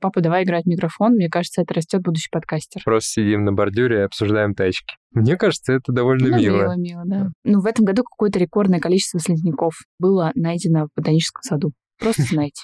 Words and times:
Папа, 0.00 0.20
давай 0.20 0.44
играть 0.44 0.64
в 0.64 0.68
микрофон. 0.68 1.12
Мне 1.14 1.28
кажется, 1.28 1.62
это 1.62 1.74
растет 1.74 2.02
будущий 2.02 2.28
подкастер. 2.30 2.82
Просто 2.84 3.10
сидим 3.10 3.44
на 3.44 3.52
бордюре 3.52 3.98
и 4.00 4.02
обсуждаем 4.02 4.54
тачки. 4.54 4.96
Мне 5.12 5.36
кажется, 5.36 5.72
это 5.72 5.92
довольно 5.92 6.28
Ну, 6.28 6.36
мило. 6.38 6.56
мило, 6.62 6.76
мило, 6.76 7.02
да. 7.06 7.28
Ну, 7.44 7.60
в 7.60 7.66
этом 7.66 7.84
году 7.84 8.02
какое-то 8.04 8.38
рекордное 8.38 8.80
количество 8.80 9.18
слизняков 9.20 9.74
было 9.98 10.32
найдено 10.34 10.86
в 10.86 10.88
ботаническом 10.96 11.42
саду. 11.42 11.72
Просто 11.98 12.22
знаете. 12.22 12.62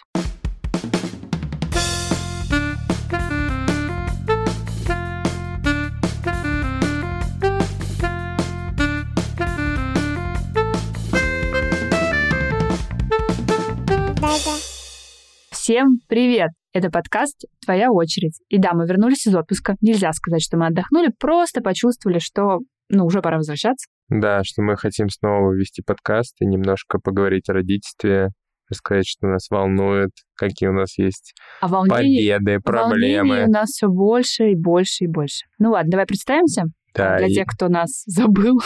Всем 15.50 15.98
привет! 16.08 16.50
Это 16.74 16.88
подкаст 16.90 17.44
«Твоя 17.62 17.90
очередь». 17.90 18.40
И 18.48 18.56
да, 18.56 18.72
мы 18.72 18.86
вернулись 18.86 19.26
из 19.26 19.34
отпуска. 19.34 19.76
Нельзя 19.82 20.10
сказать, 20.12 20.42
что 20.42 20.56
мы 20.56 20.68
отдохнули, 20.68 21.12
просто 21.18 21.60
почувствовали, 21.60 22.18
что 22.18 22.60
ну, 22.88 23.04
уже 23.04 23.20
пора 23.20 23.36
возвращаться. 23.36 23.86
Да, 24.08 24.42
что 24.42 24.62
мы 24.62 24.76
хотим 24.76 25.10
снова 25.10 25.52
вести 25.52 25.82
подкаст 25.82 26.34
и 26.40 26.46
немножко 26.46 26.98
поговорить 26.98 27.50
о 27.50 27.52
родительстве, 27.52 28.28
рассказать, 28.70 29.06
что 29.06 29.26
нас 29.26 29.50
волнует, 29.50 30.12
какие 30.34 30.70
у 30.70 30.72
нас 30.72 30.96
есть 30.96 31.34
А 31.60 31.68
волнений, 31.68 32.26
победы, 32.26 32.58
волнений 32.64 33.18
проблемы. 33.18 33.44
у 33.44 33.50
нас 33.50 33.68
все 33.68 33.88
больше 33.88 34.52
и 34.52 34.54
больше 34.54 35.04
и 35.04 35.08
больше. 35.08 35.44
Ну 35.58 35.72
ладно, 35.72 35.90
давай 35.90 36.06
представимся 36.06 36.64
Да, 36.94 37.18
для 37.18 37.26
и- 37.28 37.32
тех, 37.34 37.46
кто 37.46 37.68
нас 37.68 38.02
забыл. 38.06 38.60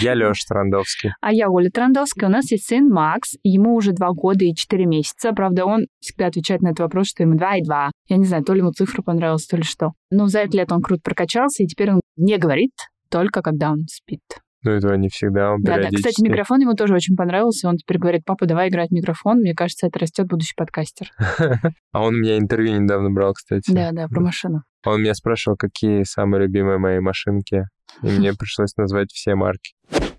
я 0.00 0.14
Лёша 0.14 0.44
Трандовский. 0.48 1.12
А 1.20 1.32
я 1.32 1.48
Оля 1.50 1.70
Трандовская. 1.70 2.28
У 2.28 2.32
нас 2.32 2.50
есть 2.50 2.66
сын 2.66 2.88
Макс. 2.88 3.34
Ему 3.42 3.74
уже 3.74 3.92
два 3.92 4.10
года 4.12 4.44
и 4.44 4.54
четыре 4.54 4.86
месяца. 4.86 5.32
Правда, 5.32 5.64
он 5.66 5.86
всегда 6.00 6.26
отвечает 6.26 6.62
на 6.62 6.68
этот 6.68 6.80
вопрос, 6.80 7.08
что 7.08 7.22
ему 7.22 7.36
два 7.36 7.56
и 7.56 7.62
два. 7.62 7.90
Я 8.08 8.16
не 8.16 8.24
знаю, 8.24 8.44
то 8.44 8.52
ли 8.54 8.60
ему 8.60 8.72
цифра 8.72 9.02
понравилась, 9.02 9.46
то 9.46 9.56
ли 9.56 9.62
что. 9.62 9.92
Но 10.10 10.26
за 10.26 10.40
это 10.40 10.56
лето 10.56 10.74
он 10.74 10.82
круто 10.82 11.02
прокачался, 11.04 11.62
и 11.62 11.66
теперь 11.66 11.92
он 11.92 12.00
не 12.16 12.36
говорит, 12.38 12.72
только 13.10 13.42
когда 13.42 13.70
он 13.70 13.84
спит. 13.88 14.20
Ну, 14.62 14.72
этого 14.72 14.92
не 14.94 15.08
всегда, 15.08 15.52
он 15.52 15.62
Да, 15.62 15.78
да. 15.78 15.88
Кстати, 15.88 16.22
микрофон 16.22 16.60
ему 16.60 16.74
тоже 16.74 16.94
очень 16.94 17.16
понравился. 17.16 17.68
Он 17.68 17.76
теперь 17.76 17.98
говорит, 17.98 18.24
папа, 18.26 18.44
давай 18.46 18.68
играть 18.68 18.90
в 18.90 18.92
микрофон. 18.92 19.38
Мне 19.38 19.54
кажется, 19.54 19.86
это 19.86 19.98
растет 19.98 20.26
будущий 20.26 20.54
подкастер. 20.56 21.10
А 21.92 22.02
он 22.02 22.14
у 22.14 22.18
меня 22.18 22.38
интервью 22.38 22.78
недавно 22.78 23.10
брал, 23.10 23.32
кстати. 23.32 23.70
Да, 23.72 23.90
да, 23.92 24.06
про 24.06 24.20
машину. 24.20 24.62
Он 24.84 25.02
меня 25.02 25.14
спрашивал, 25.14 25.56
какие 25.56 26.04
самые 26.04 26.42
любимые 26.42 26.78
мои 26.78 27.00
машинки, 27.00 27.64
и 28.02 28.06
мне 28.06 28.32
пришлось 28.38 28.76
назвать 28.76 29.12
все 29.12 29.34
марки. 29.34 29.74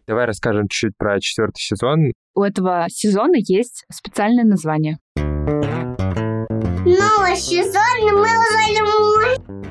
Давай 0.07 0.25
расскажем 0.25 0.67
чуть-чуть 0.67 0.97
про 0.97 1.19
четвертый 1.19 1.61
сезон. 1.61 2.11
У 2.35 2.43
этого 2.43 2.85
сезона 2.89 3.35
есть 3.37 3.85
специальное 3.91 4.43
название. 4.43 4.97
Новый 6.85 7.35
сезон 7.37 7.81
мы 8.15 8.27
уже 8.27 9.70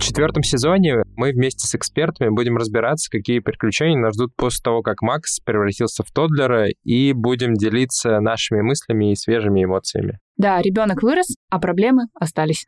четвертом 0.00 0.42
сезоне 0.42 1.02
мы 1.16 1.32
вместе 1.32 1.66
с 1.66 1.74
экспертами 1.74 2.30
будем 2.30 2.56
разбираться, 2.56 3.10
какие 3.10 3.40
приключения 3.40 3.98
нас 3.98 4.14
ждут 4.14 4.34
после 4.36 4.62
того, 4.62 4.82
как 4.82 5.02
Макс 5.02 5.40
превратился 5.40 6.02
в 6.02 6.10
Тоддлера, 6.10 6.68
и 6.84 7.12
будем 7.12 7.54
делиться 7.54 8.20
нашими 8.20 8.62
мыслями 8.62 9.12
и 9.12 9.16
свежими 9.16 9.64
эмоциями. 9.64 10.18
Да, 10.36 10.60
ребенок 10.62 11.02
вырос, 11.02 11.36
а 11.50 11.58
проблемы 11.58 12.04
остались. 12.14 12.64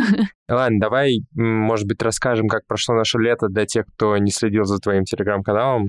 Ладно, 0.48 0.78
давай, 0.80 1.18
может 1.34 1.86
быть, 1.86 2.00
расскажем, 2.02 2.46
как 2.46 2.66
прошло 2.66 2.94
наше 2.94 3.18
лето 3.18 3.48
для 3.48 3.66
тех, 3.66 3.84
кто 3.96 4.16
не 4.18 4.30
следил 4.30 4.64
за 4.64 4.78
твоим 4.78 5.04
телеграм-каналом. 5.04 5.88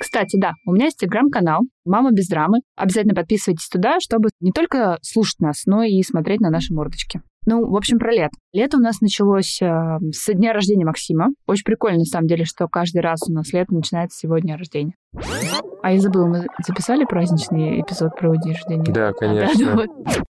Кстати, 0.00 0.38
да, 0.38 0.52
у 0.66 0.72
меня 0.72 0.86
есть 0.86 0.98
телеграм-канал 0.98 1.62
«Мама 1.84 2.10
без 2.12 2.28
драмы». 2.28 2.58
Обязательно 2.76 3.14
подписывайтесь 3.14 3.68
туда, 3.68 3.98
чтобы 4.00 4.28
не 4.40 4.52
только 4.52 4.98
слушать 5.02 5.40
нас, 5.40 5.62
но 5.66 5.82
и 5.84 6.02
смотреть 6.02 6.40
на 6.40 6.50
наши 6.50 6.74
мордочки. 6.74 7.22
Ну, 7.46 7.64
в 7.64 7.76
общем, 7.76 7.98
про 7.98 8.12
лето. 8.12 8.36
Лето 8.52 8.76
у 8.76 8.80
нас 8.80 9.00
началось 9.00 9.62
э, 9.62 9.98
с 10.12 10.32
дня 10.34 10.52
рождения 10.52 10.84
Максима. 10.84 11.28
Очень 11.46 11.64
прикольно, 11.64 11.98
на 11.98 12.04
самом 12.04 12.26
деле, 12.26 12.44
что 12.44 12.66
каждый 12.66 13.02
раз 13.02 13.20
у 13.28 13.32
нас 13.32 13.52
лето 13.52 13.72
начинается 13.72 14.18
с 14.18 14.24
его 14.24 14.38
дня 14.38 14.56
рождения. 14.56 14.94
А 15.82 15.92
я 15.92 16.00
забыла, 16.00 16.26
мы 16.26 16.46
записали 16.66 17.04
праздничный 17.04 17.80
эпизод 17.80 18.16
про 18.18 18.32
его 18.32 18.42
день 18.42 18.54
рождения? 18.54 18.84
Да, 18.92 19.08
А, 19.08 19.12
да, 19.12 19.12
конечно. 19.12 19.64
ну 19.64 19.76
вот. 19.76 19.90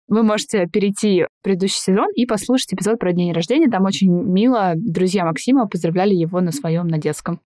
Вы 0.06 0.22
можете 0.22 0.66
перейти 0.66 1.24
в 1.24 1.44
предыдущий 1.44 1.80
сезон 1.80 2.06
и 2.14 2.26
послушать 2.26 2.74
эпизод 2.74 2.98
про 2.98 3.12
день 3.12 3.32
рождения. 3.32 3.68
Там 3.68 3.84
очень 3.84 4.10
мило 4.10 4.72
друзья 4.76 5.24
Максима 5.24 5.66
поздравляли 5.66 6.14
его 6.14 6.40
на 6.40 6.52
своем, 6.52 6.86
на 6.86 6.98
детском. 6.98 7.40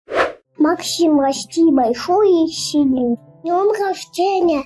Максим, 0.59 1.21
расти 1.21 1.71
большой 1.71 2.45
и 2.45 2.47
сильный. 2.49 3.17
Днем 3.43 3.71
рождения! 3.71 4.65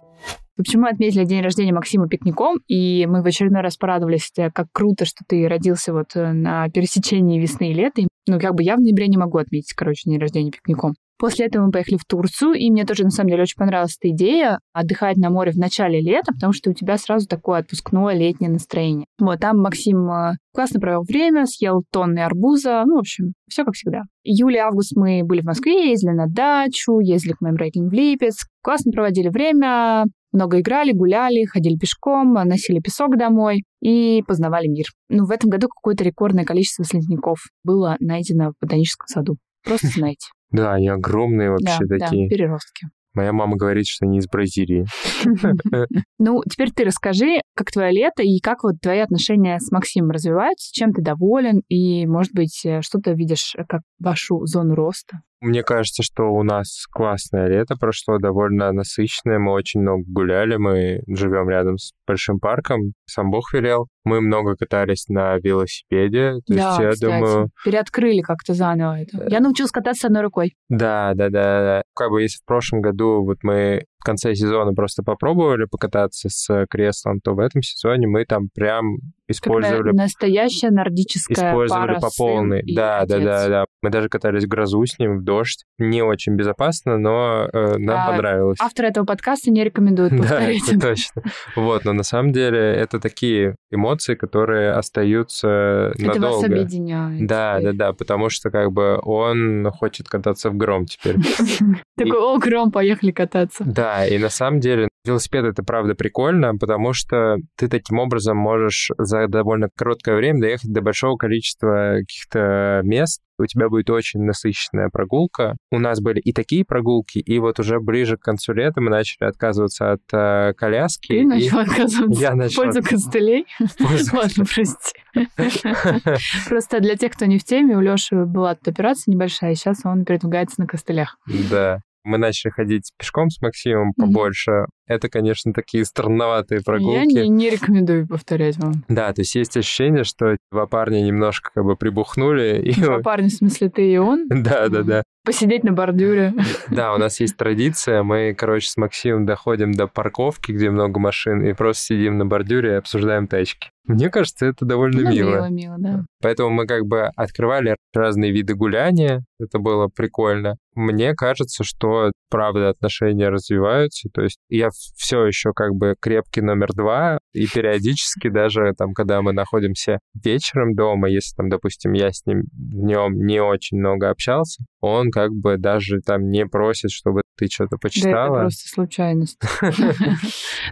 Общем, 0.61 0.81
мы 0.81 0.89
отметили 0.89 1.25
день 1.25 1.43
рождения 1.43 1.73
Максима 1.73 2.09
пикником, 2.09 2.59
и 2.67 3.07
мы 3.07 3.23
в 3.23 3.27
очередной 3.27 3.63
раз 3.63 3.77
порадовались, 3.77 4.33
как 4.35 4.67
круто, 4.73 5.05
что 5.05 5.25
ты 5.27 5.47
родился 5.47 5.93
вот 5.93 6.17
э, 6.17 6.33
на 6.33 6.69
пересечении 6.69 7.41
весны 7.41 7.71
и 7.71 7.75
лета. 7.75 8.01
И, 8.01 8.09
Ну, 8.27 8.41
как 8.41 8.55
бы 8.55 8.63
я 8.63 8.77
в 8.77 8.81
ноябре 8.81 9.07
не 9.07 9.17
могу 9.17 9.39
отметить, 9.39 9.73
короче, 9.75 10.11
день 10.11 10.19
рождения 10.19 10.51
пикником. 10.51 10.95
После 11.19 11.47
этого 11.47 11.67
мы 11.67 11.73
поехали 11.73 11.97
в 11.97 12.05
Турцию, 12.05 12.53
и 12.53 12.71
мне 12.71 12.85
тоже, 12.85 13.03
на 13.03 13.11
самом 13.11 13.31
деле, 13.31 13.43
очень 13.43 13.57
понравилась 13.57 13.99
эта 14.01 14.11
идея 14.11 14.61
отдыхать 14.73 15.17
на 15.17 15.31
море 15.31 15.51
в 15.51 15.57
начале 15.57 16.01
лета, 16.01 16.33
потому 16.33 16.53
что 16.53 16.71
у 16.71 16.73
тебя 16.73 16.97
сразу 16.97 17.27
такое 17.27 17.59
отпускное 17.59 18.15
летнее 18.15 18.51
настроение. 18.51 19.07
Вот, 19.19 19.41
там 19.41 19.59
Максим 19.59 20.09
э, 20.11 20.35
классно 20.55 20.79
провел 20.79 21.03
время, 21.03 21.47
съел 21.47 21.83
тонны 21.91 22.21
арбуза, 22.21 22.85
ну, 22.87 22.97
в 22.97 23.01
общем, 23.01 23.33
все 23.49 23.65
как 23.65 23.75
всегда. 23.75 24.03
Июль-август 24.23 24.97
мы 24.97 25.23
были 25.25 25.41
в 25.41 25.47
Москве, 25.47 25.91
ездили 25.91 26.13
на 26.13 26.29
дачу, 26.29 27.01
ездили 27.01 27.33
к 27.33 27.41
моим 27.41 27.57
родителям 27.57 27.89
в 27.89 27.93
Липецк, 27.93 28.49
классно 28.63 28.93
проводили 28.93 29.29
время, 29.29 30.05
много 30.33 30.61
играли, 30.61 30.93
гуляли, 30.93 31.45
ходили 31.45 31.77
пешком, 31.77 32.35
носили 32.35 32.81
песок 32.81 33.17
домой 33.17 33.65
и 33.81 34.23
познавали 34.27 34.67
мир. 34.69 34.87
Ну, 35.09 35.25
в 35.25 35.31
этом 35.31 35.51
году 35.51 35.69
какое-то 35.69 36.05
рекордное 36.05 36.45
количество 36.45 36.85
слизняков 36.85 37.39
было 37.65 37.97
найдено 38.01 38.51
в 38.51 38.55
ботаническом 38.61 39.07
саду. 39.09 39.37
Просто 39.65 39.89
знаете. 39.89 40.27
Да, 40.51 40.73
они 40.73 40.89
огромные 40.89 41.49
Да, 41.49 41.53
вообще 41.53 41.85
да, 41.85 41.99
такие. 41.99 42.27
переростки. 42.27 42.87
Моя 43.13 43.33
мама 43.33 43.57
говорит, 43.57 43.87
что 43.87 44.07
они 44.07 44.19
из 44.19 44.27
Бразилии. 44.29 44.87
Ну, 46.19 46.43
теперь 46.51 46.71
ты 46.71 46.85
расскажи, 46.85 47.41
как 47.55 47.71
твое 47.71 47.93
лето 47.93 48.23
и 48.23 48.39
как 48.41 48.63
вот 48.63 48.75
твои 48.81 49.01
отношения 49.01 49.59
с 49.59 49.71
Максимом 49.71 50.11
развиваются, 50.11 50.71
чем 50.73 50.93
ты 50.93 51.03
доволен, 51.03 51.63
и, 51.69 52.07
может 52.07 52.33
быть, 52.33 52.65
э, 52.65 52.81
что 52.83 52.99
ты 52.99 53.15
видишь 53.15 53.55
э, 53.57 53.65
как 53.69 53.83
вашу 53.99 54.45
зону 54.47 54.75
роста. 54.75 55.21
Мне 55.41 55.63
кажется, 55.63 56.03
что 56.03 56.25
у 56.25 56.43
нас 56.43 56.87
классное 56.91 57.47
лето 57.47 57.77
прошло, 57.79 58.19
довольно 58.19 58.73
насыщенное. 58.73 59.39
Мы 59.39 59.53
очень 59.53 59.81
много 59.81 60.03
гуляли, 60.07 60.57
мы 60.57 61.01
живем 61.07 61.49
рядом 61.49 61.79
с 61.79 61.93
большим 62.07 62.41
парком, 62.41 62.93
сам 63.07 63.31
Бог 63.31 63.53
велел. 63.53 63.87
Мы 64.05 64.21
много 64.21 64.57
катались 64.57 65.07
на 65.09 65.37
велосипеде. 65.37 66.35
То 66.47 66.55
да, 66.55 66.69
есть 66.69 66.79
я 66.81 66.91
кстати, 66.91 67.01
думаю, 67.05 67.51
переоткрыли 67.65 68.21
как-то 68.21 68.55
заново 68.55 69.01
это. 69.01 69.29
Я 69.29 69.41
научилась 69.41 69.71
кататься 69.71 70.09
одной 70.09 70.23
рукой. 70.23 70.55
да, 70.69 71.13
да, 71.15 71.29
да, 71.29 71.61
да. 71.61 71.83
Как 71.95 72.11
бы 72.11 72.23
если 72.23 72.39
в 72.43 72.47
прошлом 72.47 72.81
году 72.81 73.25
вот 73.25 73.39
мы 73.43 73.85
в 74.01 74.05
конце 74.05 74.35
сезона 74.35 74.73
просто 74.73 75.03
попробовали 75.03 75.65
покататься 75.65 76.29
с 76.29 76.67
креслом, 76.71 77.21
то 77.21 77.35
в 77.35 77.41
этом 77.41 77.63
сезоне 77.63 78.07
мы 78.07 78.25
там 78.25 78.49
прям 78.55 78.99
использовали 79.31 79.93
настоящая 79.95 80.71
нордическая 80.71 81.51
использовали 81.51 81.89
пара 81.89 82.01
по 82.01 82.09
полной. 82.17 82.63
Да, 82.75 83.05
да, 83.07 83.19
да, 83.19 83.49
да. 83.49 83.65
Мы 83.83 83.91
даже 83.91 84.09
катались 84.09 84.45
в 84.45 84.49
грозу 84.49 84.85
с 84.87 84.99
ним, 84.99 85.19
в 85.19 85.25
дождь. 85.25 85.65
Не 85.79 86.03
очень 86.03 86.35
безопасно, 86.35 86.97
но 86.97 87.47
э, 87.53 87.77
нам 87.77 87.99
А, 87.99 88.13
понравилось. 88.13 88.57
Автор 88.61 88.87
этого 88.87 89.05
подкаста 89.05 89.51
не 89.51 89.63
рекомендует 89.63 90.13
Да, 90.17 90.19
повторять. 90.19 90.63
это 90.69 90.81
точно. 90.89 91.23
Вот, 91.57 91.85
но 91.85 91.93
на 91.93 92.05
самом 92.05 92.33
деле 92.33 92.59
это 92.59 93.01
такие 93.01 93.57
эмоции, 93.71 94.15
которые 94.15 94.73
остаются 94.73 95.93
Это 95.95 96.07
вас 96.07 96.17
надолго. 96.17 96.47
объединяет. 96.47 97.27
Да, 97.27 97.61
да, 97.61 97.73
да, 97.73 97.93
потому 97.93 98.31
что 98.31 98.51
как 98.51 98.73
бы 98.73 98.99
он 99.03 99.71
хочет 99.73 100.09
кататься 100.09 100.49
в 100.51 100.57
гром 100.57 100.87
теперь. 100.87 101.17
Такой, 101.97 102.19
о, 102.19 102.39
гром, 102.39 102.71
поехали 102.73 103.11
кататься. 103.11 103.65
Да, 103.65 103.88
и 104.07 104.19
на 104.19 104.29
самом 104.29 104.61
деле 104.61 104.89
велосипед 105.05 105.45
это 105.45 105.63
правда 105.63 105.95
прикольно, 105.95 106.55
потому 106.57 106.93
что 106.93 107.37
ты 107.57 107.69
таким 107.69 107.99
образом 107.99 108.37
можешь 108.37 108.91
за 108.99 109.27
довольно 109.29 109.69
короткое 109.75 110.17
время 110.17 110.41
доехать 110.41 110.73
до 110.73 110.83
большого 110.83 111.17
количества 111.17 111.97
каких-то 112.01 112.81
мест. 112.85 113.23
У 113.41 113.47
тебя 113.47 113.69
будет 113.69 113.89
очень 113.89 114.21
насыщенная 114.25 114.89
прогулка. 114.93 115.57
У 115.71 115.79
нас 115.79 116.01
были 116.01 116.19
и 116.19 116.33
такие 116.33 116.65
прогулки, 116.65 117.19
и 117.19 117.39
вот 117.39 117.61
уже 117.61 117.79
ближе 117.79 118.17
к 118.17 118.21
концу 118.21 118.53
лета 118.53 118.81
мы 118.81 118.91
начали 118.91 119.29
отказываться 119.29 119.93
от 119.93 120.01
э, 120.13 120.55
коляски. 120.55 121.09
Ты 121.09 121.21
и- 121.21 121.25
начал 121.25 121.61
отказываться 121.61 122.21
Я 122.21 122.33
в 122.33 122.37
начал 122.37 122.63
пользу 122.63 122.83
костылей? 122.83 123.47
Ладно, 124.13 124.45
прости. 124.45 124.99
Просто 126.49 126.81
для 126.81 126.97
тех, 126.97 127.13
кто 127.13 127.27
не 127.27 127.39
в 127.39 127.45
теме, 127.45 127.77
у 127.77 127.81
Лёши 127.81 128.25
была 128.25 128.57
тут 128.57 128.69
операция 128.69 129.13
небольшая, 129.13 129.53
и 129.53 129.55
сейчас 129.55 129.83
он 129.85 130.05
передвигается 130.05 130.61
на 130.61 130.67
костылях. 130.67 131.17
Да. 131.51 131.81
Мы 132.09 132.19
начали 132.19 132.51
ходить 132.51 132.93
пешком 132.99 133.31
с 133.31 133.41
Максимом 133.41 133.93
побольше. 133.95 134.67
Это, 134.89 135.09
конечно, 135.09 135.53
такие 135.53 135.85
странноватые 135.85 136.63
прогулки. 136.63 136.97
Я 136.97 137.05
не, 137.05 137.29
не 137.29 137.51
рекомендую 137.51 138.09
повторять 138.09 138.57
вам. 138.57 138.85
Да, 138.89 139.13
то 139.13 139.21
есть 139.21 139.35
есть 139.35 139.57
ощущение, 139.57 140.05
что 140.05 140.37
два 140.51 140.67
парня 140.67 141.03
немножко 141.03 141.51
как 141.55 141.65
бы 141.65 141.77
прибухнули. 141.77 142.61
И... 142.65 142.81
Два 142.81 142.99
парня, 143.03 143.29
в 143.29 143.33
смысле, 143.33 143.69
ты 143.69 143.93
и 143.93 143.99
он? 143.99 144.27
Да, 144.29 144.69
да, 144.69 144.83
да. 144.83 145.03
Посидеть 145.25 145.63
на 145.63 145.73
бордюре. 145.73 146.33
Да, 146.71 146.95
у 146.95 146.97
нас 146.97 147.21
есть 147.21 147.37
традиция. 147.37 148.03
Мы, 148.03 148.35
короче, 148.35 148.71
с 148.71 148.79
Максимом 148.79 149.27
доходим 149.27 149.73
до 149.73 149.87
парковки, 149.87 150.53
где 150.53 150.71
много 150.71 150.99
машин, 150.99 151.45
и 151.45 151.53
просто 151.53 151.83
сидим 151.83 152.17
на 152.17 152.25
бордюре 152.25 152.71
и 152.71 152.77
обсуждаем 152.77 153.27
тачки. 153.27 153.69
Мне 153.89 154.11
кажется, 154.11 154.47
это 154.47 154.65
довольно 154.65 155.03
ну, 155.03 155.11
мило. 155.11 155.35
Мило, 155.35 155.49
мило, 155.49 155.77
да. 155.79 156.05
Поэтому 156.23 156.51
мы 156.51 156.67
как 156.67 156.87
бы 156.87 157.11
открывали 157.17 157.77
разные 157.95 158.33
виды 158.33 158.55
гуляния. 158.55 159.25
Это 159.41 159.59
было 159.59 159.89
прикольно. 159.89 160.57
Мне 160.75 161.15
кажется, 161.15 161.65
что 161.65 162.13
правда 162.31 162.69
отношения 162.69 163.31
развиваются. 163.31 164.09
То 164.13 164.23
есть 164.23 164.39
я 164.51 164.69
все 164.97 165.27
еще 165.27 165.53
как 165.55 165.75
бы 165.75 165.95
крепкий 166.01 166.41
номер 166.41 166.69
два, 166.75 167.19
и 167.33 167.47
периодически 167.47 168.29
даже 168.29 168.75
там, 168.77 168.93
когда 168.93 169.23
мы 169.23 169.33
находимся 169.33 169.99
вечером 170.15 170.75
дома, 170.75 171.09
если 171.09 171.35
там, 171.37 171.49
допустим, 171.49 171.93
я 171.93 172.13
с 172.13 172.25
ним 172.27 172.43
днем 172.53 173.15
не 173.27 173.41
очень 173.41 173.79
много 173.79 174.11
общался, 174.11 174.65
он 174.81 175.11
как 175.11 175.33
бы 175.33 175.57
даже 175.59 176.01
там 176.01 176.29
не 176.29 176.47
просит, 176.47 176.91
чтобы 176.91 177.23
ты 177.37 177.47
что-то 177.47 177.77
почитала. 177.77 178.15
Да, 178.15 178.25
это 178.25 178.41
просто 178.43 178.69
случайность. 178.69 179.39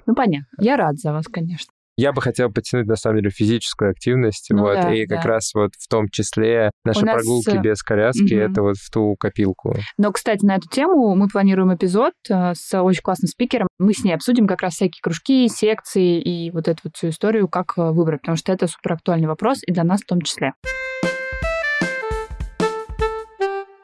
Ну, 0.07 0.15
понятно. 0.15 0.47
Я 0.61 0.77
рад 0.77 0.99
за 0.99 1.13
вас, 1.13 1.27
конечно. 1.27 1.73
Я 1.99 2.13
бы 2.13 2.21
хотел 2.21 2.53
подтянуть, 2.53 2.87
на 2.87 2.97
самом 2.97 3.19
деле, 3.19 3.31
физическую 3.31 3.91
активность, 3.91 4.49
ну, 4.51 4.63
вот, 4.63 4.75
да, 4.75 4.95
и 4.95 5.07
как 5.07 5.23
да. 5.23 5.31
раз 5.31 5.55
вот 5.55 5.71
в 5.79 5.89
том 5.89 6.11
числе 6.11 6.71
наши 6.85 7.03
нас... 7.07 7.15
прогулки 7.15 7.57
без 7.57 7.83
коляски, 7.83 8.35
угу. 8.35 8.43
это 8.43 8.63
вот 8.63 8.77
в 8.77 8.91
ту 8.91 9.17
копилку. 9.19 9.75
Но, 9.97 10.13
кстати, 10.13 10.45
на 10.45 10.57
эту 10.57 10.69
тему 10.69 11.15
мы 11.15 11.27
планируем 11.29 11.75
эпизод 11.75 12.13
э, 12.29 12.53
с 12.55 12.83
очень 12.83 13.01
классным 13.01 13.29
спикером. 13.29 13.69
Мы 13.79 13.95
с 13.95 14.05
ней 14.05 14.13
обсудим 14.13 14.47
как 14.47 14.61
раз 14.61 14.75
всякие 14.75 15.01
кружки, 15.01 15.49
секции 15.49 16.21
и 16.21 16.51
вот 16.51 16.69
эту 16.69 16.83
вот 16.85 16.97
всю 16.97 17.09
историю, 17.09 17.49
как 17.49 17.73
э, 17.79 17.91
выбрать, 17.91 18.21
потому 18.21 18.37
что 18.37 18.53
это 18.53 18.67
супер 18.67 18.93
актуальный 18.93 19.29
вопрос 19.29 19.61
и 19.67 19.73
для 19.73 19.85
нас 19.85 20.03
в 20.03 20.07
том 20.07 20.21
числе. 20.21 20.53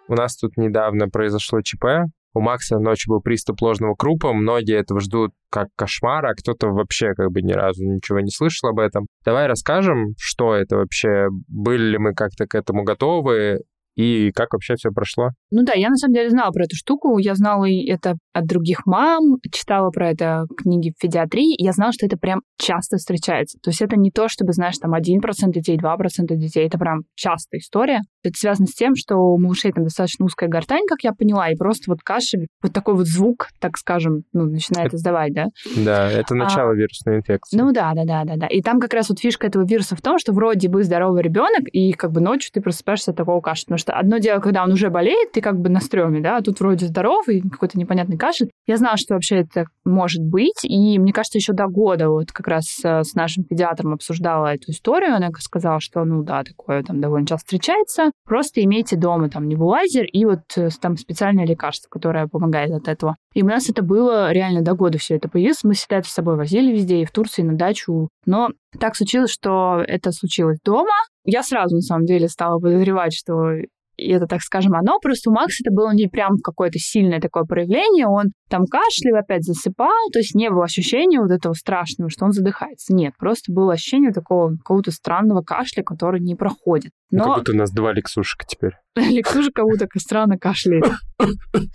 У 0.09 0.15
нас 0.15 0.37
тут 0.37 0.59
недавно 0.59 1.09
произошло 1.09 1.63
ЧП, 1.63 1.87
у 2.35 2.41
Макса 2.41 2.79
ночью 2.79 3.13
был 3.13 3.21
приступ 3.21 3.61
ложного 3.63 3.95
крупа, 3.95 4.33
многие 4.33 4.79
этого 4.79 5.01
ждут 5.01 5.33
как 5.51 5.69
кошмар, 5.77 6.25
а 6.27 6.35
кто-то 6.35 6.69
вообще 6.69 7.13
как 7.15 7.31
бы 7.31 7.43
ни 7.43 7.53
разу 7.53 7.85
ничего 7.85 8.21
не 8.21 8.31
слышал 8.31 8.71
об 8.71 8.79
этом. 8.79 9.07
Давай 9.25 9.47
расскажем, 9.47 10.15
что 10.19 10.55
это 10.55 10.77
вообще, 10.77 11.29
были 11.49 11.91
ли 11.91 11.99
мы 11.99 12.15
как-то 12.15 12.47
к 12.47 12.55
этому 12.55 12.85
готовы, 12.85 13.61
и 13.97 14.31
как 14.33 14.53
вообще 14.53 14.75
все 14.75 14.91
прошло? 14.91 15.31
Ну 15.51 15.63
да, 15.65 15.73
я 15.75 15.91
на 15.91 15.97
самом 15.97 16.15
деле 16.15 16.31
знала 16.31 16.51
про 16.51 16.65
эту 16.65 16.77
штуку. 16.77 17.19
Я 17.19 17.35
знала 17.35 17.67
это 17.69 18.15
от 18.33 18.47
других 18.47 18.87
мам, 18.87 19.37
читала 19.53 19.91
про 19.91 20.11
это 20.11 20.47
книги 20.57 20.93
в 20.97 21.01
педиатрии, 21.01 21.55
я 21.63 21.73
знала, 21.73 21.93
что 21.93 22.07
это 22.07 22.17
прям 22.17 22.41
часто 22.57 22.97
встречается. 22.97 23.59
То 23.63 23.71
есть 23.71 23.83
это 23.83 23.97
не 23.97 24.11
то, 24.11 24.29
чтобы, 24.29 24.53
знаешь, 24.53 24.79
там 24.79 24.95
1% 24.95 25.53
детей, 25.53 25.77
2% 25.77 26.37
детей. 26.37 26.67
Это 26.67 26.79
прям 26.79 27.03
частая 27.15 27.61
история. 27.61 28.01
Это 28.23 28.35
связано 28.39 28.67
с 28.67 28.75
тем, 28.75 28.95
что 28.95 29.17
у 29.17 29.39
малышей 29.39 29.73
там 29.73 29.85
достаточно 29.85 30.25
узкая 30.25 30.49
гортань, 30.49 30.87
как 30.89 31.03
я 31.03 31.13
поняла, 31.13 31.51
и 31.51 31.57
просто 31.57 31.91
вот 31.91 32.03
кашель, 32.03 32.47
вот 32.63 32.73
такой 32.73 32.95
вот 32.95 33.07
звук, 33.07 33.49
так 33.61 33.77
скажем, 33.77 34.23
ну, 34.33 34.45
начинает 34.45 34.89
это, 34.89 34.97
издавать, 34.97 35.35
да? 35.35 35.47
Да, 35.77 36.11
это 36.11 36.35
начало 36.35 36.71
а, 36.71 36.75
вирусной 36.75 37.17
инфекции. 37.17 37.57
Ну 37.57 37.73
да, 37.73 37.93
да, 37.95 38.05
да, 38.05 38.25
да, 38.25 38.37
да. 38.37 38.47
И 38.47 38.63
там 38.63 38.79
как 38.81 38.95
раз 38.95 39.09
вот 39.09 39.19
фишка 39.19 39.49
этого 39.49 39.67
вируса 39.67 39.97
в 39.97 40.01
том, 40.01 40.19
что 40.19 40.33
вроде 40.33 40.69
бы 40.69 40.85
здоровый 40.85 41.23
ребенок, 41.23 41.69
и 41.73 41.93
как 41.93 42.13
бы 42.13 42.21
ночью 42.21 42.51
ты 42.53 42.61
просыпаешься 42.61 43.11
от 43.11 43.17
такого 43.17 43.41
кашля. 43.41 43.73
Что 43.83 43.95
одно 43.95 44.19
дело, 44.19 44.39
когда 44.39 44.63
он 44.63 44.71
уже 44.71 44.91
болеет, 44.91 45.33
ты 45.33 45.41
как 45.41 45.61
бы 45.61 45.69
на 45.69 45.81
стреме, 45.81 46.21
да, 46.21 46.37
а 46.37 46.41
тут 46.41 46.61
вроде 46.61 46.87
здоровый, 46.87 47.43
какой-то 47.43 47.77
непонятный 47.77 48.17
кашель. 48.17 48.49
Я 48.69 48.77
знала, 48.77 48.97
что 48.97 49.15
вообще 49.15 49.39
это 49.39 49.65
может 49.85 50.23
быть, 50.23 50.61
и 50.63 51.01
мне 51.01 51.13
кажется, 51.13 51.39
еще 51.39 51.53
до 51.53 51.67
года 51.67 52.09
вот 52.09 52.31
как 52.31 52.47
раз 52.47 52.79
э, 52.85 53.03
с 53.03 53.15
нашим 53.15 53.43
педиатром 53.43 53.95
обсуждала 53.95 54.55
эту 54.55 54.71
историю, 54.71 55.17
она 55.17 55.31
сказала, 55.37 55.81
что, 55.81 56.05
ну 56.05 56.23
да, 56.23 56.45
такое 56.45 56.85
там 56.85 57.01
довольно 57.01 57.27
часто 57.27 57.45
встречается, 57.45 58.13
просто 58.25 58.63
имейте 58.63 58.95
дома 58.97 59.29
там 59.29 59.49
небулайзер 59.49 60.05
и 60.05 60.25
вот 60.27 60.43
э, 60.57 60.69
там 60.81 60.97
специальное 60.97 61.45
лекарство, 61.45 61.89
которое 61.89 62.29
помогает 62.29 62.71
от 62.71 62.87
этого. 62.87 63.17
И 63.35 63.43
у 63.43 63.47
нас 63.47 63.69
это 63.69 63.83
было 63.83 64.31
реально 64.31 64.63
до 64.63 64.75
года 64.75 64.99
все 64.99 65.17
это 65.17 65.29
появилось, 65.29 65.65
мы 65.65 65.75
всегда 65.75 65.97
это 65.99 66.09
с 66.09 66.13
собой 66.13 66.37
возили 66.37 66.71
везде, 66.71 67.01
и 67.01 67.05
в 67.05 67.11
Турции, 67.11 67.43
и 67.43 67.47
на 67.47 67.57
дачу, 67.57 68.09
но 68.27 68.51
так 68.79 68.95
случилось, 68.95 69.33
что 69.33 69.83
это 69.85 70.13
случилось 70.13 70.59
дома, 70.65 70.95
я 71.25 71.43
сразу, 71.43 71.77
на 71.77 71.83
самом 71.83 72.05
деле, 72.05 72.29
стала 72.29 72.59
подозревать, 72.59 73.15
что 73.15 73.53
и 73.97 74.11
это, 74.11 74.27
так 74.27 74.41
скажем, 74.41 74.75
оно. 74.75 74.99
Просто 75.01 75.31
у 75.31 75.33
Макса 75.33 75.63
это 75.65 75.73
было 75.73 75.93
не 75.93 76.09
прям 76.09 76.37
какое-то 76.43 76.79
сильное 76.79 77.21
такое 77.21 77.45
проявление. 77.45 78.07
Он 78.07 78.33
там 78.49 78.65
кашлял, 78.67 79.17
опять 79.17 79.45
засыпал, 79.45 80.11
то 80.13 80.19
есть 80.19 80.35
не 80.35 80.51
было 80.51 80.65
ощущения 80.65 81.21
вот 81.21 81.31
этого 81.31 81.53
страшного, 81.53 82.11
что 82.11 82.25
он 82.25 82.33
задыхается. 82.33 82.95
Нет, 82.95 83.15
просто 83.19 83.53
было 83.53 83.75
ощущение 83.75 84.13
такого 84.13 84.57
какого-то 84.57 84.91
странного 84.91 85.43
кашля, 85.43 85.83
который 85.83 86.21
не 86.21 86.35
проходит. 86.35 86.93
Ну, 87.11 87.19
Но... 87.19 87.25
Ну, 87.25 87.31
как 87.31 87.39
будто 87.41 87.53
у 87.53 87.57
нас 87.57 87.71
два 87.71 87.93
Лексушика 87.93 88.47
теперь. 88.47 88.73
Лексуша 88.97 89.51
как 89.55 89.67
будто 89.67 89.87
странно 89.97 90.39
кашляет. 90.39 90.85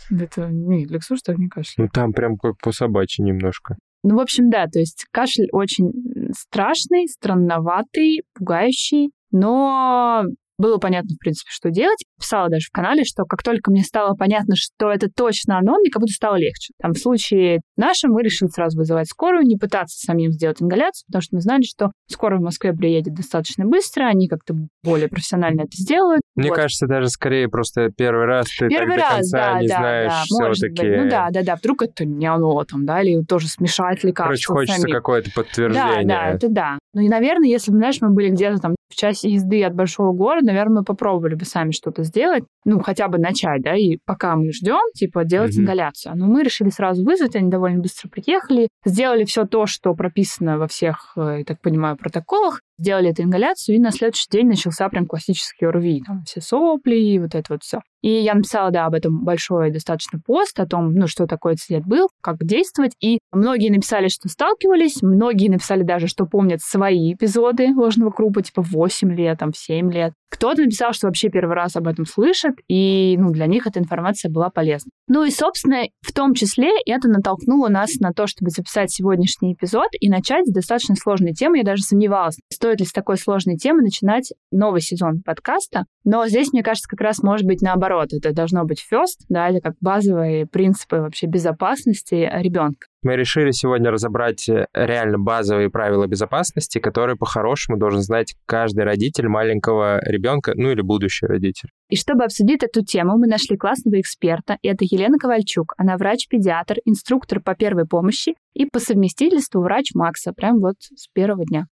Это 0.09 0.49
не, 0.51 0.85
Лексуш 0.85 1.21
так 1.21 1.37
не 1.37 1.47
кашляет. 1.47 1.77
Ну, 1.77 1.87
там 1.93 2.13
прям 2.13 2.37
как 2.37 2.57
по 2.61 2.71
собачьи 2.71 3.23
немножко. 3.23 3.75
Ну, 4.03 4.15
в 4.15 4.19
общем, 4.19 4.49
да, 4.49 4.67
то 4.67 4.79
есть 4.79 5.05
кашель 5.11 5.49
очень 5.51 5.91
страшный, 6.31 7.07
странноватый, 7.07 8.23
пугающий, 8.35 9.11
но 9.31 10.23
было 10.57 10.77
понятно, 10.77 11.15
в 11.15 11.19
принципе, 11.19 11.49
что 11.51 11.69
делать. 11.69 12.03
Писала 12.19 12.49
даже 12.49 12.65
в 12.67 12.71
канале, 12.71 13.03
что 13.03 13.25
как 13.25 13.43
только 13.43 13.69
мне 13.69 13.83
стало 13.83 14.15
понятно, 14.15 14.55
что 14.55 14.91
это 14.91 15.07
точно 15.07 15.59
оно, 15.59 15.77
мне 15.77 15.89
как 15.91 16.01
будто 16.01 16.13
стало 16.13 16.35
легче. 16.35 16.73
Там 16.81 16.93
в 16.93 16.97
случае 16.97 17.61
нашем 17.75 18.11
мы 18.11 18.23
решили 18.23 18.49
сразу 18.49 18.77
вызывать 18.77 19.07
скорую, 19.07 19.43
не 19.43 19.55
пытаться 19.55 19.99
самим 19.99 20.31
сделать 20.31 20.61
ингаляцию, 20.61 21.05
потому 21.07 21.21
что 21.21 21.35
мы 21.35 21.41
знали, 21.41 21.61
что 21.61 21.91
скорая 22.09 22.39
в 22.39 22.43
Москве 22.43 22.73
приедет 22.73 23.13
достаточно 23.13 23.65
быстро, 23.65 24.05
они 24.05 24.27
как-то 24.27 24.55
более 24.83 25.07
профессионально 25.07 25.61
это 25.61 25.73
сделают. 25.73 26.21
Мне 26.35 26.49
вот. 26.49 26.55
кажется, 26.55 26.87
даже 26.87 27.09
скорее 27.09 27.49
просто 27.49 27.89
первый 27.95 28.25
раз 28.25 28.47
ты 28.57 28.67
первый 28.67 28.97
так 28.97 29.11
раз, 29.11 29.29
до 29.29 29.37
конца 29.37 29.53
да, 29.53 29.61
не 29.61 29.67
да, 29.67 29.77
знаешь 29.77 30.13
да, 30.29 30.51
все-таки. 30.53 30.87
Ну 30.87 31.09
да, 31.09 31.29
да, 31.29 31.43
да, 31.43 31.55
вдруг 31.55 31.83
это 31.83 32.05
не 32.05 32.25
оно 32.25 32.63
там, 32.63 32.85
да, 32.85 33.01
или 33.01 33.23
тоже 33.23 33.47
смешать 33.47 34.03
лекарства. 34.03 34.53
Короче, 34.53 34.71
хочется 34.71 34.87
какое-то 34.87 35.31
подтверждение. 35.31 36.05
Да, 36.05 36.23
да, 36.23 36.29
это 36.29 36.49
да. 36.49 36.79
Ну 36.93 37.01
и, 37.01 37.09
наверное, 37.09 37.47
если 37.47 37.71
бы, 37.71 37.77
знаешь, 37.77 38.01
мы 38.01 38.09
были 38.09 38.29
где-то 38.29 38.57
там 38.57 38.75
в 38.89 38.95
часе 38.95 39.29
езды 39.29 39.63
от 39.63 39.73
большого 39.73 40.13
города, 40.13 40.47
наверное, 40.47 40.79
мы 40.79 40.83
попробовали 40.83 41.35
бы 41.35 41.45
сами 41.45 41.71
что-то 41.71 42.03
сделать, 42.03 42.43
ну, 42.65 42.79
хотя 42.79 43.07
бы 43.07 43.17
начать, 43.17 43.61
да, 43.61 43.75
и 43.75 43.97
пока 44.05 44.35
мы 44.35 44.51
ждем, 44.51 44.81
типа, 44.93 45.25
делать 45.25 45.55
mm-hmm. 45.55 45.61
ингаляцию. 45.61 46.15
Но 46.15 46.27
мы 46.27 46.43
решили 46.43 46.69
сразу 46.69 47.03
вызвать, 47.03 47.35
они 47.35 47.49
довольно 47.49 47.79
быстро 47.79 48.09
приехали, 48.09 48.69
сделали 48.85 49.25
все 49.25 49.45
то, 49.45 49.65
что 49.65 49.93
прописано 49.93 50.57
во 50.57 50.67
всех, 50.67 51.13
э, 51.17 51.37
я 51.39 51.43
так 51.45 51.61
понимаю, 51.61 51.97
протоколах, 51.97 52.61
сделали 52.77 53.09
эту 53.09 53.23
ингаляцию, 53.23 53.75
и 53.75 53.79
на 53.79 53.91
следующий 53.91 54.27
день 54.31 54.47
начался 54.47 54.87
прям 54.89 55.05
классический 55.05 55.65
ОРВИ, 55.65 56.03
там 56.05 56.23
все 56.25 56.41
сопли 56.41 56.95
и 56.95 57.19
вот 57.19 57.35
это 57.35 57.53
вот 57.53 57.63
все. 57.63 57.79
И 58.01 58.09
я 58.09 58.35
написала, 58.35 58.71
да, 58.71 58.85
об 58.85 58.93
этом 58.93 59.23
большой 59.23 59.71
достаточно 59.71 60.19
пост, 60.23 60.59
о 60.59 60.67
том, 60.67 60.93
ну, 60.93 61.07
что 61.07 61.25
такое 61.25 61.55
цвет 61.55 61.83
был, 61.85 62.09
как 62.21 62.37
действовать. 62.39 62.93
И 63.01 63.19
многие 63.31 63.69
написали, 63.69 64.07
что 64.07 64.29
сталкивались, 64.29 65.01
многие 65.01 65.49
написали 65.49 65.83
даже, 65.83 66.07
что 66.07 66.25
помнят 66.25 66.61
свои 66.61 67.13
эпизоды 67.13 67.73
ложного 67.75 68.11
крупа, 68.11 68.43
типа 68.43 68.61
8 68.61 69.13
лет, 69.13 69.39
там, 69.39 69.51
7 69.53 69.91
лет. 69.91 70.13
Кто-то 70.29 70.61
написал, 70.61 70.93
что 70.93 71.07
вообще 71.07 71.29
первый 71.29 71.55
раз 71.55 71.75
об 71.75 71.87
этом 71.87 72.05
слышит, 72.05 72.55
и 72.67 73.15
ну, 73.17 73.31
для 73.31 73.47
них 73.47 73.65
эта 73.65 73.79
информация 73.79 74.29
была 74.29 74.49
полезна. 74.49 74.91
Ну 75.07 75.23
и, 75.23 75.31
собственно, 75.31 75.83
в 76.01 76.11
том 76.13 76.33
числе 76.33 76.69
это 76.85 77.07
натолкнуло 77.07 77.69
нас 77.69 77.95
на 77.99 78.11
то, 78.11 78.27
чтобы 78.27 78.51
записать 78.51 78.91
сегодняшний 78.91 79.53
эпизод 79.53 79.87
и 79.99 80.09
начать 80.09 80.45
с 80.45 80.51
достаточно 80.51 80.95
сложной 80.95 81.33
темы. 81.33 81.59
Я 81.59 81.63
даже 81.63 81.83
сомневалась, 81.83 82.37
стоит 82.67 82.81
ли 82.81 82.85
с 82.85 82.91
такой 82.91 83.17
сложной 83.17 83.55
темы 83.55 83.81
начинать 83.81 84.33
новый 84.51 84.81
сезон 84.81 85.21
подкаста. 85.23 85.85
Но 86.03 86.27
здесь, 86.27 86.51
мне 86.51 86.63
кажется, 86.63 86.89
как 86.89 86.99
раз 86.99 87.23
может 87.23 87.47
быть 87.47 87.61
наоборот. 87.61 88.09
Это 88.11 88.33
должно 88.33 88.65
быть 88.65 88.85
first, 88.91 89.23
да, 89.29 89.47
или 89.47 89.61
как 89.61 89.75
базовые 89.79 90.45
принципы 90.45 90.97
вообще 90.97 91.27
безопасности 91.27 92.29
ребенка. 92.33 92.87
Мы 93.03 93.15
решили 93.15 93.51
сегодня 93.51 93.89
разобрать 93.89 94.49
э, 94.49 94.65
реально 94.73 95.17
базовые 95.17 95.69
правила 95.69 96.07
безопасности, 96.07 96.79
которые 96.79 97.15
по-хорошему 97.15 97.77
должен 97.77 98.01
знать 98.01 98.35
каждый 98.45 98.83
родитель 98.83 99.29
маленького 99.29 100.01
ребенка, 100.03 100.51
ну 100.55 100.71
или 100.71 100.81
будущий 100.81 101.25
родитель. 101.25 101.69
И 101.89 101.95
чтобы 101.95 102.25
обсудить 102.25 102.63
эту 102.63 102.83
тему, 102.83 103.17
мы 103.17 103.27
нашли 103.27 103.55
классного 103.55 104.01
эксперта. 104.01 104.57
И 104.61 104.67
это 104.67 104.83
Елена 104.83 105.17
Ковальчук. 105.17 105.73
Она 105.77 105.95
врач-педиатр, 105.95 106.79
инструктор 106.83 107.39
по 107.39 107.55
первой 107.55 107.85
помощи 107.85 108.33
и 108.53 108.65
по 108.65 108.79
совместительству 108.79 109.61
врач 109.61 109.91
Макса, 109.93 110.33
прям 110.33 110.59
вот 110.59 110.75
с 110.93 111.07
первого 111.13 111.45
дня. 111.45 111.67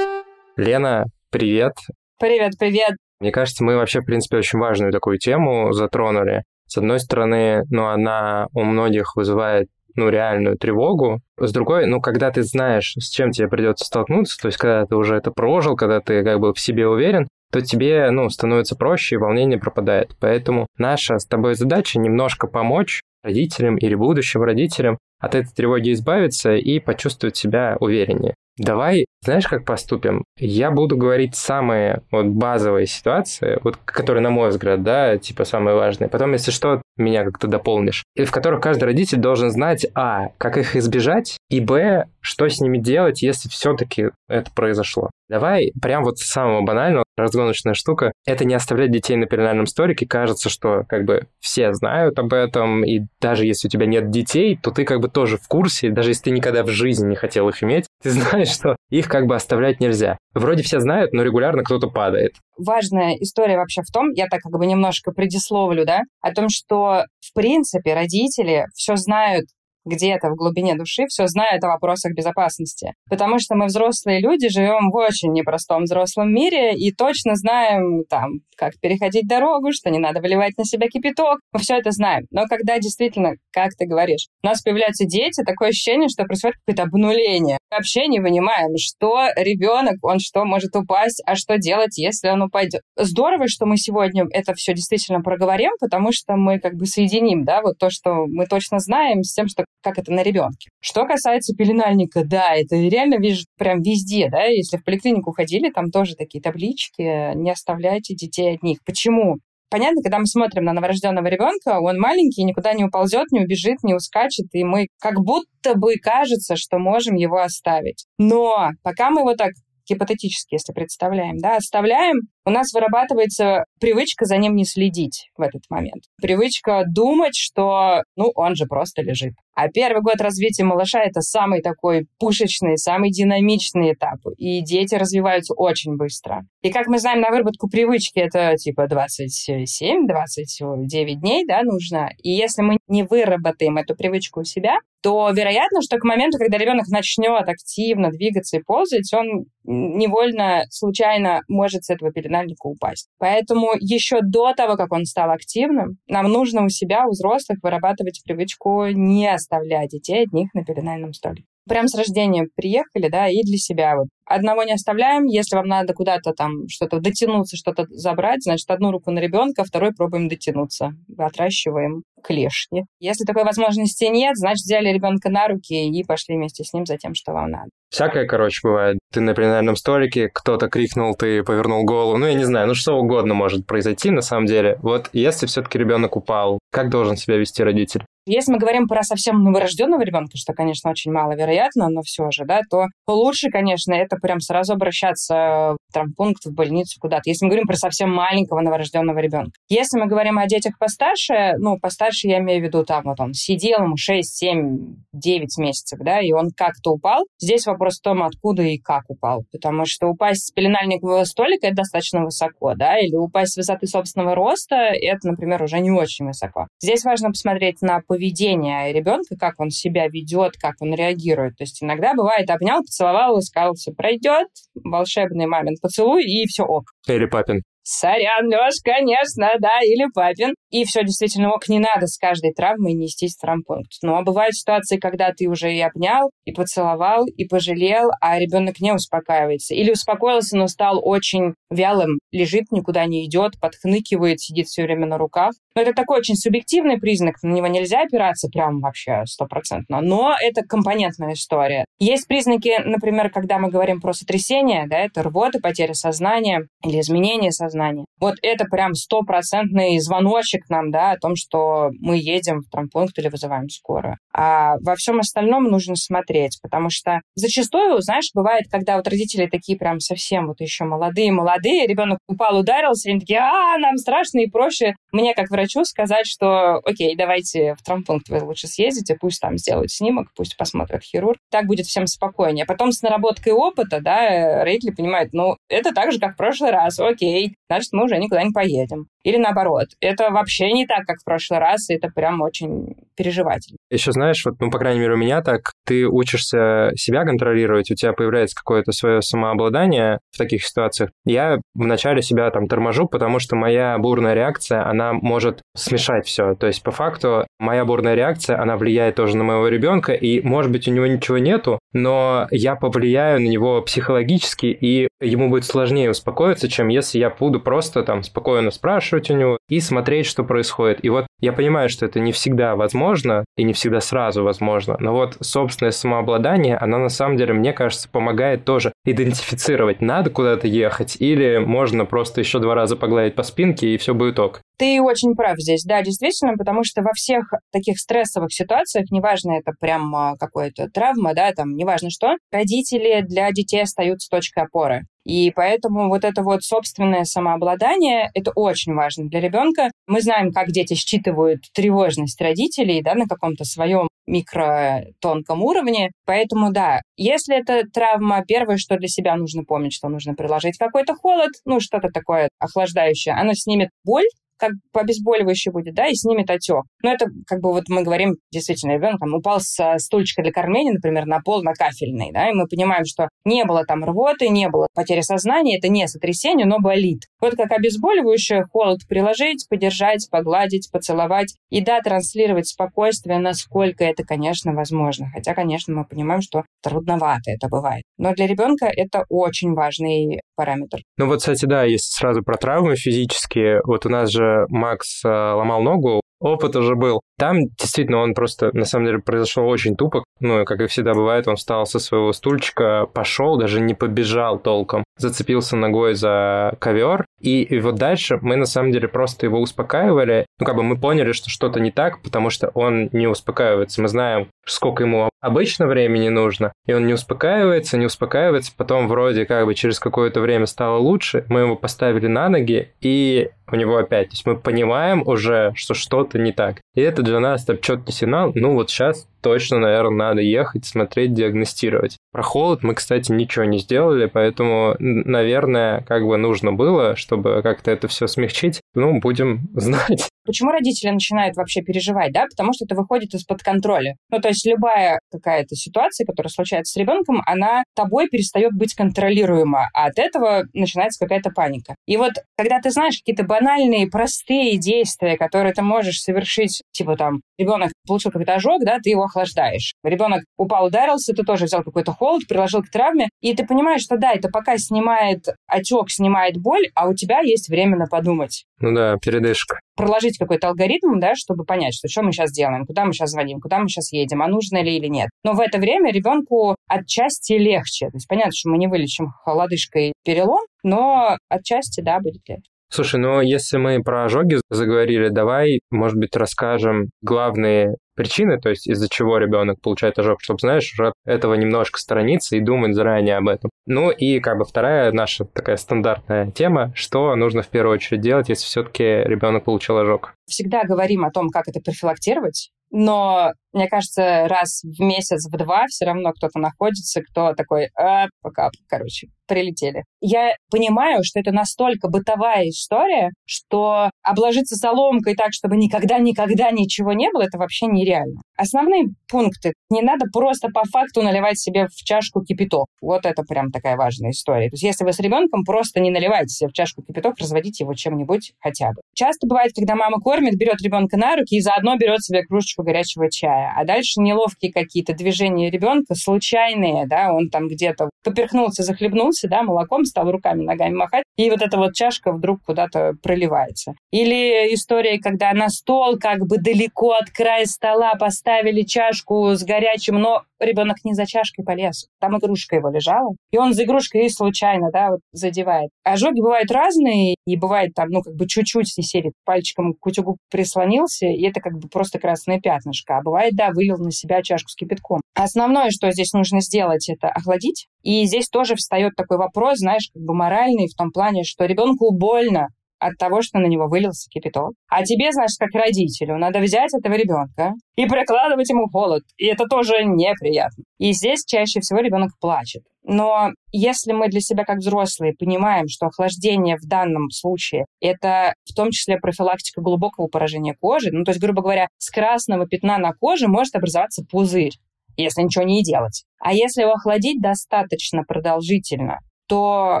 Лена, 0.56 1.04
привет. 1.30 1.74
Привет, 2.18 2.52
привет. 2.58 2.96
Мне 3.20 3.30
кажется, 3.30 3.62
мы 3.62 3.76
вообще, 3.76 4.00
в 4.00 4.06
принципе, 4.06 4.38
очень 4.38 4.58
важную 4.58 4.90
такую 4.90 5.18
тему 5.18 5.72
затронули. 5.72 6.44
С 6.66 6.78
одной 6.78 6.98
стороны, 6.98 7.64
ну, 7.70 7.88
она 7.88 8.46
у 8.54 8.64
многих 8.64 9.16
вызывает 9.16 9.68
ну, 9.96 10.08
реальную 10.08 10.56
тревогу. 10.56 11.20
С 11.38 11.52
другой, 11.52 11.84
ну, 11.86 12.00
когда 12.00 12.30
ты 12.30 12.42
знаешь, 12.42 12.94
с 12.98 13.10
чем 13.10 13.32
тебе 13.32 13.48
придется 13.48 13.84
столкнуться, 13.84 14.38
то 14.40 14.46
есть 14.46 14.56
когда 14.56 14.86
ты 14.86 14.96
уже 14.96 15.16
это 15.16 15.30
прожил, 15.30 15.76
когда 15.76 16.00
ты 16.00 16.24
как 16.24 16.40
бы 16.40 16.54
в 16.54 16.58
себе 16.58 16.88
уверен, 16.88 17.28
то 17.52 17.60
тебе, 17.60 18.10
ну, 18.10 18.30
становится 18.30 18.76
проще, 18.76 19.16
и 19.16 19.18
волнение 19.18 19.58
пропадает. 19.58 20.16
Поэтому 20.20 20.68
наша 20.78 21.18
с 21.18 21.26
тобой 21.26 21.54
задача 21.54 21.98
немножко 21.98 22.46
помочь 22.46 23.02
родителям 23.22 23.76
или 23.76 23.94
будущим 23.94 24.42
родителям 24.42 24.96
от 25.20 25.34
этой 25.34 25.52
тревоги 25.52 25.92
избавиться 25.92 26.54
и 26.54 26.78
почувствовать 26.80 27.36
себя 27.36 27.76
увереннее. 27.80 28.34
Давай, 28.58 29.04
знаешь, 29.22 29.46
как 29.46 29.66
поступим? 29.66 30.24
Я 30.38 30.70
буду 30.70 30.96
говорить 30.96 31.36
самые 31.36 32.02
вот 32.10 32.26
базовые 32.26 32.86
ситуации, 32.86 33.58
вот, 33.62 33.76
которые, 33.84 34.22
на 34.22 34.30
мой 34.30 34.48
взгляд, 34.48 34.82
да, 34.82 35.18
типа 35.18 35.44
самые 35.44 35.76
важные. 35.76 36.08
Потом, 36.08 36.32
если 36.32 36.50
что, 36.50 36.80
меня 36.96 37.24
как-то 37.24 37.48
дополнишь. 37.48 38.04
И 38.14 38.24
в 38.24 38.30
которых 38.30 38.62
каждый 38.62 38.84
родитель 38.84 39.18
должен 39.18 39.50
знать, 39.50 39.86
а, 39.94 40.28
как 40.38 40.56
их 40.56 40.74
избежать, 40.74 41.36
и, 41.50 41.60
б, 41.60 42.06
что 42.20 42.48
с 42.48 42.60
ними 42.60 42.78
делать, 42.78 43.20
если 43.20 43.50
все-таки 43.50 44.10
это 44.28 44.50
произошло. 44.54 45.10
Давай 45.28 45.72
прям 45.82 46.04
вот 46.04 46.18
самого 46.18 46.62
банального, 46.62 47.04
разгоночная 47.16 47.74
штука, 47.74 48.12
это 48.26 48.44
не 48.44 48.54
оставлять 48.54 48.92
детей 48.92 49.16
на 49.16 49.26
пеленальном 49.26 49.66
столике. 49.66 50.06
Кажется, 50.06 50.48
что 50.48 50.84
как 50.88 51.04
бы 51.04 51.26
все 51.40 51.72
знают 51.74 52.18
об 52.18 52.32
этом, 52.32 52.84
и 52.84 53.02
даже 53.20 53.44
если 53.44 53.68
у 53.68 53.70
тебя 53.70 53.86
нет 53.86 54.10
детей, 54.10 54.58
то 54.60 54.70
ты 54.70 54.84
как 54.84 55.00
бы 55.00 55.08
тоже 55.16 55.38
в 55.38 55.48
курсе, 55.48 55.88
даже 55.88 56.10
если 56.10 56.24
ты 56.24 56.30
никогда 56.30 56.62
в 56.62 56.68
жизни 56.68 57.08
не 57.08 57.16
хотел 57.16 57.48
их 57.48 57.62
иметь, 57.62 57.86
ты 58.02 58.10
знаешь, 58.10 58.50
что 58.50 58.76
их 58.90 59.08
как 59.08 59.24
бы 59.24 59.34
оставлять 59.34 59.80
нельзя. 59.80 60.18
Вроде 60.34 60.62
все 60.62 60.78
знают, 60.78 61.14
но 61.14 61.22
регулярно 61.22 61.64
кто-то 61.64 61.88
падает. 61.88 62.32
Важная 62.58 63.14
история 63.14 63.56
вообще 63.56 63.80
в 63.80 63.90
том, 63.90 64.10
я 64.10 64.26
так 64.26 64.40
как 64.42 64.52
бы 64.52 64.66
немножко 64.66 65.12
предисловлю, 65.12 65.86
да, 65.86 66.00
о 66.20 66.34
том, 66.34 66.50
что 66.50 67.04
в 67.20 67.32
принципе 67.32 67.94
родители 67.94 68.66
все 68.74 68.96
знают 68.96 69.46
где-то 69.86 70.28
в 70.30 70.36
глубине 70.36 70.74
души 70.76 71.04
все 71.08 71.26
знают 71.26 71.64
о 71.64 71.68
вопросах 71.68 72.12
безопасности. 72.12 72.92
Потому 73.08 73.38
что 73.38 73.54
мы 73.54 73.66
взрослые 73.66 74.20
люди 74.20 74.48
живем 74.48 74.90
в 74.90 74.94
очень 74.94 75.32
непростом 75.32 75.84
взрослом 75.84 76.32
мире 76.34 76.74
и 76.74 76.92
точно 76.92 77.36
знаем, 77.36 78.04
там, 78.08 78.40
как 78.56 78.72
переходить 78.80 79.28
дорогу, 79.28 79.72
что 79.72 79.90
не 79.90 79.98
надо 79.98 80.20
выливать 80.20 80.56
на 80.58 80.64
себя 80.64 80.88
кипяток. 80.88 81.38
Мы 81.52 81.60
все 81.60 81.76
это 81.76 81.90
знаем. 81.90 82.26
Но 82.30 82.46
когда 82.46 82.78
действительно, 82.78 83.34
как 83.52 83.70
ты 83.78 83.86
говоришь, 83.86 84.26
у 84.42 84.46
нас 84.46 84.62
появляются 84.62 85.04
дети, 85.06 85.42
такое 85.44 85.68
ощущение, 85.68 86.08
что 86.08 86.24
происходит 86.24 86.56
какое-то 86.64 86.82
обнуление. 86.82 87.58
Мы 87.70 87.76
вообще 87.76 88.06
не 88.08 88.20
понимаем, 88.20 88.76
что 88.78 89.28
ребенок, 89.36 89.96
он 90.02 90.18
что 90.18 90.44
может 90.44 90.74
упасть, 90.74 91.22
а 91.26 91.36
что 91.36 91.58
делать, 91.58 91.96
если 91.98 92.28
он 92.28 92.42
упадет. 92.42 92.82
Здорово, 92.96 93.48
что 93.48 93.66
мы 93.66 93.76
сегодня 93.76 94.24
это 94.32 94.54
все 94.54 94.74
действительно 94.74 95.20
проговорим, 95.20 95.70
потому 95.80 96.10
что 96.12 96.34
мы 96.36 96.58
как 96.58 96.74
бы 96.74 96.86
соединим, 96.86 97.44
да, 97.44 97.60
вот 97.62 97.78
то, 97.78 97.90
что 97.90 98.26
мы 98.26 98.46
точно 98.46 98.78
знаем, 98.78 99.22
с 99.22 99.34
тем, 99.34 99.48
что 99.48 99.64
как 99.82 99.98
это 99.98 100.12
на 100.12 100.22
ребенке. 100.22 100.70
Что 100.80 101.06
касается 101.06 101.54
пеленальника, 101.54 102.24
да, 102.24 102.54
это 102.54 102.76
реально 102.76 103.16
вижу 103.16 103.44
прям 103.56 103.82
везде, 103.82 104.28
да, 104.30 104.44
если 104.44 104.76
в 104.76 104.84
поликлинику 104.84 105.32
ходили, 105.32 105.70
там 105.70 105.90
тоже 105.90 106.16
такие 106.16 106.42
таблички, 106.42 107.34
не 107.36 107.50
оставляйте 107.50 108.14
детей 108.14 108.54
одних. 108.54 108.78
Почему? 108.84 109.36
Понятно, 109.68 110.00
когда 110.02 110.18
мы 110.18 110.26
смотрим 110.26 110.64
на 110.64 110.72
новорожденного 110.72 111.26
ребенка, 111.26 111.80
он 111.80 111.98
маленький, 111.98 112.44
никуда 112.44 112.72
не 112.72 112.84
уползет, 112.84 113.32
не 113.32 113.40
убежит, 113.40 113.78
не 113.82 113.94
ускачет, 113.94 114.46
и 114.52 114.62
мы 114.62 114.86
как 115.00 115.20
будто 115.20 115.74
бы 115.74 115.96
кажется, 115.96 116.54
что 116.56 116.78
можем 116.78 117.16
его 117.16 117.38
оставить. 117.38 118.06
Но 118.16 118.70
пока 118.82 119.10
мы 119.10 119.22
его 119.22 119.34
так 119.34 119.52
гипотетически, 119.88 120.54
если 120.54 120.72
представляем, 120.72 121.38
да, 121.38 121.56
оставляем, 121.56 122.16
у 122.46 122.50
нас 122.50 122.72
вырабатывается 122.72 123.64
привычка 123.80 124.24
за 124.24 124.36
ним 124.36 124.54
не 124.54 124.64
следить 124.64 125.30
в 125.36 125.42
этот 125.42 125.62
момент. 125.68 126.04
Привычка 126.22 126.84
думать, 126.86 127.34
что, 127.36 128.04
ну, 128.14 128.30
он 128.36 128.54
же 128.54 128.66
просто 128.66 129.02
лежит. 129.02 129.32
А 129.54 129.68
первый 129.68 130.02
год 130.02 130.20
развития 130.20 130.62
малыша— 130.64 131.02
это 131.04 131.22
самый 131.22 131.62
такой 131.62 132.06
пушечный, 132.18 132.78
самый 132.78 133.10
динамичный 133.10 133.94
этап. 133.94 134.20
И 134.36 134.60
дети 134.60 134.94
развиваются 134.94 135.54
очень 135.54 135.96
быстро. 135.96 136.42
И 136.62 136.70
как 136.70 136.86
мы 136.86 136.98
знаем, 136.98 137.20
на 137.20 137.30
выработку 137.30 137.68
привычки 137.68 138.18
это 138.18 138.56
типа 138.56 138.86
27-29 138.86 141.14
дней, 141.14 141.44
да, 141.46 141.62
нужно. 141.62 142.10
И 142.22 142.30
если 142.30 142.62
мы 142.62 142.78
не 142.86 143.02
выработаем 143.02 143.78
эту 143.78 143.96
привычку 143.96 144.40
у 144.40 144.44
себя, 144.44 144.76
то 145.02 145.30
вероятно, 145.30 145.80
что 145.82 145.98
к 145.98 146.04
моменту, 146.04 146.38
когда 146.38 146.58
ребенок 146.58 146.86
начнет 146.88 147.48
активно 147.48 148.10
двигаться 148.10 148.58
и 148.58 148.62
ползать, 148.62 149.12
он 149.14 149.46
невольно, 149.64 150.64
случайно 150.70 151.40
может 151.48 151.84
с 151.84 151.90
этого 151.90 152.10
пеленальника 152.36 152.66
упасть. 152.66 153.08
Поэтому 153.18 153.72
еще 153.78 154.20
до 154.22 154.52
того, 154.54 154.76
как 154.76 154.92
он 154.92 155.04
стал 155.04 155.30
активным, 155.30 155.98
нам 156.06 156.30
нужно 156.30 156.64
у 156.64 156.68
себя, 156.68 157.06
у 157.06 157.10
взрослых, 157.10 157.58
вырабатывать 157.62 158.22
привычку 158.24 158.86
не 158.86 159.32
оставлять 159.32 159.90
детей 159.90 160.24
одних 160.24 160.52
на 160.54 160.64
пеленальном 160.64 161.12
столике 161.12 161.46
прям 161.68 161.88
с 161.88 161.96
рождения 161.96 162.46
приехали, 162.54 163.08
да, 163.08 163.28
и 163.28 163.42
для 163.42 163.58
себя 163.58 163.96
вот. 163.96 164.06
Одного 164.26 164.64
не 164.64 164.72
оставляем, 164.72 165.24
если 165.24 165.56
вам 165.56 165.66
надо 165.66 165.94
куда-то 165.94 166.32
там 166.32 166.68
что-то 166.68 166.98
дотянуться, 166.98 167.56
что-то 167.56 167.86
забрать, 167.90 168.42
значит, 168.42 168.68
одну 168.70 168.90
руку 168.90 169.12
на 169.12 169.20
ребенка, 169.20 169.62
второй 169.64 169.92
пробуем 169.92 170.28
дотянуться, 170.28 170.94
отращиваем 171.16 172.02
клешни. 172.24 172.84
Если 172.98 173.24
такой 173.24 173.44
возможности 173.44 174.04
нет, 174.04 174.36
значит, 174.36 174.64
взяли 174.64 174.88
ребенка 174.88 175.30
на 175.30 175.46
руки 175.46 175.88
и 175.88 176.04
пошли 176.04 176.34
вместе 176.34 176.64
с 176.64 176.72
ним 176.72 176.84
за 176.84 176.96
тем, 176.96 177.14
что 177.14 177.32
вам 177.32 177.50
надо. 177.50 177.70
Всякое, 177.88 178.26
короче, 178.26 178.58
бывает. 178.64 178.98
Ты 179.12 179.20
на 179.20 179.32
пленарном 179.32 179.76
столике, 179.76 180.28
кто-то 180.28 180.68
крикнул, 180.68 181.14
ты 181.14 181.44
повернул 181.44 181.84
голову. 181.84 182.18
Ну, 182.18 182.26
я 182.26 182.34
не 182.34 182.44
знаю, 182.44 182.66
ну 182.66 182.74
что 182.74 182.98
угодно 182.98 183.34
может 183.34 183.66
произойти 183.66 184.10
на 184.10 184.22
самом 184.22 184.46
деле. 184.46 184.78
Вот 184.82 185.08
если 185.12 185.46
все-таки 185.46 185.78
ребенок 185.78 186.16
упал, 186.16 186.58
как 186.72 186.90
должен 186.90 187.16
себя 187.16 187.36
вести 187.36 187.62
родитель? 187.62 188.04
Если 188.26 188.50
мы 188.50 188.58
говорим 188.58 188.88
про 188.88 189.04
совсем 189.04 189.44
новорожденного 189.44 190.02
ребенка, 190.02 190.36
что, 190.36 190.52
конечно, 190.52 190.90
очень 190.90 191.12
маловероятно, 191.12 191.88
но 191.88 192.02
все 192.02 192.28
же, 192.32 192.44
да, 192.44 192.60
то 192.68 192.86
лучше, 193.06 193.50
конечно, 193.50 193.94
это 193.94 194.16
прям 194.16 194.40
сразу 194.40 194.72
обращаться 194.72 195.76
в 195.88 195.92
травмпункт, 195.92 196.44
в 196.44 196.52
больницу, 196.52 196.98
куда-то. 197.00 197.22
Если 197.26 197.44
мы 197.44 197.50
говорим 197.50 197.68
про 197.68 197.76
совсем 197.76 198.12
маленького 198.12 198.62
новорожденного 198.62 199.18
ребенка. 199.20 199.52
Если 199.68 199.98
мы 199.98 200.06
говорим 200.06 200.38
о 200.38 200.46
детях 200.46 200.74
постарше, 200.78 201.52
ну, 201.58 201.78
постарше 201.78 202.26
я 202.26 202.38
имею 202.38 202.60
в 202.60 202.64
виду, 202.64 202.84
там 202.84 203.04
вот 203.04 203.20
он 203.20 203.32
сидел 203.32 203.84
ему 203.84 203.96
6, 203.96 204.36
7, 204.36 204.96
9 205.12 205.58
месяцев, 205.58 206.00
да, 206.02 206.20
и 206.20 206.32
он 206.32 206.50
как-то 206.56 206.90
упал. 206.90 207.26
Здесь 207.38 207.66
вопрос 207.66 208.00
в 208.00 208.02
том, 208.02 208.24
откуда 208.24 208.62
и 208.62 208.78
как 208.78 209.04
упал. 209.08 209.44
Потому 209.52 209.84
что 209.86 210.08
упасть 210.08 210.48
с 210.48 210.50
пеленальникового 210.50 211.22
столика— 211.24 211.66
это 211.68 211.76
достаточно 211.76 212.24
высоко, 212.24 212.74
да, 212.74 212.98
или 212.98 213.14
упасть 213.14 213.52
с 213.52 213.56
высоты 213.56 213.86
собственного 213.86 214.34
роста— 214.34 214.74
это, 214.76 215.28
например, 215.28 215.62
уже 215.62 215.78
не 215.78 215.92
очень 215.92 216.26
высоко. 216.26 216.66
Здесь 216.80 217.04
важно 217.04 217.28
посмотреть 217.28 217.82
на 217.82 218.00
поведение 218.16 218.92
ребенка, 218.92 219.36
как 219.38 219.60
он 219.60 219.70
себя 219.70 220.08
ведет, 220.08 220.54
как 220.60 220.76
он 220.80 220.94
реагирует. 220.94 221.56
То 221.56 221.64
есть 221.64 221.82
иногда 221.82 222.14
бывает 222.14 222.48
обнял, 222.50 222.80
поцеловал 222.80 223.38
и 223.38 223.42
сказал, 223.42 223.74
все 223.74 223.92
пройдет, 223.92 224.48
волшебный 224.74 225.46
мамин 225.46 225.76
поцелуй, 225.80 226.24
и 226.24 226.46
все 226.46 226.64
ок. 226.64 226.84
Или 227.06 227.26
папин. 227.26 227.62
Сорян, 227.88 228.48
Леш, 228.48 228.80
конечно, 228.82 229.48
да, 229.60 229.78
или 229.84 230.10
папин. 230.12 230.56
И 230.70 230.84
все 230.84 231.04
действительно 231.04 231.52
ок, 231.52 231.68
не 231.68 231.78
надо 231.78 232.08
с 232.08 232.18
каждой 232.18 232.52
травмой 232.52 232.94
нестись 232.94 233.36
в 233.36 233.40
травмпункт. 233.40 233.92
Но 234.02 234.20
бывают 234.24 234.56
ситуации, 234.56 234.96
когда 234.96 235.30
ты 235.32 235.46
уже 235.46 235.72
и 235.72 235.80
обнял, 235.80 236.30
и 236.44 236.52
поцеловал, 236.52 237.26
и 237.26 237.44
пожалел, 237.44 238.10
а 238.20 238.40
ребенок 238.40 238.80
не 238.80 238.92
успокаивается. 238.92 239.72
Или 239.72 239.92
успокоился, 239.92 240.56
но 240.56 240.66
стал 240.66 241.00
очень 241.00 241.54
вялым, 241.70 242.18
лежит, 242.32 242.72
никуда 242.72 243.06
не 243.06 243.24
идет, 243.24 243.52
подхныкивает, 243.60 244.40
сидит 244.40 244.66
все 244.66 244.82
время 244.82 245.06
на 245.06 245.16
руках. 245.16 245.52
Но 245.76 245.82
это 245.82 245.92
такой 245.92 246.18
очень 246.18 246.34
субъективный 246.34 246.98
признак, 246.98 247.36
на 247.42 247.52
него 247.52 247.68
нельзя 247.68 248.02
опираться 248.02 248.48
прям 248.48 248.80
вообще 248.80 249.22
стопроцентно, 249.26 250.00
но 250.00 250.34
это 250.42 250.62
компонентная 250.62 251.34
история. 251.34 251.84
Есть 252.00 252.26
признаки, 252.26 252.82
например, 252.84 253.30
когда 253.30 253.58
мы 253.58 253.70
говорим 253.70 254.00
про 254.00 254.12
сотрясение, 254.12 254.86
да, 254.88 254.98
это 254.98 255.22
рвота, 255.22 255.60
потеря 255.60 255.94
сознания 255.94 256.66
или 256.84 257.00
изменение 257.00 257.52
сознания. 257.52 257.75
Вот 258.18 258.36
это 258.42 258.64
прям 258.64 258.94
стопроцентный 258.94 259.98
звоночек 259.98 260.68
нам, 260.68 260.90
да, 260.90 261.12
о 261.12 261.18
том, 261.18 261.36
что 261.36 261.90
мы 262.00 262.16
едем 262.16 262.60
в 262.60 262.70
травмпункт 262.70 263.18
или 263.18 263.28
вызываем 263.28 263.68
скорую. 263.68 264.16
А 264.32 264.76
во 264.80 264.96
всем 264.96 265.20
остальном 265.20 265.64
нужно 265.64 265.96
смотреть, 265.96 266.58
потому 266.62 266.88
что 266.90 267.20
зачастую, 267.34 268.00
знаешь, 268.00 268.30
бывает, 268.34 268.64
когда 268.70 268.96
вот 268.96 269.06
родители 269.08 269.46
такие 269.46 269.78
прям 269.78 270.00
совсем 270.00 270.46
вот 270.46 270.60
еще 270.60 270.84
молодые-молодые, 270.84 271.86
ребенок 271.86 272.18
упал, 272.28 272.58
ударился, 272.58 273.08
и 273.08 273.12
они 273.12 273.20
такие, 273.20 273.40
а, 273.40 273.78
нам 273.78 273.96
страшно 273.98 274.40
и 274.40 274.50
проще 274.50 274.94
мне 275.12 275.34
как 275.34 275.50
врач 275.50 275.66
врачу 275.66 275.84
сказать, 275.84 276.26
что 276.26 276.76
окей, 276.84 277.16
давайте 277.16 277.74
в 277.74 277.82
травмпункт 277.82 278.28
вы 278.28 278.42
лучше 278.42 278.66
съездите, 278.66 279.16
пусть 279.20 279.40
там 279.40 279.58
сделают 279.58 279.90
снимок, 279.90 280.28
пусть 280.34 280.56
посмотрят 280.56 281.02
хирург. 281.02 281.38
Так 281.50 281.66
будет 281.66 281.86
всем 281.86 282.06
спокойнее. 282.06 282.66
Потом 282.66 282.92
с 282.92 283.02
наработкой 283.02 283.52
опыта, 283.52 284.00
да, 284.00 284.64
родители 284.64 284.92
понимают, 284.92 285.32
ну, 285.32 285.56
это 285.68 285.92
так 285.92 286.12
же, 286.12 286.18
как 286.18 286.34
в 286.34 286.36
прошлый 286.36 286.70
раз, 286.70 286.98
окей, 286.98 287.56
значит, 287.68 287.92
мы 287.92 288.04
уже 288.04 288.18
никуда 288.18 288.42
не 288.42 288.52
поедем. 288.52 289.06
Или 289.26 289.38
наоборот, 289.38 289.88
это 290.00 290.30
вообще 290.30 290.70
не 290.72 290.86
так, 290.86 291.04
как 291.04 291.16
в 291.20 291.24
прошлый 291.24 291.58
раз, 291.58 291.90
и 291.90 291.94
это 291.94 292.08
прям 292.14 292.42
очень 292.42 292.94
переживательно. 293.16 293.76
Еще 293.90 294.12
знаешь, 294.12 294.44
вот, 294.44 294.54
ну, 294.60 294.70
по 294.70 294.78
крайней 294.78 295.00
мере, 295.00 295.14
у 295.14 295.16
меня 295.16 295.42
так, 295.42 295.72
ты 295.84 296.06
учишься 296.06 296.92
себя 296.94 297.24
контролировать, 297.24 297.90
у 297.90 297.96
тебя 297.96 298.12
появляется 298.12 298.54
какое-то 298.54 298.92
свое 298.92 299.22
самообладание 299.22 300.20
в 300.32 300.38
таких 300.38 300.64
ситуациях. 300.64 301.10
Я 301.24 301.58
вначале 301.74 302.22
себя 302.22 302.48
там 302.52 302.68
торможу, 302.68 303.08
потому 303.08 303.40
что 303.40 303.56
моя 303.56 303.98
бурная 303.98 304.34
реакция, 304.34 304.88
она 304.88 305.12
может 305.12 305.60
смешать 305.76 306.24
все. 306.26 306.54
То 306.54 306.68
есть, 306.68 306.84
по 306.84 306.92
факту, 306.92 307.48
моя 307.58 307.84
бурная 307.84 308.14
реакция, 308.14 308.60
она 308.60 308.76
влияет 308.76 309.16
тоже 309.16 309.36
на 309.36 309.42
моего 309.42 309.66
ребенка, 309.66 310.12
и, 310.12 310.40
может 310.40 310.70
быть, 310.70 310.86
у 310.86 310.92
него 310.92 311.06
ничего 311.06 311.38
нету, 311.38 311.80
но 311.92 312.46
я 312.52 312.76
повлияю 312.76 313.40
на 313.40 313.48
него 313.48 313.82
психологически, 313.82 314.66
и 314.66 315.08
ему 315.20 315.48
будет 315.48 315.64
сложнее 315.64 316.10
успокоиться, 316.10 316.68
чем 316.68 316.88
если 316.88 317.18
я 317.18 317.30
буду 317.30 317.55
просто 317.58 318.02
там 318.02 318.22
спокойно 318.22 318.70
спрашивать 318.70 319.30
у 319.30 319.34
него 319.34 319.58
и 319.68 319.80
смотреть, 319.80 320.26
что 320.26 320.44
происходит. 320.44 321.04
И 321.04 321.08
вот 321.08 321.26
я 321.40 321.52
понимаю, 321.52 321.88
что 321.88 322.06
это 322.06 322.20
не 322.20 322.32
всегда 322.32 322.76
возможно 322.76 323.44
и 323.56 323.64
не 323.64 323.72
всегда 323.72 324.00
сразу 324.00 324.42
возможно, 324.42 324.96
но 325.00 325.12
вот 325.12 325.36
собственное 325.40 325.90
самообладание, 325.90 326.76
она 326.76 326.98
на 326.98 327.08
самом 327.08 327.36
деле, 327.36 327.52
мне 327.52 327.72
кажется, 327.72 328.08
помогает 328.08 328.64
тоже 328.64 328.92
идентифицировать, 329.04 330.00
надо 330.00 330.30
куда-то 330.30 330.66
ехать 330.66 331.16
или 331.20 331.58
можно 331.58 332.04
просто 332.04 332.40
еще 332.40 332.58
два 332.58 332.74
раза 332.74 332.96
погладить 332.96 333.34
по 333.34 333.42
спинке 333.42 333.94
и 333.94 333.98
все 333.98 334.14
будет 334.14 334.38
ок. 334.38 334.60
Ты 334.78 335.00
очень 335.00 335.34
прав 335.34 335.56
здесь, 335.58 335.84
да, 335.84 336.02
действительно, 336.02 336.52
потому 336.56 336.84
что 336.84 337.02
во 337.02 337.12
всех 337.14 337.44
таких 337.72 337.98
стрессовых 337.98 338.52
ситуациях, 338.52 339.06
неважно, 339.10 339.52
это 339.52 339.72
прям 339.80 340.14
а, 340.14 340.34
какая-то 340.38 340.88
травма, 340.92 341.34
да, 341.34 341.52
там, 341.52 341.74
неважно 341.74 342.10
что, 342.10 342.34
родители 342.52 343.22
для 343.22 343.50
детей 343.52 343.82
остаются 343.82 344.28
точкой 344.30 344.64
опоры. 344.64 345.06
И 345.26 345.50
поэтому 345.50 346.08
вот 346.08 346.24
это 346.24 346.42
вот 346.42 346.62
собственное 346.62 347.24
самообладание, 347.24 348.30
это 348.32 348.52
очень 348.54 348.94
важно 348.94 349.28
для 349.28 349.40
ребенка. 349.40 349.90
Мы 350.06 350.20
знаем, 350.20 350.52
как 350.52 350.70
дети 350.70 350.94
считывают 350.94 351.64
тревожность 351.74 352.40
родителей, 352.40 353.02
да, 353.02 353.14
на 353.14 353.26
каком-то 353.26 353.64
своем 353.64 354.06
микротонком 354.28 355.64
уровне. 355.64 356.12
Поэтому, 356.26 356.70
да, 356.70 357.02
если 357.16 357.58
это 357.58 357.82
травма, 357.92 358.44
первое, 358.46 358.76
что 358.76 358.96
для 358.98 359.08
себя 359.08 359.34
нужно 359.34 359.64
помнить, 359.64 359.94
что 359.94 360.08
нужно 360.08 360.34
приложить 360.34 360.78
какой-то 360.78 361.16
холод, 361.16 361.50
ну, 361.64 361.80
что-то 361.80 362.10
такое 362.10 362.48
охлаждающее, 362.60 363.34
оно 363.34 363.54
снимет 363.54 363.90
боль, 364.04 364.26
как 364.58 364.72
обезболивающее 364.92 365.72
будет, 365.72 365.94
да, 365.94 366.06
и 366.06 366.14
снимет 366.14 366.50
отек. 366.50 366.84
Но 367.02 367.12
это, 367.12 367.26
как 367.46 367.60
бы, 367.60 367.72
вот 367.72 367.84
мы 367.88 368.02
говорим, 368.02 368.34
действительно, 368.50 368.92
ребенок 368.92 369.20
там 369.20 369.34
упал 369.34 369.60
с 369.60 369.98
стульчика 369.98 370.42
для 370.42 370.52
кормления, 370.52 370.92
например, 370.92 371.26
на 371.26 371.40
пол, 371.40 371.62
на 371.62 371.72
кафельный, 371.72 372.30
да, 372.32 372.50
и 372.50 372.54
мы 372.54 372.66
понимаем, 372.66 373.04
что 373.04 373.28
не 373.44 373.64
было 373.64 373.84
там 373.84 374.04
рвоты, 374.04 374.48
не 374.48 374.68
было 374.68 374.88
потери 374.94 375.20
сознания, 375.20 375.78
это 375.78 375.88
не 375.88 376.08
сотрясение, 376.08 376.66
но 376.66 376.78
болит. 376.78 377.22
Вот 377.40 377.54
как 377.54 377.70
обезболивающее, 377.72 378.64
холод 378.72 379.00
приложить, 379.08 379.66
подержать, 379.68 380.26
погладить, 380.30 380.90
поцеловать, 380.90 381.54
и 381.70 381.84
да, 381.84 382.00
транслировать 382.00 382.68
спокойствие, 382.68 383.38
насколько 383.38 384.04
это, 384.04 384.24
конечно, 384.24 384.72
возможно. 384.72 385.28
Хотя, 385.32 385.54
конечно, 385.54 385.94
мы 385.94 386.04
понимаем, 386.04 386.40
что 386.40 386.64
трудновато 386.82 387.50
это 387.50 387.68
бывает. 387.68 388.02
Но 388.18 388.32
для 388.32 388.46
ребенка 388.46 388.86
это 388.86 389.24
очень 389.28 389.74
важный 389.74 390.40
параметр. 390.54 391.00
Ну 391.18 391.26
вот, 391.26 391.40
кстати, 391.40 391.66
да, 391.66 391.84
если 391.84 392.10
сразу 392.10 392.42
про 392.42 392.56
травмы 392.56 392.96
физические, 392.96 393.80
вот 393.84 394.06
у 394.06 394.08
нас 394.08 394.30
же 394.30 394.64
Макс 394.68 395.24
э, 395.24 395.28
ломал 395.28 395.82
ногу, 395.82 396.22
опыт 396.40 396.76
уже 396.76 396.94
был. 396.94 397.20
Там 397.38 397.66
действительно 397.78 398.18
он 398.18 398.34
просто, 398.34 398.70
на 398.72 398.84
самом 398.84 399.06
деле, 399.06 399.18
произошел 399.18 399.66
очень 399.66 399.96
тупо. 399.96 400.24
Ну, 400.40 400.64
как 400.64 400.80
и 400.80 400.86
всегда 400.86 401.14
бывает, 401.14 401.48
он 401.48 401.56
встал 401.56 401.86
со 401.86 401.98
своего 401.98 402.32
стульчика, 402.32 403.06
пошел, 403.12 403.58
даже 403.58 403.80
не 403.80 403.94
побежал 403.94 404.58
толком, 404.58 405.04
зацепился 405.16 405.76
ногой 405.76 406.14
за 406.14 406.74
ковер. 406.78 407.24
И, 407.40 407.78
вот 407.80 407.96
дальше 407.96 408.38
мы, 408.40 408.56
на 408.56 408.66
самом 408.66 408.92
деле, 408.92 409.08
просто 409.08 409.46
его 409.46 409.60
успокаивали. 409.60 410.46
Ну, 410.58 410.66
как 410.66 410.76
бы 410.76 410.82
мы 410.82 410.96
поняли, 410.96 411.32
что 411.32 411.50
что-то 411.50 411.80
не 411.80 411.90
так, 411.90 412.22
потому 412.22 412.50
что 412.50 412.68
он 412.68 413.08
не 413.12 413.26
успокаивается. 413.26 414.02
Мы 414.02 414.08
знаем, 414.08 414.48
сколько 414.64 415.04
ему 415.04 415.28
обычно 415.40 415.86
времени 415.86 416.28
нужно, 416.28 416.72
и 416.86 416.92
он 416.92 417.06
не 417.06 417.12
успокаивается, 417.12 417.98
не 417.98 418.06
успокаивается. 418.06 418.72
Потом 418.76 419.06
вроде 419.06 419.44
как 419.46 419.66
бы 419.66 419.74
через 419.74 420.00
какое-то 420.00 420.40
время 420.40 420.66
стало 420.66 420.98
лучше, 420.98 421.44
мы 421.48 421.60
его 421.60 421.76
поставили 421.76 422.26
на 422.26 422.48
ноги, 422.48 422.92
и 423.00 423.50
у 423.70 423.76
него 423.76 423.96
опять. 423.96 424.28
То 424.28 424.32
есть 424.34 424.46
мы 424.46 424.56
понимаем 424.56 425.22
уже, 425.26 425.72
что 425.74 425.94
что-то 425.94 426.38
не 426.38 426.52
так. 426.52 426.80
И 426.94 427.00
это 427.00 427.22
для 427.22 427.40
нас 427.40 427.64
там 427.64 427.78
четкий 427.80 428.12
сигнал. 428.12 428.52
Ну 428.54 428.74
вот 428.74 428.90
сейчас 428.90 429.28
точно, 429.42 429.78
наверное, 429.78 430.28
надо 430.28 430.40
ехать, 430.40 430.86
смотреть, 430.86 431.34
диагностировать. 431.34 432.16
Про 432.32 432.42
холод 432.42 432.82
мы, 432.82 432.94
кстати, 432.94 433.30
ничего 433.30 433.64
не 433.64 433.78
сделали, 433.78 434.26
поэтому, 434.26 434.96
наверное, 435.06 436.02
как 436.02 436.24
бы 436.26 436.36
нужно 436.36 436.72
было, 436.72 437.16
чтобы 437.16 437.62
как-то 437.62 437.90
это 437.90 438.08
все 438.08 438.26
смягчить. 438.26 438.80
Ну, 438.94 439.20
будем 439.20 439.68
знать. 439.74 440.28
Почему 440.46 440.70
родители 440.70 441.10
начинают 441.10 441.56
вообще 441.56 441.82
переживать, 441.82 442.32
да? 442.32 442.46
Потому 442.48 442.72
что 442.72 442.84
это 442.84 442.94
выходит 442.94 443.34
из-под 443.34 443.62
контроля. 443.62 444.16
Ну, 444.30 444.40
то 444.40 444.48
есть 444.48 444.64
любая 444.66 445.18
какая-то 445.30 445.74
ситуация, 445.74 446.24
которая 446.24 446.50
случается 446.50 446.92
с 446.92 446.96
ребенком, 446.96 447.42
она 447.46 447.82
тобой 447.94 448.28
перестает 448.28 448.72
быть 448.72 448.94
контролируема, 448.94 449.88
а 449.92 450.06
от 450.06 450.18
этого 450.18 450.64
начинается 450.72 451.24
какая-то 451.24 451.50
паника. 451.50 451.94
И 452.06 452.16
вот, 452.16 452.32
когда 452.56 452.80
ты 452.80 452.90
знаешь 452.90 453.18
какие-то 453.18 453.44
банальные, 453.44 454.08
простые 454.08 454.78
действия, 454.78 455.36
которые 455.36 455.72
ты 455.72 455.82
можешь 455.82 456.20
совершить, 456.20 456.82
типа 456.92 457.16
там, 457.16 457.40
ребенок 457.58 457.92
получил 458.06 458.30
какой-то 458.30 458.54
ожог, 458.54 458.84
да, 458.84 458.98
ты 459.02 459.10
его 459.10 459.24
охлаждаешь. 459.24 459.94
Ребенок 460.04 460.44
упал, 460.56 460.86
ударился, 460.86 461.32
ты 461.32 461.42
тоже 461.42 461.64
взял 461.64 461.82
какой-то 461.82 462.12
холод, 462.12 462.46
приложил 462.48 462.82
к 462.82 462.90
травме, 462.90 463.28
и 463.40 463.54
ты 463.54 463.66
понимаешь, 463.66 464.02
что 464.02 464.16
да, 464.16 464.32
это 464.32 464.48
пока 464.48 464.78
снимает 464.78 465.46
отек, 465.66 466.10
снимает 466.10 466.56
боль, 466.56 466.88
а 466.94 467.08
у 467.08 467.14
тебя 467.14 467.40
есть 467.40 467.68
время 467.68 467.96
на 467.96 468.06
подумать. 468.06 468.64
Ну 468.78 468.94
да, 468.94 469.16
передышка 469.16 469.78
проложить 469.96 470.35
какой-то 470.38 470.68
алгоритм, 470.68 471.18
да, 471.18 471.34
чтобы 471.34 471.64
понять, 471.64 471.94
что 471.94 472.08
что 472.08 472.22
мы 472.22 472.32
сейчас 472.32 472.52
делаем, 472.52 472.86
куда 472.86 473.04
мы 473.04 473.12
сейчас 473.12 473.30
звоним, 473.30 473.60
куда 473.60 473.78
мы 473.78 473.88
сейчас 473.88 474.12
едем, 474.12 474.42
а 474.42 474.48
нужно 474.48 474.82
ли 474.82 474.96
или 474.96 475.08
нет. 475.08 475.28
Но 475.44 475.52
в 475.52 475.60
это 475.60 475.78
время 475.78 476.12
ребенку 476.12 476.76
отчасти 476.88 477.54
легче. 477.54 478.06
То 478.10 478.16
есть 478.16 478.28
понятно, 478.28 478.52
что 478.54 478.70
мы 478.70 478.78
не 478.78 478.86
вылечим 478.86 479.32
лодыжкой 479.46 480.12
перелом, 480.24 480.64
но 480.82 481.36
отчасти, 481.48 482.00
да, 482.00 482.18
будет 482.20 482.42
легче. 482.48 482.70
Слушай, 482.88 483.20
ну 483.20 483.40
если 483.40 483.78
мы 483.78 484.02
про 484.02 484.24
ожоги 484.24 484.60
заговорили, 484.70 485.28
давай, 485.28 485.80
может 485.90 486.18
быть, 486.18 486.36
расскажем 486.36 487.10
главные 487.20 487.96
причины, 488.14 488.58
то 488.58 488.70
есть 488.70 488.86
из-за 488.86 489.08
чего 489.08 489.38
ребенок 489.38 489.80
получает 489.80 490.18
ожог, 490.18 490.40
чтобы, 490.40 490.58
знаешь, 490.60 490.92
уже 490.94 491.12
этого 491.24 491.54
немножко 491.54 491.98
сторониться 491.98 492.56
и 492.56 492.60
думать 492.60 492.94
заранее 492.94 493.36
об 493.36 493.48
этом. 493.48 493.70
Ну 493.86 494.10
и 494.10 494.40
как 494.40 494.58
бы 494.58 494.64
вторая 494.64 495.12
наша 495.12 495.44
такая 495.44 495.76
стандартная 495.76 496.50
тема, 496.50 496.92
что 496.94 497.34
нужно 497.36 497.62
в 497.62 497.68
первую 497.68 497.94
очередь 497.94 498.22
делать, 498.22 498.48
если 498.48 498.64
все-таки 498.64 499.02
ребенок 499.02 499.64
получил 499.64 499.98
ожог. 499.98 500.32
Всегда 500.46 500.84
говорим 500.84 501.24
о 501.24 501.30
том, 501.30 501.50
как 501.50 501.68
это 501.68 501.80
профилактировать, 501.80 502.70
но 502.90 503.52
мне 503.72 503.88
кажется, 503.88 504.46
раз 504.48 504.82
в 504.82 505.00
месяц, 505.00 505.46
в 505.46 505.56
два 505.56 505.86
все 505.88 506.06
равно 506.06 506.32
кто-то 506.32 506.58
находится, 506.58 507.20
кто 507.20 507.52
такой, 507.54 507.88
а, 507.98 508.26
пока, 508.42 508.70
короче, 508.88 509.28
прилетели. 509.46 510.04
Я 510.20 510.52
понимаю, 510.70 511.20
что 511.22 511.40
это 511.40 511.52
настолько 511.52 512.08
бытовая 512.08 512.68
история, 512.68 513.30
что 513.44 514.10
обложиться 514.22 514.76
соломкой 514.76 515.34
так, 515.34 515.52
чтобы 515.52 515.76
никогда-никогда 515.76 516.70
ничего 516.70 517.12
не 517.12 517.30
было, 517.30 517.42
это 517.42 517.58
вообще 517.58 517.86
нереально. 517.86 518.40
Основные 518.56 519.04
пункты. 519.28 519.74
Не 519.90 520.02
надо 520.02 520.26
просто 520.32 520.68
по 520.68 520.84
факту 520.84 521.22
наливать 521.22 521.58
себе 521.58 521.86
в 521.86 522.04
чашку 522.04 522.42
кипяток. 522.42 522.86
Вот 523.00 523.26
это 523.26 523.42
прям 523.42 523.70
такая 523.70 523.96
важная 523.96 524.30
история. 524.30 524.68
То 524.68 524.74
есть 524.74 524.82
если 524.82 525.04
вы 525.04 525.12
с 525.12 525.20
ребенком, 525.20 525.64
просто 525.64 526.00
не 526.00 526.10
наливайте 526.10 526.48
себе 526.48 526.70
в 526.70 526.72
чашку 526.72 527.02
кипяток, 527.02 527.38
разводите 527.38 527.84
его 527.84 527.94
чем-нибудь 527.94 528.52
хотя 528.60 528.88
бы. 528.88 529.02
Часто 529.14 529.46
бывает, 529.46 529.72
когда 529.74 529.94
мама 529.94 530.18
кормит, 530.20 530.56
берет 530.56 530.80
ребенка 530.82 531.16
на 531.16 531.36
руки 531.36 531.56
и 531.56 531.60
заодно 531.60 531.96
берет 531.96 532.22
себе 532.22 532.42
кружечку 532.42 532.82
горячего 532.82 533.30
чая 533.30 533.76
а 533.76 533.84
дальше 533.84 534.20
неловкие 534.20 534.72
какие-то 534.72 535.12
движения 535.12 535.70
ребенка, 535.70 536.14
случайные, 536.14 537.06
да, 537.06 537.30
он 537.30 537.50
там 537.50 537.68
где-то 537.68 538.08
поперхнулся, 538.24 538.82
захлебнулся, 538.82 539.35
да, 539.42 539.62
молоком, 539.62 540.04
стал 540.04 540.30
руками, 540.30 540.62
ногами 540.62 540.94
махать, 540.94 541.24
и 541.36 541.50
вот 541.50 541.62
эта 541.62 541.76
вот 541.76 541.94
чашка 541.94 542.32
вдруг 542.32 542.62
куда-то 542.64 543.12
проливается. 543.22 543.94
Или 544.10 544.74
история, 544.74 545.18
когда 545.18 545.52
на 545.52 545.68
стол 545.68 546.18
как 546.18 546.40
бы 546.46 546.58
далеко 546.58 547.12
от 547.12 547.30
края 547.30 547.66
стола 547.66 548.14
поставили 548.14 548.82
чашку 548.82 549.54
с 549.54 549.62
горячим, 549.64 550.16
но 550.16 550.42
ребенок 550.58 550.98
не 551.04 551.14
за 551.14 551.26
чашкой 551.26 551.64
полез. 551.64 552.06
Там 552.20 552.38
игрушка 552.38 552.76
его 552.76 552.88
лежала, 552.88 553.34
и 553.50 553.58
он 553.58 553.74
за 553.74 553.84
игрушкой 553.84 554.26
и 554.26 554.30
случайно, 554.30 554.90
да, 554.92 555.10
вот 555.10 555.20
задевает. 555.32 555.90
Ожоги 556.04 556.40
бывают 556.40 556.70
разные, 556.70 557.36
и 557.46 557.56
бывает 557.56 557.94
там, 557.94 558.08
ну, 558.08 558.22
как 558.22 558.34
бы 558.34 558.46
чуть-чуть 558.46 558.98
из 558.98 559.06
серии 559.06 559.32
пальчиком 559.44 559.94
к 559.94 560.06
утюгу 560.06 560.38
прислонился, 560.50 561.26
и 561.26 561.42
это 561.46 561.60
как 561.60 561.74
бы 561.74 561.88
просто 561.88 562.18
красное 562.18 562.60
пятнышко. 562.60 563.18
А 563.18 563.22
бывает, 563.22 563.54
да, 563.54 563.70
вылил 563.70 563.98
на 563.98 564.10
себя 564.10 564.42
чашку 564.42 564.70
с 564.70 564.74
кипятком. 564.74 565.20
Основное, 565.34 565.90
что 565.90 566.10
здесь 566.10 566.32
нужно 566.32 566.60
сделать, 566.60 567.08
это 567.08 567.28
охладить. 567.28 567.88
И 568.06 568.24
здесь 568.26 568.48
тоже 568.48 568.76
встает 568.76 569.14
такой 569.16 569.36
вопрос, 569.36 569.78
знаешь, 569.78 570.10
как 570.14 570.22
бы 570.22 570.32
моральный 570.32 570.86
в 570.86 570.96
том 570.96 571.10
плане, 571.10 571.42
что 571.42 571.64
ребенку 571.64 572.16
больно, 572.16 572.68
от 573.00 573.18
того, 573.18 573.42
что 573.42 573.58
на 573.58 573.66
него 573.66 573.88
вылился 573.88 574.30
кипяток. 574.30 574.74
А 574.88 575.02
тебе, 575.02 575.32
значит, 575.32 575.58
как 575.58 575.70
родителю, 575.74 576.38
надо 576.38 576.60
взять 576.60 576.94
этого 576.94 577.14
ребенка 577.14 577.72
и 577.96 578.06
прикладывать 578.06 578.70
ему 578.70 578.86
холод. 578.88 579.24
И 579.36 579.46
это 579.46 579.64
тоже 579.64 580.04
неприятно. 580.04 580.84
И 580.98 581.12
здесь 581.12 581.44
чаще 581.44 581.80
всего 581.80 581.98
ребенок 581.98 582.30
плачет. 582.40 582.82
Но 583.02 583.50
если 583.72 584.12
мы 584.12 584.28
для 584.28 584.40
себя 584.40 584.64
как 584.64 584.78
взрослые 584.78 585.34
понимаем, 585.36 585.88
что 585.88 586.06
охлаждение 586.06 586.76
в 586.76 586.88
данном 586.88 587.30
случае 587.30 587.86
это 588.00 588.54
в 588.64 588.74
том 588.74 588.92
числе 588.92 589.18
профилактика 589.18 589.80
глубокого 589.80 590.28
поражения 590.28 590.74
кожи, 590.80 591.10
ну 591.12 591.24
то 591.24 591.32
есть, 591.32 591.40
грубо 591.40 591.60
говоря, 591.60 591.88
с 591.98 592.10
красного 592.10 592.66
пятна 592.66 592.98
на 592.98 593.12
коже 593.12 593.48
может 593.48 593.74
образоваться 593.74 594.24
пузырь, 594.30 594.74
если 595.16 595.42
ничего 595.42 595.64
не 595.64 595.82
делать. 595.82 596.24
А 596.40 596.52
если 596.52 596.82
его 596.82 596.92
охладить 596.92 597.40
достаточно 597.40 598.22
продолжительно, 598.26 599.20
то 599.48 600.00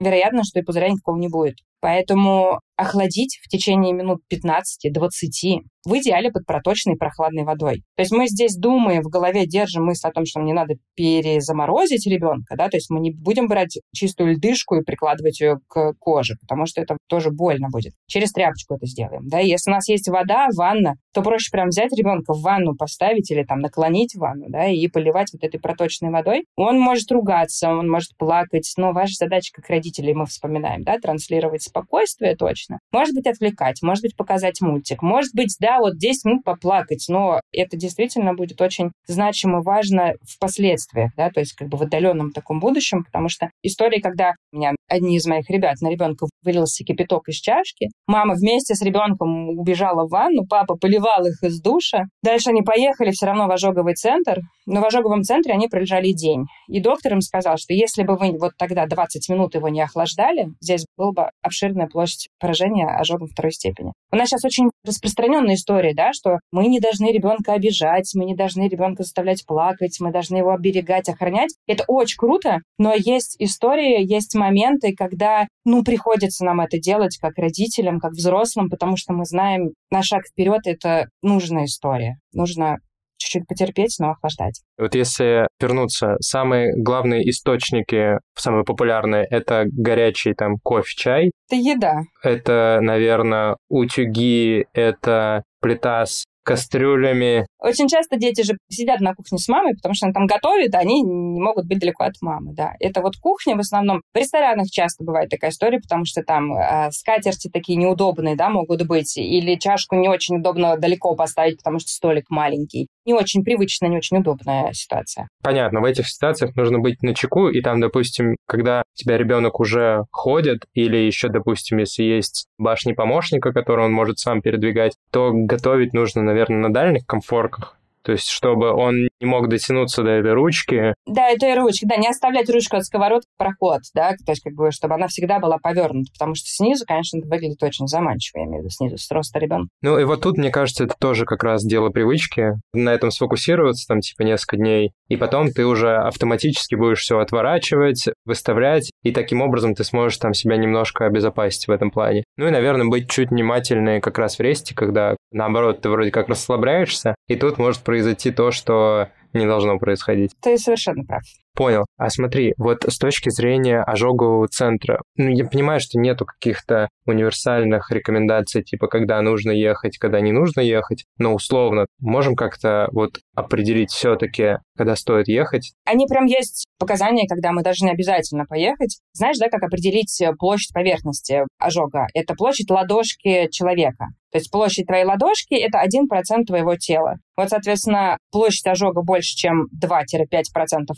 вероятно, 0.00 0.42
что 0.44 0.60
и 0.60 0.62
пузыря 0.62 0.88
никакого 0.88 1.18
не 1.18 1.28
будет. 1.28 1.56
Поэтому 1.80 2.60
охладить 2.76 3.38
в 3.42 3.48
течение 3.48 3.92
минут 3.92 4.20
15-20 4.32 5.62
в 5.84 5.98
идеале 5.98 6.30
под 6.30 6.46
проточной 6.46 6.96
прохладной 6.96 7.44
водой. 7.44 7.82
То 7.96 8.02
есть 8.02 8.12
мы 8.12 8.26
здесь 8.26 8.56
думаем, 8.56 9.02
в 9.02 9.08
голове 9.08 9.46
держим 9.46 9.84
мысль 9.84 10.08
о 10.08 10.12
том, 10.12 10.24
что 10.24 10.40
нам 10.40 10.46
не 10.46 10.52
надо 10.52 10.74
перезаморозить 10.94 12.06
ребенка, 12.06 12.56
да, 12.56 12.68
то 12.68 12.76
есть 12.76 12.90
мы 12.90 13.00
не 13.00 13.10
будем 13.10 13.48
брать 13.48 13.78
чистую 13.94 14.34
льдышку 14.34 14.76
и 14.76 14.82
прикладывать 14.82 15.40
ее 15.40 15.58
к 15.68 15.92
коже, 15.98 16.36
потому 16.40 16.66
что 16.66 16.80
это 16.80 16.96
тоже 17.06 17.30
больно 17.30 17.68
будет. 17.70 17.92
Через 18.06 18.32
тряпочку 18.32 18.74
это 18.74 18.86
сделаем, 18.86 19.28
да. 19.28 19.40
Если 19.40 19.70
у 19.70 19.74
нас 19.74 19.88
есть 19.88 20.08
вода, 20.08 20.48
ванна, 20.56 20.94
то 21.12 21.22
проще 21.22 21.50
прям 21.50 21.68
взять 21.68 21.92
ребенка 21.92 22.32
в 22.32 22.42
ванну 22.42 22.74
поставить 22.74 23.30
или 23.30 23.44
там 23.44 23.60
наклонить 23.60 24.14
ванну, 24.14 24.46
да, 24.48 24.66
и 24.66 24.88
поливать 24.88 25.32
вот 25.32 25.44
этой 25.44 25.60
проточной 25.60 26.10
водой. 26.10 26.46
Он 26.56 26.78
может 26.78 27.10
ругаться, 27.12 27.70
он 27.70 27.90
может 27.90 28.16
плакать, 28.16 28.72
но 28.76 28.92
ваша 28.92 29.14
задача 29.16 29.50
как 29.52 29.68
родителей, 29.68 30.14
мы 30.14 30.26
вспоминаем, 30.26 30.82
да, 30.82 30.98
транслировать 30.98 31.62
спокойствие 31.62 32.36
точно. 32.36 32.63
Может 32.92 33.14
быть, 33.14 33.26
отвлекать, 33.26 33.82
может 33.82 34.02
быть, 34.02 34.16
показать 34.16 34.60
мультик, 34.60 35.02
может 35.02 35.34
быть, 35.34 35.56
да, 35.60 35.78
вот 35.78 35.98
10 35.98 36.24
минут 36.24 36.44
поплакать, 36.44 37.04
но 37.08 37.40
это 37.52 37.76
действительно 37.76 38.34
будет 38.34 38.60
очень 38.60 38.90
значимо 39.06 39.62
важно 39.62 40.14
впоследствии, 40.22 41.10
да, 41.16 41.30
то 41.30 41.40
есть 41.40 41.54
как 41.54 41.68
бы 41.68 41.76
в 41.76 41.82
отдаленном 41.82 42.32
таком 42.32 42.60
будущем, 42.60 43.04
потому 43.04 43.28
что 43.28 43.50
истории, 43.62 44.00
когда 44.00 44.34
у 44.52 44.56
меня 44.56 44.72
одни 44.88 45.16
из 45.16 45.26
моих 45.26 45.48
ребят 45.50 45.80
на 45.80 45.88
ребенка 45.88 46.26
вылился 46.42 46.84
кипяток 46.84 47.28
из 47.28 47.36
чашки, 47.36 47.88
мама 48.06 48.34
вместе 48.34 48.74
с 48.74 48.82
ребенком 48.82 49.58
убежала 49.58 50.06
в 50.06 50.10
ванну, 50.10 50.46
папа 50.48 50.76
поливал 50.76 51.26
их 51.26 51.42
из 51.42 51.60
душа, 51.60 52.04
дальше 52.22 52.50
они 52.50 52.62
поехали 52.62 53.10
все 53.10 53.26
равно 53.26 53.46
в 53.46 53.50
ожоговый 53.50 53.94
центр, 53.94 54.40
но 54.66 54.80
в 54.80 54.84
ожоговом 54.84 55.22
центре 55.22 55.54
они 55.54 55.68
пролежали 55.68 56.12
день. 56.12 56.44
И 56.68 56.80
доктор 56.80 57.14
им 57.14 57.20
сказал, 57.20 57.56
что 57.56 57.74
если 57.74 58.02
бы 58.02 58.16
вы 58.16 58.36
вот 58.38 58.52
тогда 58.58 58.86
20 58.86 59.28
минут 59.28 59.54
его 59.54 59.68
не 59.68 59.80
охлаждали, 59.80 60.48
здесь 60.60 60.86
была 60.96 61.12
бы 61.12 61.30
обширная 61.42 61.86
площадь 61.86 62.28
поражения 62.38 62.53
ожогом 62.60 63.28
второй 63.28 63.52
степени. 63.52 63.92
У 64.12 64.16
нас 64.16 64.28
сейчас 64.28 64.44
очень 64.44 64.70
распространенная 64.84 65.54
история, 65.54 65.94
да, 65.94 66.12
что 66.12 66.38
мы 66.52 66.66
не 66.66 66.80
должны 66.80 67.12
ребенка 67.12 67.52
обижать, 67.52 68.10
мы 68.14 68.24
не 68.24 68.34
должны 68.34 68.68
ребенка 68.68 69.02
заставлять 69.02 69.44
плакать, 69.46 69.96
мы 70.00 70.12
должны 70.12 70.36
его 70.36 70.52
оберегать, 70.52 71.08
охранять. 71.08 71.54
Это 71.66 71.84
очень 71.88 72.16
круто, 72.18 72.58
но 72.78 72.94
есть 72.94 73.36
истории, 73.38 74.04
есть 74.04 74.34
моменты, 74.34 74.94
когда, 74.96 75.46
ну, 75.64 75.82
приходится 75.82 76.44
нам 76.44 76.60
это 76.60 76.78
делать 76.78 77.18
как 77.20 77.36
родителям, 77.36 77.98
как 77.98 78.12
взрослым, 78.12 78.68
потому 78.68 78.96
что 78.96 79.12
мы 79.12 79.24
знаем, 79.24 79.70
на 79.90 80.02
шаг 80.02 80.22
вперед 80.26 80.62
это 80.66 81.08
нужная 81.22 81.64
история. 81.64 82.18
Нужно 82.32 82.78
чуть-чуть 83.16 83.46
потерпеть, 83.46 83.96
но 83.98 84.10
охлаждать. 84.10 84.62
Вот 84.78 84.94
если 84.94 85.46
вернуться, 85.60 86.16
самые 86.20 86.72
главные 86.76 87.28
источники, 87.28 88.18
самые 88.36 88.64
популярные, 88.64 89.26
это 89.30 89.64
горячий 89.66 90.34
там 90.34 90.56
кофе, 90.62 90.92
чай. 90.96 91.30
Это 91.48 91.56
еда. 91.56 92.00
Это, 92.22 92.78
наверное, 92.80 93.56
утюги, 93.68 94.66
это 94.72 95.42
плита 95.60 96.04
с 96.04 96.24
кастрюлями. 96.44 97.46
Очень 97.58 97.88
часто 97.88 98.16
дети 98.16 98.42
же 98.42 98.52
сидят 98.70 99.00
на 99.00 99.14
кухне 99.14 99.38
с 99.38 99.48
мамой, 99.48 99.74
потому 99.74 99.94
что 99.94 100.06
она 100.06 100.12
там 100.12 100.26
готовит, 100.26 100.74
а 100.74 100.78
они 100.78 101.02
не 101.02 101.40
могут 101.40 101.66
быть 101.66 101.78
далеко 101.78 102.04
от 102.04 102.14
мамы, 102.20 102.52
да. 102.54 102.74
Это 102.78 103.00
вот 103.00 103.16
кухня 103.16 103.56
в 103.56 103.60
основном. 103.60 104.02
В 104.12 104.18
ресторанах 104.18 104.66
часто 104.66 105.02
бывает 105.02 105.30
такая 105.30 105.50
история, 105.50 105.80
потому 105.80 106.04
что 106.04 106.22
там 106.22 106.54
э, 106.54 106.90
скатерти 106.92 107.48
такие 107.48 107.76
неудобные, 107.76 108.36
да, 108.36 108.50
могут 108.50 108.86
быть, 108.86 109.16
или 109.16 109.56
чашку 109.56 109.96
не 109.96 110.08
очень 110.08 110.36
удобно 110.36 110.76
далеко 110.76 111.16
поставить, 111.16 111.56
потому 111.56 111.78
что 111.78 111.88
столик 111.88 112.26
маленький. 112.28 112.88
Не 113.06 113.14
очень 113.14 113.42
привычная, 113.42 113.88
не 113.88 113.96
очень 113.96 114.18
удобная 114.18 114.72
ситуация. 114.72 115.28
Понятно, 115.42 115.80
в 115.80 115.84
этих 115.84 116.08
ситуациях 116.08 116.54
нужно 116.56 116.78
быть 116.78 117.02
на 117.02 117.14
чеку, 117.14 117.48
и 117.48 117.60
там, 117.62 117.80
допустим, 117.80 118.36
когда 118.46 118.82
у 118.82 118.96
тебя 118.96 119.16
ребенок 119.16 119.60
уже 119.60 120.02
ходит, 120.10 120.64
или 120.74 120.98
еще, 120.98 121.28
допустим, 121.28 121.78
если 121.78 122.02
есть 122.02 122.46
башни 122.58 122.92
помощника, 122.92 123.52
который 123.52 123.86
он 123.86 123.92
может 123.92 124.18
сам 124.18 124.42
передвигать, 124.42 124.94
то 125.10 125.30
готовить 125.32 125.94
нужно, 125.94 126.22
наверное, 126.22 126.33
на 126.48 126.72
дальних 126.72 127.06
комфорках. 127.06 127.76
То 128.04 128.12
есть, 128.12 128.28
чтобы 128.28 128.70
он 128.72 129.08
не 129.20 129.26
мог 129.26 129.48
дотянуться 129.48 130.02
до 130.02 130.10
этой 130.10 130.34
ручки. 130.34 130.94
Да, 131.06 131.28
этой 131.28 131.54
ручки, 131.54 131.86
да, 131.86 131.96
не 131.96 132.08
оставлять 132.08 132.50
ручку 132.50 132.76
от 132.76 132.84
сковородки 132.84 133.28
проход, 133.38 133.80
да, 133.94 134.10
то 134.10 134.32
есть, 134.32 134.42
как 134.42 134.54
бы, 134.54 134.70
чтобы 134.70 134.94
она 134.94 135.08
всегда 135.08 135.38
была 135.38 135.58
повернута, 135.58 136.10
потому 136.12 136.34
что 136.34 136.46
снизу, 136.48 136.84
конечно, 136.86 137.18
это 137.18 137.28
выглядит 137.28 137.62
очень 137.62 137.86
заманчиво, 137.86 138.40
я 138.40 138.46
имею 138.46 138.58
в 138.58 138.64
виду 138.64 138.70
снизу, 138.70 138.98
с 138.98 139.10
роста 139.10 139.38
ребенка. 139.38 139.68
Ну, 139.82 139.98
и 139.98 140.04
вот 140.04 140.20
тут, 140.20 140.36
мне 140.36 140.50
кажется, 140.50 140.84
это 140.84 140.94
тоже 140.98 141.24
как 141.24 141.42
раз 141.42 141.64
дело 141.64 141.88
привычки, 141.88 142.52
на 142.72 142.90
этом 142.90 143.10
сфокусироваться, 143.10 143.86
там, 143.88 144.00
типа, 144.00 144.22
несколько 144.22 144.56
дней, 144.56 144.92
и 145.08 145.16
потом 145.16 145.50
ты 145.50 145.64
уже 145.64 145.96
автоматически 145.96 146.74
будешь 146.74 147.00
все 147.00 147.18
отворачивать, 147.18 148.08
выставлять, 148.24 148.90
и 149.02 149.12
таким 149.12 149.40
образом 149.40 149.74
ты 149.74 149.84
сможешь 149.84 150.18
там 150.18 150.34
себя 150.34 150.56
немножко 150.56 151.06
обезопасить 151.06 151.68
в 151.68 151.70
этом 151.70 151.90
плане. 151.90 152.24
Ну 152.36 152.46
и, 152.46 152.50
наверное, 152.50 152.86
быть 152.86 153.08
чуть 153.08 153.30
внимательнее 153.30 154.00
как 154.00 154.18
раз 154.18 154.38
в 154.38 154.40
ресте, 154.40 154.74
когда, 154.74 155.16
наоборот, 155.30 155.80
ты 155.80 155.88
вроде 155.88 156.10
как 156.10 156.28
расслабляешься, 156.28 157.14
и 157.28 157.36
тут 157.36 157.58
может 157.58 157.82
произойти 157.94 158.32
то, 158.32 158.50
что 158.50 159.08
не 159.32 159.46
должно 159.46 159.78
происходить. 159.78 160.32
Ты 160.42 160.58
совершенно 160.58 161.04
прав. 161.04 161.22
Понял. 161.54 161.84
А 161.96 162.10
смотри, 162.10 162.54
вот 162.56 162.84
с 162.84 162.98
точки 162.98 163.30
зрения 163.30 163.80
ожогового 163.80 164.48
центра, 164.48 165.00
ну, 165.16 165.28
я 165.28 165.44
понимаю, 165.44 165.78
что 165.78 166.00
нету 166.00 166.24
каких-то 166.24 166.88
универсальных 167.06 167.92
рекомендаций, 167.92 168.64
типа, 168.64 168.88
когда 168.88 169.22
нужно 169.22 169.52
ехать, 169.52 169.98
когда 169.98 170.20
не 170.20 170.32
нужно 170.32 170.60
ехать, 170.60 171.04
но 171.18 171.32
условно 171.32 171.86
можем 172.00 172.34
как-то 172.34 172.88
вот 172.90 173.20
определить 173.36 173.90
все-таки, 173.90 174.58
когда 174.76 174.96
стоит 174.96 175.28
ехать? 175.28 175.72
Они 175.84 176.06
прям 176.08 176.26
есть 176.26 176.66
показания, 176.80 177.28
когда 177.28 177.52
мы 177.52 177.62
должны 177.62 177.90
обязательно 177.90 178.46
поехать. 178.46 178.98
Знаешь, 179.12 179.38
да, 179.38 179.48
как 179.48 179.62
определить 179.62 180.20
площадь 180.40 180.74
поверхности 180.74 181.42
ожога? 181.60 182.06
Это 182.14 182.34
площадь 182.34 182.70
ладошки 182.70 183.48
человека. 183.52 184.06
То 184.34 184.38
есть 184.38 184.50
площадь 184.50 184.88
твоей 184.88 185.04
ладошки— 185.04 185.54
это 185.54 185.78
1% 185.80 186.44
твоего 186.44 186.74
тела. 186.74 187.18
Вот, 187.36 187.50
соответственно, 187.50 188.18
площадь 188.32 188.66
ожога 188.66 189.02
больше, 189.02 189.36
чем 189.36 189.68
2-5% 189.80 190.42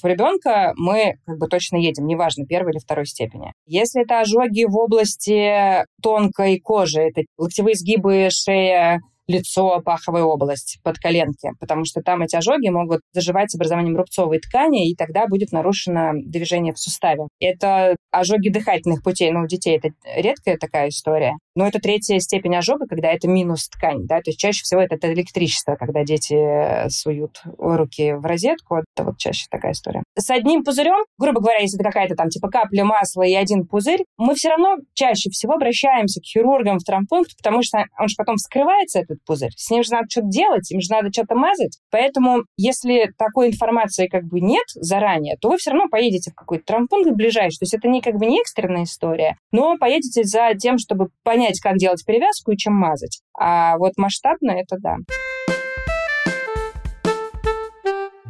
у 0.03 0.07
ребенка, 0.07 0.72
мы 0.77 1.16
как 1.27 1.37
бы 1.37 1.46
точно 1.46 1.77
едем, 1.77 2.07
неважно, 2.07 2.46
первой 2.46 2.72
или 2.72 2.79
второй 2.79 3.05
степени. 3.05 3.53
Если 3.66 4.05
это 4.05 4.20
ожоги 4.20 4.64
в 4.64 4.75
области 4.75 5.85
тонкой 6.03 6.59
кожи, 6.61 7.03
это 7.03 7.25
локтевые 7.37 7.75
сгибы, 7.75 8.29
шея, 8.31 9.01
лицо, 9.27 9.83
паховая 9.85 10.22
область, 10.22 10.79
под 10.83 10.96
коленки, 10.96 11.51
потому 11.61 11.85
что 11.85 12.01
там 12.01 12.22
эти 12.22 12.37
ожоги 12.37 12.68
могут 12.68 13.01
заживать 13.12 13.51
с 13.51 13.55
образованием 13.57 13.99
рубцовой 13.99 14.38
ткани, 14.38 14.90
и 14.90 14.96
тогда 14.96 15.27
будет 15.27 15.53
нарушено 15.53 16.12
движение 16.14 16.72
в 16.72 16.79
суставе. 16.79 17.25
Это 17.38 17.96
ожоги 18.11 18.49
дыхательных 18.49 19.03
путей, 19.03 19.31
ну, 19.31 19.42
у 19.42 19.46
детей 19.46 19.77
это 19.77 19.90
редкая 20.16 20.57
такая 20.57 20.88
история, 20.88 21.35
но 21.57 21.66
это 21.66 21.81
третья 21.81 22.19
степень 22.21 22.55
ожога, 22.55 22.87
когда 22.87 23.09
это 23.09 23.27
минус 23.29 23.69
ткань, 23.69 24.07
да, 24.07 24.19
то 24.19 24.31
есть 24.31 24.38
чаще 24.38 24.62
всего 24.62 24.81
это, 24.81 24.95
это 24.95 25.12
электричество, 25.12 25.75
когда 25.75 26.05
дети 26.05 26.88
суют 26.88 27.42
руки 27.59 28.12
в 28.12 28.25
розетку, 28.25 28.77
это 28.77 29.05
вот 29.05 29.19
чаще 29.19 29.47
такая 29.51 29.73
история. 29.73 30.03
С 30.16 30.31
одним 30.31 30.62
пузырем, 30.62 31.05
грубо 31.19 31.40
говоря, 31.40 31.59
если 31.59 31.79
это 31.79 31.85
какая-то 31.85 32.14
там 32.14 32.29
типа 32.29 32.49
капля 32.49 32.85
масла 32.85 33.23
и 33.23 33.35
один 33.35 33.66
пузырь, 33.66 34.05
мы 34.16 34.35
все 34.35 34.51
равно 34.51 34.77
чаще 34.95 35.31
всего 35.31 35.55
обращаемся 35.55 36.21
к 36.21 36.25
хирургам 36.25 36.79
в 36.79 36.85
травмпункт, 36.85 37.37
потому 37.37 37.62
что 37.62 37.85
он 37.99 38.09
же 38.09 38.14
потом 38.16 38.37
вскрывается, 38.37 39.01
этот 39.01 39.19
пузырь. 39.25 39.53
С 39.57 39.71
ним 39.71 39.83
же 39.83 39.92
надо 39.92 40.07
что-то 40.11 40.29
делать, 40.29 40.71
им 40.71 40.81
же 40.81 40.90
надо 40.90 41.11
что-то 41.12 41.35
мазать. 41.35 41.79
Поэтому, 41.90 42.42
если 42.57 43.12
такой 43.16 43.49
информации 43.49 44.07
как 44.09 44.25
бы 44.25 44.40
нет 44.40 44.66
заранее, 44.75 45.37
то 45.40 45.49
вы 45.49 45.57
все 45.57 45.71
равно 45.71 45.88
поедете 45.88 46.31
в 46.31 46.35
какой-то 46.35 46.64
травмпункт 46.64 47.11
ближайший. 47.12 47.59
То 47.59 47.62
есть 47.64 47.75
это 47.75 47.88
не 47.88 48.01
как 48.03 48.16
бы 48.16 48.27
не 48.27 48.40
экстренная 48.40 48.85
история, 48.85 49.37
но 49.53 49.77
поедете 49.79 50.25
за 50.25 50.55
тем, 50.59 50.79
чтобы 50.79 51.09
понять, 51.23 51.45
как 51.61 51.76
делать 51.76 52.04
перевязку 52.04 52.52
и 52.52 52.56
чем 52.56 52.74
мазать. 52.74 53.20
А 53.38 53.76
вот 53.78 53.92
масштабно 53.96 54.52
это 54.52 54.76
да. 54.78 54.96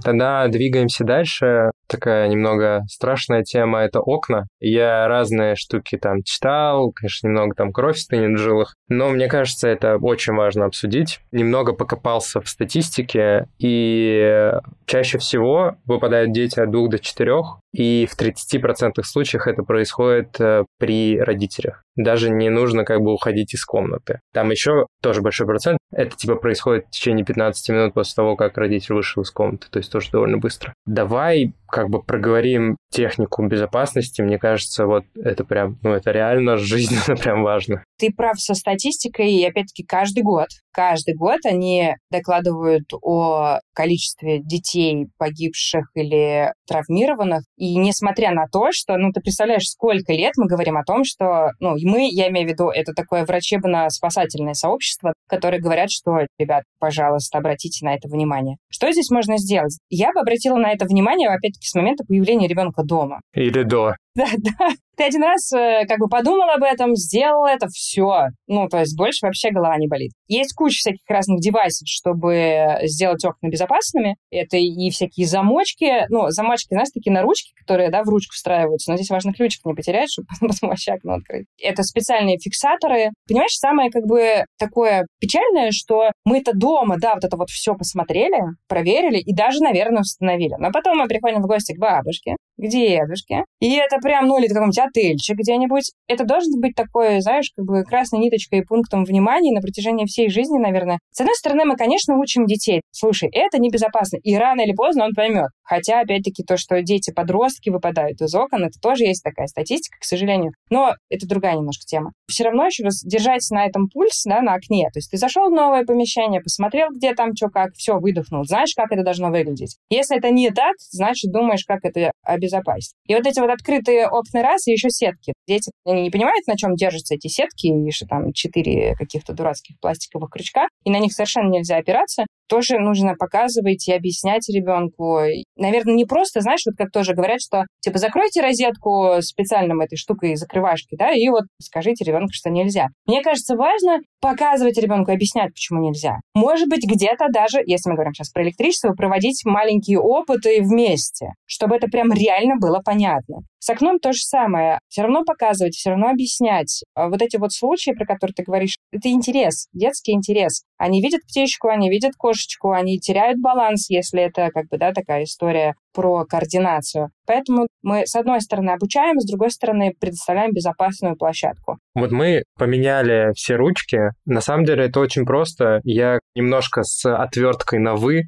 Тогда 0.02 0.46
двигаемся 0.48 1.05
дальше. 1.05 1.70
Такая 1.88 2.29
немного 2.29 2.83
страшная 2.88 3.42
тема— 3.42 3.81
это 3.81 4.01
окна. 4.01 4.46
Я 4.61 5.07
разные 5.09 5.57
штуки 5.57 5.96
там 5.96 6.22
читал, 6.22 6.92
конечно, 6.92 7.29
немного 7.29 7.55
там 7.55 7.72
кровь 7.72 7.99
стынет 7.99 8.38
в 8.38 8.42
жилах, 8.42 8.75
но 8.88 9.11
мне 9.11 9.29
кажется, 9.29 9.68
это 9.68 9.96
очень 9.96 10.35
важно 10.35 10.64
обсудить. 10.64 11.20
Немного 11.33 11.72
покопался 11.72 12.40
в 12.40 12.49
статистике, 12.49 13.46
и 13.59 14.53
чаще 14.87 15.18
всего 15.18 15.77
выпадают 15.85 16.33
дети 16.33 16.61
от 16.61 16.70
двух 16.70 16.90
до 16.90 16.99
четырех, 16.99 17.59
и 17.77 18.09
в 18.11 18.18
30% 18.18 19.03
случаях 19.03 19.46
это 19.46 19.62
происходит 19.62 20.40
э, 20.40 20.64
при 20.79 21.20
родителях. 21.20 21.83
Даже 21.94 22.31
не 22.31 22.49
нужно 22.49 22.85
как 22.85 23.01
бы 23.01 23.12
уходить 23.12 23.55
из 23.55 23.64
комнаты. 23.64 24.20
Там 24.33 24.51
еще 24.51 24.87
тоже 25.03 25.20
большой 25.20 25.46
процент. 25.46 25.79
Это 25.92 26.16
типа 26.16 26.37
происходит 26.37 26.87
в 26.87 26.90
течение 26.90 27.25
15 27.25 27.68
минут 27.70 27.94
после 27.94 28.14
того, 28.14 28.37
как 28.37 28.57
родитель 28.57 28.94
вышел 28.94 29.22
из 29.22 29.31
комнаты. 29.31 29.66
То 29.70 29.79
есть 29.79 29.92
тоже 29.92 30.11
довольно 30.11 30.38
быстро. 30.38 30.72
Давай 30.87 31.53
как 31.68 31.88
бы 31.88 32.02
проговорим 32.02 32.76
технику 32.90 33.46
безопасности. 33.46 34.22
Мне 34.22 34.38
кажется, 34.38 34.87
вот 34.87 35.05
это 35.14 35.44
прям, 35.44 35.79
ну 35.83 35.92
это 35.92 36.11
реально 36.11 36.57
жизненно 36.57 37.16
прям 37.22 37.42
важно. 37.42 37.85
Ты 37.98 38.12
прав 38.12 38.38
со 38.38 38.54
статистикой, 38.54 39.32
и 39.32 39.44
опять-таки 39.44 39.85
каждый 39.85 40.22
год, 40.22 40.48
каждый 40.72 41.14
год 41.14 41.40
они 41.44 41.94
докладывают 42.11 42.85
о 43.02 43.59
количестве 43.74 44.40
детей, 44.40 45.06
погибших 45.18 45.85
или 45.94 46.52
травмированных. 46.66 47.44
И 47.56 47.76
несмотря 47.76 48.32
на 48.32 48.46
то, 48.46 48.68
что, 48.72 48.96
ну, 48.96 49.11
ты 49.12 49.20
представляешь, 49.20 49.64
сколько 49.64 50.12
лет 50.12 50.32
мы 50.37 50.46
говорим 50.46 50.76
о 50.76 50.85
том, 50.85 51.04
что, 51.04 51.50
ну, 51.61 51.76
мы, 51.82 52.09
я 52.11 52.28
имею 52.28 52.46
в 52.46 52.50
виду, 52.50 52.68
это 52.68 52.92
такое 52.92 53.24
врачебно-спасательное 53.24 54.54
сообщество, 54.54 55.14
которые 55.28 55.61
говорят, 55.61 55.90
что, 55.90 56.26
ребят, 56.38 56.64
пожалуйста, 56.78 57.38
обратите 57.38 57.85
на 57.85 57.94
это 57.94 58.09
внимание. 58.09 58.56
Что 58.70 58.90
здесь 58.92 59.11
можно 59.11 59.38
сделать? 59.38 59.78
Я 59.88 60.12
бы 60.12 60.20
обратила 60.20 60.56
на 60.56 60.72
это 60.72 60.85
внимание, 60.85 61.28
опять-таки, 61.28 61.66
с 61.66 61.74
момента 61.74 62.04
появления 62.04 62.48
ребенка 62.48 62.82
дома. 62.82 63.20
Или 63.35 63.62
до. 63.62 63.94
Да, 64.16 64.24
да. 64.38 64.70
Ты 64.96 65.04
один 65.04 65.22
раз 65.22 65.52
э, 65.52 65.85
как 65.87 65.98
бы 65.98 66.09
подумал 66.09 66.48
об 66.50 66.62
этом, 66.62 66.96
сделал 66.96 67.44
это, 67.46 67.68
все. 67.68 68.28
Ну, 68.46 68.68
то 68.68 68.78
есть 68.78 68.96
больше 68.96 69.26
вообще 69.26 69.50
голова 69.50 69.76
не 69.76 69.88
болит. 69.88 70.12
Есть 70.26 70.54
куча 70.54 70.78
всяких 70.78 71.02
разных 71.09 71.40
девайсов, 71.40 71.87
чтобы 71.87 72.78
сделать 72.85 73.24
окна 73.24 73.48
безопасными. 73.48 74.16
Это 74.30 74.56
и 74.56 74.90
всякие 74.90 75.26
замочки. 75.26 76.06
Ну, 76.09 76.30
замочки, 76.30 76.68
знаешь, 76.70 76.88
такие 76.94 77.12
на 77.12 77.22
ручки, 77.22 77.52
которые, 77.59 77.90
да, 77.90 78.02
в 78.02 78.09
ручку 78.09 78.32
встраиваются. 78.32 78.90
Но 78.90 78.96
здесь 78.96 79.11
важно 79.11 79.32
ключик 79.32 79.64
не 79.64 79.74
потерять, 79.74 80.11
чтобы 80.11 80.28
потом 80.40 80.70
вообще 80.70 80.92
окно 80.92 81.14
открыть. 81.14 81.46
Это 81.62 81.82
специальные 81.82 82.38
фиксаторы. 82.38 83.11
Понимаешь, 83.28 83.56
самое 83.56 83.90
как 83.90 84.04
бы 84.06 84.44
такое 84.59 85.06
печальное, 85.20 85.70
что 85.72 86.11
мы-то 86.24 86.52
дома, 86.54 86.96
да, 86.98 87.14
вот 87.14 87.24
это 87.24 87.37
вот 87.37 87.50
все 87.50 87.74
посмотрели, 87.74 88.38
проверили 88.68 89.18
и 89.18 89.35
даже, 89.35 89.62
наверное, 89.62 90.00
установили. 90.00 90.54
Но 90.59 90.70
потом 90.72 90.98
мы 90.98 91.06
приходим 91.06 91.42
в 91.42 91.46
гости 91.46 91.74
к 91.74 91.78
бабушке, 91.78 92.37
к 92.57 92.69
дедушке, 92.69 93.45
и 93.61 93.75
это 93.75 93.99
прям, 93.99 94.27
ну, 94.27 94.38
или 94.38 94.49
каком-нибудь 94.49 94.79
отельчик 94.79 95.37
где-нибудь. 95.38 95.92
Это 96.09 96.25
должен 96.25 96.61
быть 96.61 96.75
такой, 96.75 97.21
знаешь, 97.21 97.51
как 97.57 97.64
бы 97.64 97.83
красной 97.85 98.21
ниточкой 98.21 98.61
и 98.61 98.62
пунктом 98.62 99.05
внимания 99.05 99.53
на 99.55 99.61
протяжении 99.61 100.07
всей 100.07 100.29
жизни, 100.29 100.59
наверное. 100.59 100.99
С 101.12 101.21
одной 101.21 101.35
стороны, 101.35 101.64
мы, 101.64 101.77
конечно, 101.77 102.16
учим 102.19 102.47
детей. 102.47 102.83
Слушай, 102.90 103.31
это 103.33 103.59
небезопасно. 103.59 104.19
И 104.23 104.37
рано 104.37 104.61
или 104.61 104.73
поздно 104.73 105.05
он 105.05 105.12
поймет. 105.14 105.49
Хотя, 105.62 106.01
опять-таки, 106.01 106.45
то, 106.45 106.57
что 106.57 106.81
дети-подростки 106.83 107.71
выпадают 107.71 108.21
из 108.21 108.35
окон, 108.35 108.64
это 108.64 108.79
тоже 108.81 109.05
есть 109.05 109.23
такая 109.23 109.47
статистика, 109.47 109.99
к 110.01 110.05
сожалению. 110.05 110.53
Но 110.71 110.95
это 111.11 111.27
другая 111.27 111.57
немножко 111.57 111.85
тема. 111.87 112.12
Все 112.29 112.45
равно 112.45 112.66
еще 112.66 112.85
раз 112.85 113.03
держать 113.03 113.45
на 113.51 113.66
этом 113.66 113.88
пульс, 113.88 114.23
да, 114.25 114.42
на 114.42 114.55
окне. 114.55 114.88
То 114.92 114.99
есть 114.99 115.11
ты 115.11 115.16
зашел 115.16 115.51
в 115.51 115.55
новое 115.55 115.85
помещение, 115.85 116.40
посмотрел, 116.40 116.88
где 116.95 117.14
там 117.14 117.35
что, 117.35 117.49
как, 117.49 117.73
все, 117.75 117.99
выдохнул. 117.99 118.45
Знаешь, 118.45 118.75
как 118.77 118.92
это 118.92 119.03
должно 119.03 119.31
выглядеть. 119.31 119.77
Если 119.90 120.19
это 120.19 120.31
не 120.31 120.51
так, 120.51 120.75
значит, 120.79 121.33
думаешь, 121.33 121.64
как 121.66 121.81
это 121.85 122.12
обезопасить. 122.46 122.94
И 123.06 123.14
вот 123.14 123.26
эти 123.26 123.40
вот 123.40 123.50
открытые 123.50 124.06
окна 124.06 124.42
раз, 124.42 124.66
и 124.66 124.72
еще 124.72 124.88
сетки. 124.90 125.32
Дети 125.46 125.70
они 125.85 126.02
не 126.02 126.11
понимают, 126.11 126.46
на 126.46 126.56
чем 126.56 126.74
держатся 126.74 127.14
эти 127.14 127.28
сетки, 127.28 127.66
и 127.66 127.90
что 127.90 128.06
там 128.06 128.32
четыре 128.32 128.94
каких-то 128.94 129.32
дурацких 129.32 129.78
пластиковых 129.80 130.30
крючка, 130.30 130.68
и 130.85 130.90
на 130.90 130.98
них 130.98 131.12
совершенно 131.12 131.48
нельзя 131.48 131.76
опираться 131.76 132.24
тоже 132.48 132.78
нужно 132.78 133.14
показывать 133.14 133.87
и 133.88 133.92
объяснять 133.92 134.48
ребенку. 134.48 135.20
Наверное, 135.56 135.94
не 135.94 136.04
просто, 136.04 136.40
знаешь, 136.40 136.62
вот 136.66 136.76
как 136.76 136.90
тоже 136.90 137.14
говорят, 137.14 137.40
что 137.40 137.64
типа 137.80 137.98
закройте 137.98 138.40
розетку 138.40 139.20
специальным 139.20 139.80
этой 139.80 139.96
штукой 139.96 140.37
закрывашки, 140.37 140.96
да, 140.96 141.12
и 141.12 141.28
вот 141.28 141.44
скажите 141.61 142.04
ребенку, 142.04 142.30
что 142.32 142.50
нельзя. 142.50 142.88
Мне 143.06 143.22
кажется, 143.22 143.56
важно 143.56 143.98
показывать 144.27 144.77
ребенку, 144.79 145.12
объяснять, 145.12 145.53
почему 145.53 145.81
нельзя. 145.81 146.17
Может 146.35 146.69
быть, 146.69 146.85
где-то 146.85 147.29
даже, 147.33 147.62
если 147.65 147.91
мы 147.91 147.95
говорим 147.95 148.12
сейчас 148.12 148.31
про 148.31 148.43
электричество, 148.43 148.93
проводить 148.93 149.43
маленькие 149.45 150.01
опыты 150.01 150.61
вместе, 150.62 151.29
чтобы 151.47 151.77
это 151.77 151.87
прям 151.87 152.12
реально 152.12 152.57
было 152.61 152.81
понятно. 152.85 153.43
С 153.59 153.71
окном 153.71 153.99
то 153.99 154.12
же 154.12 154.21
самое. 154.21 154.79
Все 154.89 155.03
равно 155.03 155.25
показывать, 155.25 155.75
все 155.75 155.91
равно 155.91 156.09
объяснять. 156.09 156.85
А 156.95 157.09
вот 157.09 157.23
эти 157.23 157.37
вот 157.37 157.53
случаи, 157.53 157.93
про 157.93 158.05
которые 158.05 158.35
ты 158.35 158.43
говоришь, 158.43 158.77
это 158.93 159.09
интерес, 159.09 159.69
детский 159.73 160.12
интерес. 160.12 160.62
Они 160.77 161.01
видят 161.03 161.23
птичку, 161.23 161.69
они 161.69 161.89
видят 161.91 162.12
кошечку, 162.17 162.73
они 162.73 162.99
теряют 162.99 163.41
баланс, 163.41 163.89
если 163.89 164.23
это 164.23 164.51
как 164.53 164.69
бы, 164.69 164.79
да, 164.79 164.93
такая 164.93 165.25
история 165.25 165.75
про 165.96 166.26
координацию. 166.26 167.09
Поэтому 167.26 167.66
мы, 167.82 168.06
с 168.06 168.14
одной 168.14 168.42
стороны, 168.42 168.70
обучаем, 168.70 169.18
с 169.18 169.26
другой 169.26 169.50
стороны, 169.50 169.94
предоставляем 169.98 170.52
безопасную 170.52 171.16
площадку. 171.16 171.78
Вот 171.94 172.11
мы 172.12 172.42
поменяли 172.59 173.32
все 173.35 173.56
ручки. 173.56 174.11
На 174.26 174.42
самом 174.42 174.66
деле 174.66 174.85
это 174.85 175.00
очень 175.00 175.24
просто. 175.24 175.80
Я 175.85 176.18
немножко 176.35 176.82
с 176.82 177.11
отверткой 177.11 177.78
на 177.78 177.94
«вы», 177.94 178.24